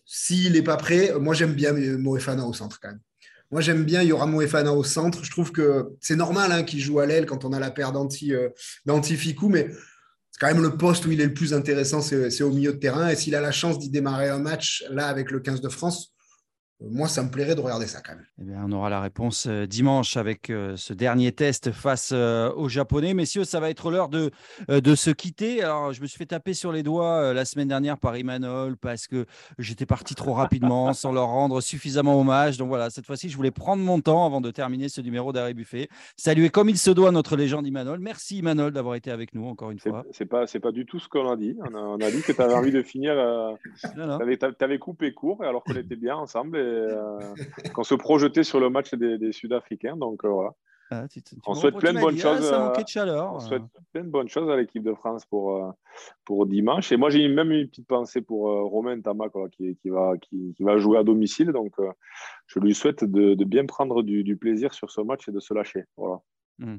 S'il 0.04 0.52
n'est 0.52 0.62
pas 0.62 0.76
prêt, 0.76 1.12
moi 1.20 1.34
j'aime 1.34 1.52
bien 1.52 1.72
Moefana 1.72 2.46
au 2.46 2.52
centre 2.52 2.80
quand 2.80 2.88
même. 2.88 3.00
Moi 3.50 3.60
j'aime 3.60 3.84
bien, 3.84 4.02
il 4.02 4.08
y 4.08 4.12
aura 4.12 4.26
Moefana 4.26 4.72
au 4.72 4.84
centre. 4.84 5.24
Je 5.24 5.30
trouve 5.30 5.52
que 5.52 5.90
c'est 6.00 6.16
normal 6.16 6.52
hein, 6.52 6.62
qu'il 6.62 6.80
joue 6.80 7.00
à 7.00 7.06
l'aile 7.06 7.26
quand 7.26 7.44
on 7.44 7.52
a 7.52 7.60
la 7.60 7.70
paire 7.70 7.92
d'anti 7.92 8.34
euh, 8.34 8.48
Ficou, 9.02 9.48
mais 9.48 9.68
c'est 10.30 10.40
quand 10.40 10.46
même 10.46 10.62
le 10.62 10.76
poste 10.76 11.06
où 11.06 11.12
il 11.12 11.20
est 11.20 11.26
le 11.26 11.34
plus 11.34 11.54
intéressant, 11.54 12.00
c'est 12.00 12.42
au 12.42 12.50
milieu 12.50 12.72
de 12.72 12.78
terrain. 12.78 13.08
Et 13.08 13.16
s'il 13.16 13.34
a 13.34 13.40
la 13.40 13.52
chance 13.52 13.78
d'y 13.78 13.90
démarrer 13.90 14.28
un 14.28 14.38
match 14.38 14.84
là 14.90 15.08
avec 15.08 15.30
le 15.30 15.40
15 15.40 15.60
de 15.60 15.68
France, 15.68 16.14
moi, 16.80 17.08
ça 17.08 17.24
me 17.24 17.30
plairait 17.30 17.56
de 17.56 17.60
regarder 17.60 17.88
ça 17.88 18.00
quand 18.00 18.14
même. 18.14 18.24
Eh 18.40 18.44
bien, 18.44 18.64
on 18.64 18.70
aura 18.70 18.88
la 18.88 19.00
réponse 19.00 19.46
euh, 19.48 19.66
dimanche 19.66 20.16
avec 20.16 20.48
euh, 20.48 20.76
ce 20.76 20.92
dernier 20.92 21.32
test 21.32 21.72
face 21.72 22.10
euh, 22.12 22.52
aux 22.52 22.68
Japonais. 22.68 23.14
Messieurs, 23.14 23.42
ça 23.42 23.58
va 23.58 23.68
être 23.68 23.90
l'heure 23.90 24.08
de, 24.08 24.30
de 24.68 24.94
se 24.94 25.10
quitter. 25.10 25.60
Alors, 25.60 25.92
je 25.92 26.00
me 26.00 26.06
suis 26.06 26.18
fait 26.18 26.26
taper 26.26 26.54
sur 26.54 26.70
les 26.70 26.84
doigts 26.84 27.34
la 27.34 27.44
semaine 27.44 27.66
dernière 27.66 27.98
par 27.98 28.16
Imanol 28.16 28.76
parce 28.76 29.08
que 29.08 29.26
j'étais 29.58 29.86
parti 29.86 30.14
trop 30.14 30.34
rapidement 30.34 30.92
sans 30.94 31.10
leur 31.10 31.26
rendre 31.26 31.60
suffisamment 31.60 32.20
hommage. 32.20 32.58
Donc 32.58 32.68
voilà, 32.68 32.90
cette 32.90 33.06
fois-ci, 33.06 33.28
je 33.28 33.36
voulais 33.36 33.50
prendre 33.50 33.82
mon 33.82 34.00
temps 34.00 34.24
avant 34.24 34.40
de 34.40 34.52
terminer 34.52 34.88
ce 34.88 35.00
numéro 35.00 35.32
d'Arrêt 35.32 35.54
Buffet. 35.54 35.88
Saluer 36.16 36.48
comme 36.48 36.68
il 36.68 36.78
se 36.78 36.92
doit 36.92 37.10
notre 37.10 37.36
légende 37.36 37.66
Imanol. 37.66 37.98
Merci 37.98 38.38
Imanol 38.38 38.72
d'avoir 38.72 38.94
été 38.94 39.10
avec 39.10 39.34
nous 39.34 39.46
encore 39.46 39.72
une 39.72 39.80
fois. 39.80 40.04
C'est 40.12 40.26
pas, 40.26 40.46
pas 40.46 40.72
du 40.72 40.86
tout 40.86 41.00
ce 41.00 41.08
qu'on 41.08 41.28
a 41.28 41.36
dit. 41.36 41.56
On 41.74 42.00
a, 42.00 42.10
dit 42.12 42.22
que 42.22 42.30
tu 42.30 42.40
avais 42.40 42.54
envie 42.54 42.72
de 42.72 42.82
finir. 42.82 43.14
Tu 43.82 44.64
avais, 44.64 44.78
coupé 44.78 45.12
court 45.12 45.42
alors 45.42 45.64
qu'on 45.64 45.74
était 45.74 45.96
bien 45.96 46.14
ensemble. 46.14 46.67
Euh, 46.68 47.18
qu'on 47.74 47.85
se 47.85 47.94
projetait 47.94 48.44
sur 48.44 48.61
le 48.61 48.70
match 48.70 48.94
des, 48.94 49.33
Sud-Africains. 49.33 49.96
Donc 49.96 50.24
euh, 50.24 50.28
voilà. 50.28 50.54
Ah, 50.90 51.04
on 51.46 51.54
souhaite 51.54 51.76
plein 51.76 51.92
de 51.92 52.00
bonnes 52.00 52.16
choses. 52.16 52.50
on 52.50 53.40
souhaite 53.40 53.62
plein 53.92 54.04
de 54.04 54.09
bonnes 54.09 54.28
choses 54.28 54.48
à 54.48 54.57
l'équipe 54.57 54.83
de 54.83 54.94
France 54.94 55.26
pour, 55.26 55.57
euh, 55.57 55.70
pour 56.24 56.46
dimanche. 56.46 56.90
Et 56.92 56.96
moi, 56.96 57.11
j'ai 57.11 57.28
même 57.28 57.52
une 57.52 57.68
petite 57.68 57.87
pensée 57.87 58.22
pour 58.22 58.46
Romain 58.70 58.98
Tamac 58.98 59.33
qui, 59.52 59.76
qui, 59.76 59.90
va, 59.90 60.14
qui, 60.16 60.54
va 60.61 60.78
jouer 60.78 60.96
à 60.96 61.02
domicile. 61.02 61.52
Donc, 61.52 61.74
je 62.46 62.59
lui 62.59 62.74
souhaite 62.74 63.04
de, 63.04 63.35
bien 63.44 63.66
prendre 63.66 64.02
du, 64.02 64.37
plaisir 64.38 64.72
sur 64.72 64.90
ce 64.90 65.02
match 65.02 65.28
et 65.28 65.33
de 65.33 65.40
se 65.40 65.52
lâcher. 65.52 65.85
Voilà. 65.98 66.22
Je 66.59 66.78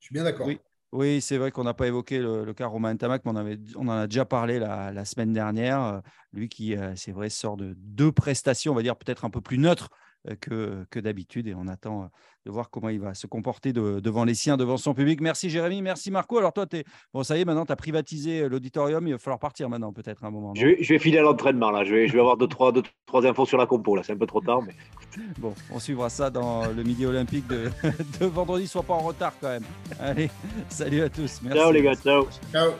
suis 0.00 0.14
bien 0.14 0.24
d'accord. 0.24 0.46
Oui. 0.46 0.58
Oui, 0.92 1.20
c'est 1.20 1.38
vrai 1.38 1.52
qu'on 1.52 1.62
n'a 1.62 1.74
pas 1.74 1.86
évoqué 1.86 2.18
le, 2.18 2.52
cas 2.52 2.66
Romain 2.66 2.96
Tamac, 2.96 3.22
mais 3.24 3.58
on, 3.76 3.86
en 3.86 3.90
a 3.90 4.06
déjà 4.08 4.24
parlé 4.24 4.58
la, 4.58 5.04
semaine 5.04 5.32
dernière. 5.32 6.02
Lui 6.32 6.48
qui, 6.48 6.76
euh, 6.76 6.94
c'est 6.96 7.12
vrai, 7.12 7.30
sort 7.30 7.56
de 7.56 7.74
deux 7.76 8.10
prestations, 8.10 8.72
on 8.72 8.74
va 8.74 8.82
dire 8.82 8.96
peut-être 8.96 9.24
un 9.24 9.30
peu 9.30 9.40
plus 9.40 9.58
neutres 9.58 9.90
euh, 9.92 10.09
que, 10.40 10.84
que 10.90 11.00
d'habitude. 11.00 11.46
Et 11.46 11.54
on 11.54 11.66
attend 11.68 12.02
euh, 12.02 12.06
de 12.46 12.50
voir 12.50 12.70
comment 12.70 12.88
il 12.88 13.00
va 13.00 13.14
se 13.14 13.26
comporter 13.26 13.72
devant 13.72 14.24
les 14.24 14.34
siens, 14.34 14.56
devant 14.56 14.76
son 14.76 14.94
public. 14.94 15.20
Merci 15.20 15.50
Jérémy, 15.50 15.82
merci 15.82 16.10
Marco. 16.10 16.38
Alors 16.38 16.52
toi, 16.52 16.66
es... 16.72 16.84
bon, 17.12 17.22
ça 17.22 17.36
y 17.36 17.40
est, 17.40 17.44
maintenant 17.44 17.66
tu 17.66 17.72
as 17.72 17.76
privatisé 17.76 18.48
l'auditorium. 18.48 19.06
Il 19.06 19.12
va 19.12 19.18
falloir 19.18 19.38
partir 19.38 19.68
maintenant, 19.68 19.92
peut-être 19.92 20.24
un 20.24 20.30
moment. 20.30 20.54
Je 20.54 20.66
vais, 20.66 20.82
je 20.82 20.92
vais, 20.92 20.98
filer 20.98 21.18
à 21.18 21.22
l'entraînement 21.22 21.70
là. 21.70 21.84
Je 21.84 21.94
vais, 21.94 22.08
je 22.08 22.12
vais 22.12 22.20
avoir 22.20 22.36
deux 22.36 22.48
trois, 22.48 22.72
deux, 22.72 22.82
trois 23.06 23.26
infos 23.26 23.46
sur 23.46 23.58
la 23.58 23.66
compo 23.66 23.96
là. 23.96 24.02
C'est 24.02 24.12
un 24.12 24.18
peu 24.18 24.26
trop 24.26 24.40
tard. 24.40 24.62
Mais... 24.62 24.74
Bon, 25.38 25.54
on 25.72 25.78
suivra 25.78 26.08
ça 26.08 26.30
dans 26.30 26.66
le 26.66 26.82
midi 26.82 27.04
olympique 27.04 27.46
de, 27.46 27.70
de 28.20 28.26
vendredi. 28.26 28.66
Sois 28.66 28.82
pas 28.82 28.94
en 28.94 29.00
retard 29.00 29.32
quand 29.40 29.48
même. 29.48 29.64
Allez, 29.98 30.30
salut 30.68 31.02
à 31.02 31.08
tous. 31.08 31.40
Merci. 31.42 31.58
Ciao 31.58 31.72
les 31.72 31.82
gars, 31.82 31.94
ciao. 31.94 32.26
Ciao. 32.52 32.72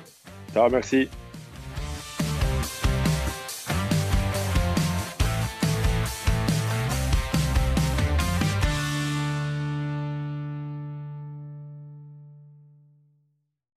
Ciao, 0.52 0.70
merci. 0.70 1.08